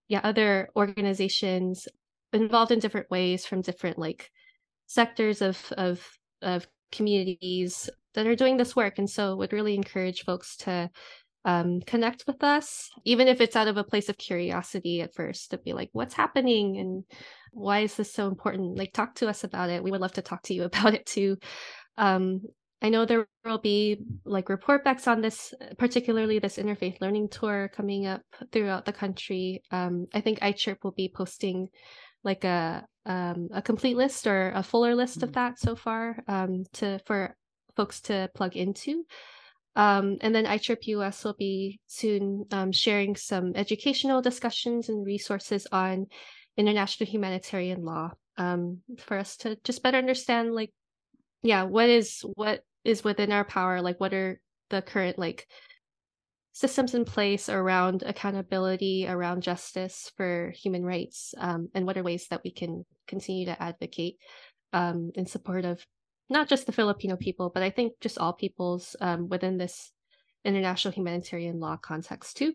yeah 0.08 0.22
other 0.24 0.70
organizations 0.76 1.88
involved 2.34 2.72
in 2.72 2.80
different 2.80 3.10
ways 3.10 3.46
from 3.46 3.62
different 3.62 3.98
like 3.98 4.32
sectors 4.88 5.42
of 5.42 5.72
of 5.78 6.06
of 6.42 6.68
communities 6.92 7.90
that 8.14 8.28
are 8.28 8.36
doing 8.36 8.58
this 8.58 8.76
work. 8.76 9.00
And 9.00 9.10
so 9.10 9.36
would 9.36 9.54
really 9.54 9.76
encourage 9.76 10.24
folks 10.24 10.58
to 10.58 10.90
um, 11.46 11.82
connect 11.82 12.26
with 12.28 12.44
us, 12.44 12.90
even 13.04 13.28
if 13.28 13.42
it's 13.42 13.56
out 13.56 13.68
of 13.68 13.78
a 13.78 13.84
place 13.84 14.10
of 14.10 14.18
curiosity 14.18 15.02
at 15.02 15.16
first, 15.16 15.52
to 15.52 15.58
be 15.58 15.74
like, 15.74 15.90
what's 15.94 16.14
happening 16.14 16.78
and 16.78 17.04
why 17.52 17.80
is 17.80 17.96
this 17.96 18.14
so 18.14 18.28
important? 18.28 18.78
Like, 18.78 18.94
talk 18.94 19.16
to 19.16 19.28
us 19.28 19.44
about 19.44 19.70
it. 19.70 19.84
We 19.84 19.92
would 19.92 20.02
love 20.02 20.14
to 20.14 20.22
talk 20.22 20.44
to 20.44 20.54
you 20.54 20.64
about 20.66 20.94
it 20.94 21.06
too. 21.06 21.38
Um, 21.98 22.42
I 22.84 22.90
know 22.90 23.06
there 23.06 23.28
will 23.46 23.60
be 23.60 24.00
like 24.26 24.50
report 24.50 24.84
backs 24.84 25.08
on 25.08 25.22
this, 25.22 25.54
particularly 25.78 26.40
this 26.40 26.58
interfaith 26.58 27.00
learning 27.00 27.30
tour 27.30 27.70
coming 27.76 28.08
up 28.08 28.22
throughout 28.52 28.86
the 28.86 28.94
country. 28.94 29.62
Um, 29.70 30.08
I 30.14 30.22
think 30.22 30.40
iChirp 30.40 30.78
will 30.84 30.92
be 30.92 31.12
posting 31.14 31.70
like 32.24 32.44
a 32.44 32.86
um, 33.06 33.50
a 33.52 33.62
complete 33.62 33.98
list 33.98 34.28
or 34.28 34.52
a 34.52 34.64
fuller 34.64 34.96
list 34.96 35.18
mm-hmm. 35.18 35.26
of 35.26 35.34
that 35.34 35.60
so 35.60 35.76
far 35.76 36.24
um, 36.28 36.64
to 36.74 37.00
for 37.06 37.36
folks 37.76 38.02
to 38.02 38.30
plug 38.36 38.56
into. 38.56 39.06
Um, 39.76 40.18
and 40.22 40.36
then 40.36 40.46
iChirp 40.46 40.86
US 40.88 41.24
will 41.24 41.36
be 41.38 41.80
soon 41.88 42.46
um, 42.52 42.72
sharing 42.72 43.16
some 43.16 43.54
educational 43.56 44.22
discussions 44.22 44.90
and 44.90 45.06
resources 45.06 45.66
on 45.72 46.08
international 46.58 47.10
humanitarian 47.10 47.84
law 47.86 48.12
um, 48.38 48.80
for 49.00 49.18
us 49.18 49.38
to 49.38 49.58
just 49.64 49.84
better 49.84 49.98
understand, 49.98 50.54
like, 50.54 50.74
yeah, 51.44 51.64
what 51.64 51.90
is 51.90 52.24
what 52.36 52.64
is 52.84 53.04
within 53.04 53.32
our 53.32 53.46
power, 53.46 53.82
like, 53.82 54.00
what 54.00 54.14
are 54.14 54.40
the 54.70 54.82
current 54.82 55.20
like 55.20 55.48
systems 56.54 56.94
in 56.94 57.06
place 57.06 57.48
around 57.50 58.04
accountability, 58.04 59.08
around 59.08 59.42
justice 59.42 60.12
for 60.18 60.54
human 60.56 60.84
rights, 60.84 61.34
um, 61.38 61.70
and 61.74 61.86
what 61.86 61.98
are 61.98 62.04
ways 62.04 62.28
that 62.30 62.42
we 62.44 62.52
can 62.52 62.86
continue 63.08 63.46
to 63.46 63.62
advocate 63.62 64.18
um, 64.74 65.12
in 65.16 65.26
support 65.26 65.66
of 65.66 65.86
not 66.32 66.48
just 66.48 66.66
the 66.66 66.72
Filipino 66.72 67.18
people, 67.18 67.52
but 67.54 67.62
I 67.62 67.70
think 67.70 67.94
just 68.00 68.18
all 68.18 68.34
peoples 68.34 68.96
um, 69.02 69.28
within 69.28 69.58
this 69.58 69.92
international 70.46 70.94
humanitarian 70.94 71.60
law 71.60 71.76
context 71.76 72.38
too. 72.38 72.54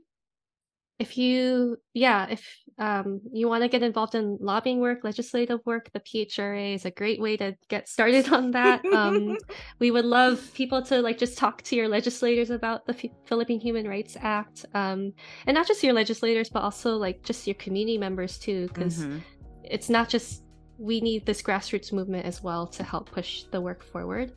If 0.99 1.19
you, 1.19 1.77
yeah, 1.93 2.27
if 2.31 2.43
um, 2.79 3.21
you 3.31 3.49
want 3.49 3.63
to 3.65 3.69
get 3.69 3.83
involved 3.83 4.15
in 4.15 4.39
lobbying 4.41 4.81
work, 4.81 5.05
legislative 5.05 5.61
work, 5.67 5.91
the 5.93 6.01
PHRA 6.01 6.75
is 6.75 6.87
a 6.87 6.91
great 6.91 7.21
way 7.21 7.37
to 7.37 7.55
get 7.69 7.87
started 7.87 8.33
on 8.33 8.53
that. 8.53 8.83
Um, 8.87 9.37
we 9.79 9.91
would 9.91 10.07
love 10.07 10.51
people 10.55 10.81
to 10.85 11.03
like 11.03 11.19
just 11.19 11.37
talk 11.37 11.61
to 11.65 11.77
your 11.77 11.87
legislators 11.87 12.49
about 12.49 12.87
the 12.87 12.95
F- 12.95 13.11
Philippine 13.27 13.61
Human 13.61 13.87
Rights 13.87 14.17
Act, 14.19 14.65
um, 14.73 15.13
and 15.47 15.55
not 15.55 15.67
just 15.67 15.83
your 15.85 15.93
legislators, 15.93 16.49
but 16.49 16.63
also 16.63 16.97
like 16.97 17.23
just 17.23 17.47
your 17.47 17.57
community 17.57 17.99
members 17.99 18.39
too, 18.39 18.69
because 18.69 19.01
mm-hmm. 19.01 19.19
it's 19.65 19.91
not 19.91 20.09
just 20.09 20.46
we 20.79 21.01
need 21.01 21.27
this 21.27 21.43
grassroots 21.43 21.93
movement 21.93 22.27
as 22.27 22.43
well 22.43 22.67
to 22.67 22.83
help 22.83 23.11
push 23.11 23.45
the 23.45 23.61
work 23.61 23.83
forward. 23.83 24.33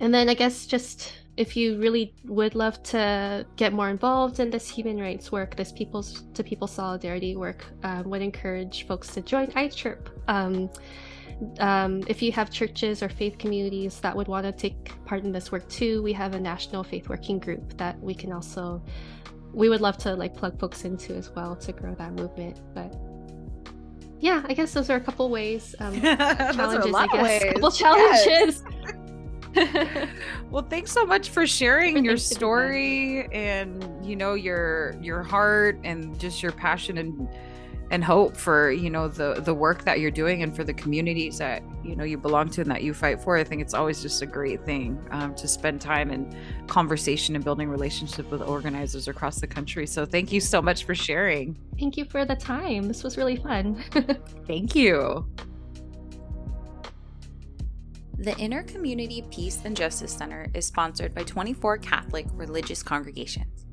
And 0.00 0.12
then 0.12 0.28
I 0.28 0.34
guess 0.34 0.66
just 0.66 1.12
if 1.36 1.56
you 1.56 1.78
really 1.78 2.14
would 2.24 2.54
love 2.54 2.82
to 2.84 3.46
get 3.56 3.72
more 3.72 3.88
involved 3.88 4.40
in 4.40 4.50
this 4.50 4.68
human 4.68 4.98
rights 4.98 5.32
work, 5.32 5.56
this 5.56 5.72
people's 5.72 6.24
to 6.34 6.44
people 6.44 6.66
solidarity 6.66 7.36
work, 7.36 7.64
um, 7.82 8.08
would 8.10 8.22
encourage 8.22 8.86
folks 8.86 9.12
to 9.14 9.20
join 9.20 9.48
iChirp. 9.48 10.08
Um, 10.28 10.70
um, 11.58 12.02
if 12.06 12.22
you 12.22 12.30
have 12.32 12.50
churches 12.50 13.02
or 13.02 13.08
faith 13.08 13.38
communities 13.38 13.98
that 14.00 14.16
would 14.16 14.28
want 14.28 14.46
to 14.46 14.52
take 14.52 14.92
part 15.04 15.24
in 15.24 15.32
this 15.32 15.50
work 15.50 15.68
too, 15.68 16.02
we 16.02 16.12
have 16.12 16.34
a 16.34 16.40
national 16.40 16.84
faith 16.84 17.08
working 17.08 17.38
group 17.38 17.76
that 17.76 17.98
we 18.00 18.14
can 18.14 18.32
also 18.32 18.82
we 19.52 19.68
would 19.68 19.80
love 19.80 19.96
to 19.96 20.14
like 20.14 20.34
plug 20.36 20.58
folks 20.58 20.84
into 20.84 21.14
as 21.14 21.30
well 21.30 21.54
to 21.54 21.72
grow 21.72 21.94
that 21.94 22.12
movement. 22.12 22.60
But 22.74 22.94
yeah, 24.20 24.42
I 24.46 24.54
guess 24.54 24.72
those 24.72 24.90
are 24.90 24.96
a 24.96 25.00
couple 25.00 25.28
ways. 25.30 25.74
Um, 25.78 26.00
challenges, 26.00 26.94
I 26.94 27.06
guess. 27.08 27.22
Ways. 27.22 27.52
Couple 27.52 27.70
challenges. 27.70 28.62
Yes. 28.66 28.92
well, 30.50 30.66
thanks 30.68 30.90
so 30.90 31.06
much 31.06 31.30
for 31.30 31.46
sharing 31.46 32.04
your 32.04 32.16
story 32.16 33.28
and 33.32 34.04
you 34.04 34.16
know 34.16 34.34
your 34.34 34.96
your 35.00 35.22
heart 35.22 35.78
and 35.84 36.18
just 36.18 36.42
your 36.42 36.52
passion 36.52 36.98
and 36.98 37.28
and 37.90 38.02
hope 38.02 38.36
for 38.36 38.70
you 38.70 38.90
know 38.90 39.08
the 39.08 39.34
the 39.42 39.54
work 39.54 39.84
that 39.84 40.00
you're 40.00 40.10
doing 40.10 40.42
and 40.42 40.56
for 40.56 40.64
the 40.64 40.74
communities 40.74 41.38
that 41.38 41.62
you 41.84 41.94
know 41.94 42.04
you 42.04 42.16
belong 42.16 42.48
to 42.48 42.60
and 42.60 42.70
that 42.70 42.82
you 42.82 42.94
fight 42.94 43.20
for 43.20 43.36
i 43.36 43.44
think 43.44 43.60
it's 43.60 43.74
always 43.74 44.00
just 44.00 44.22
a 44.22 44.26
great 44.26 44.64
thing 44.64 44.98
um, 45.10 45.34
to 45.34 45.46
spend 45.46 45.80
time 45.80 46.10
in 46.10 46.34
conversation 46.66 47.34
and 47.34 47.44
building 47.44 47.68
relationships 47.68 48.30
with 48.30 48.42
organizers 48.42 49.08
across 49.08 49.40
the 49.40 49.46
country. 49.46 49.86
So 49.86 50.04
thank 50.04 50.32
you 50.32 50.40
so 50.40 50.60
much 50.60 50.84
for 50.84 50.94
sharing. 50.94 51.56
Thank 51.78 51.96
you 51.96 52.04
for 52.04 52.24
the 52.24 52.36
time. 52.36 52.88
This 52.88 53.02
was 53.02 53.16
really 53.16 53.36
fun. 53.36 53.82
Thank 54.46 54.74
you. 54.74 55.26
The 58.18 58.32
Intercommunity 58.32 59.28
Peace 59.30 59.60
and 59.64 59.76
Justice 59.76 60.12
Center 60.12 60.46
is 60.54 60.66
sponsored 60.66 61.14
by 61.14 61.24
24 61.24 61.78
Catholic 61.78 62.26
religious 62.32 62.82
congregations. 62.82 63.66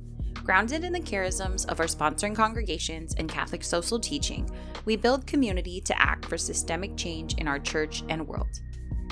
Grounded 0.44 0.84
in 0.84 0.92
the 0.92 1.00
charisms 1.00 1.68
of 1.68 1.80
our 1.80 1.86
sponsoring 1.86 2.36
congregations 2.36 3.14
and 3.16 3.30
Catholic 3.30 3.64
social 3.64 4.00
teaching, 4.00 4.50
we 4.86 4.96
build 4.96 5.28
community 5.28 5.80
to 5.82 6.02
act 6.02 6.26
for 6.26 6.38
systemic 6.38 6.98
change 6.98 7.36
in 7.36 7.48
our 7.48 7.60
church 7.60 8.04
and 8.10 8.28
world. 8.28 8.60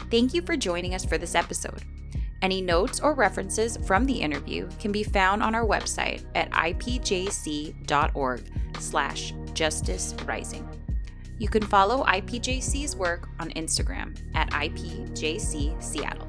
Thank 0.10 0.34
you 0.34 0.42
for 0.42 0.58
joining 0.58 0.96
us 0.96 1.06
for 1.06 1.20
this 1.20 1.36
episode. 1.36 1.84
Any 2.42 2.62
notes 2.62 3.00
or 3.00 3.14
references 3.14 3.78
from 3.86 4.06
the 4.06 4.20
interview 4.20 4.68
can 4.80 4.92
be 4.92 5.04
found 5.04 5.44
on 5.44 5.54
our 5.54 5.66
website 5.66 6.24
at 6.34 6.50
ipjc.org 6.52 8.42
slash 8.80 9.34
justice 9.54 10.16
rising. 10.26 10.68
You 11.38 11.48
can 11.48 11.64
follow 11.64 12.04
IPJC's 12.06 12.96
work 12.96 13.30
on 13.40 13.52
Instagram 13.52 14.18
at 14.36 14.50
IPJC 14.52 15.82
Seattle. 15.82 16.28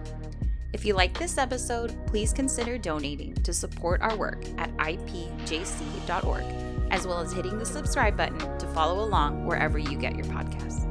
If 0.72 0.84
you 0.84 0.94
like 0.94 1.18
this 1.18 1.36
episode, 1.36 1.96
please 2.06 2.32
consider 2.32 2.78
donating 2.78 3.34
to 3.34 3.52
support 3.52 4.00
our 4.02 4.16
work 4.16 4.44
at 4.56 4.74
ipjc.org, 4.76 6.44
as 6.90 7.06
well 7.06 7.18
as 7.18 7.32
hitting 7.32 7.58
the 7.58 7.66
subscribe 7.66 8.16
button 8.16 8.38
to 8.58 8.66
follow 8.68 9.04
along 9.04 9.46
wherever 9.46 9.78
you 9.78 9.98
get 9.98 10.16
your 10.16 10.26
podcasts. 10.26 10.89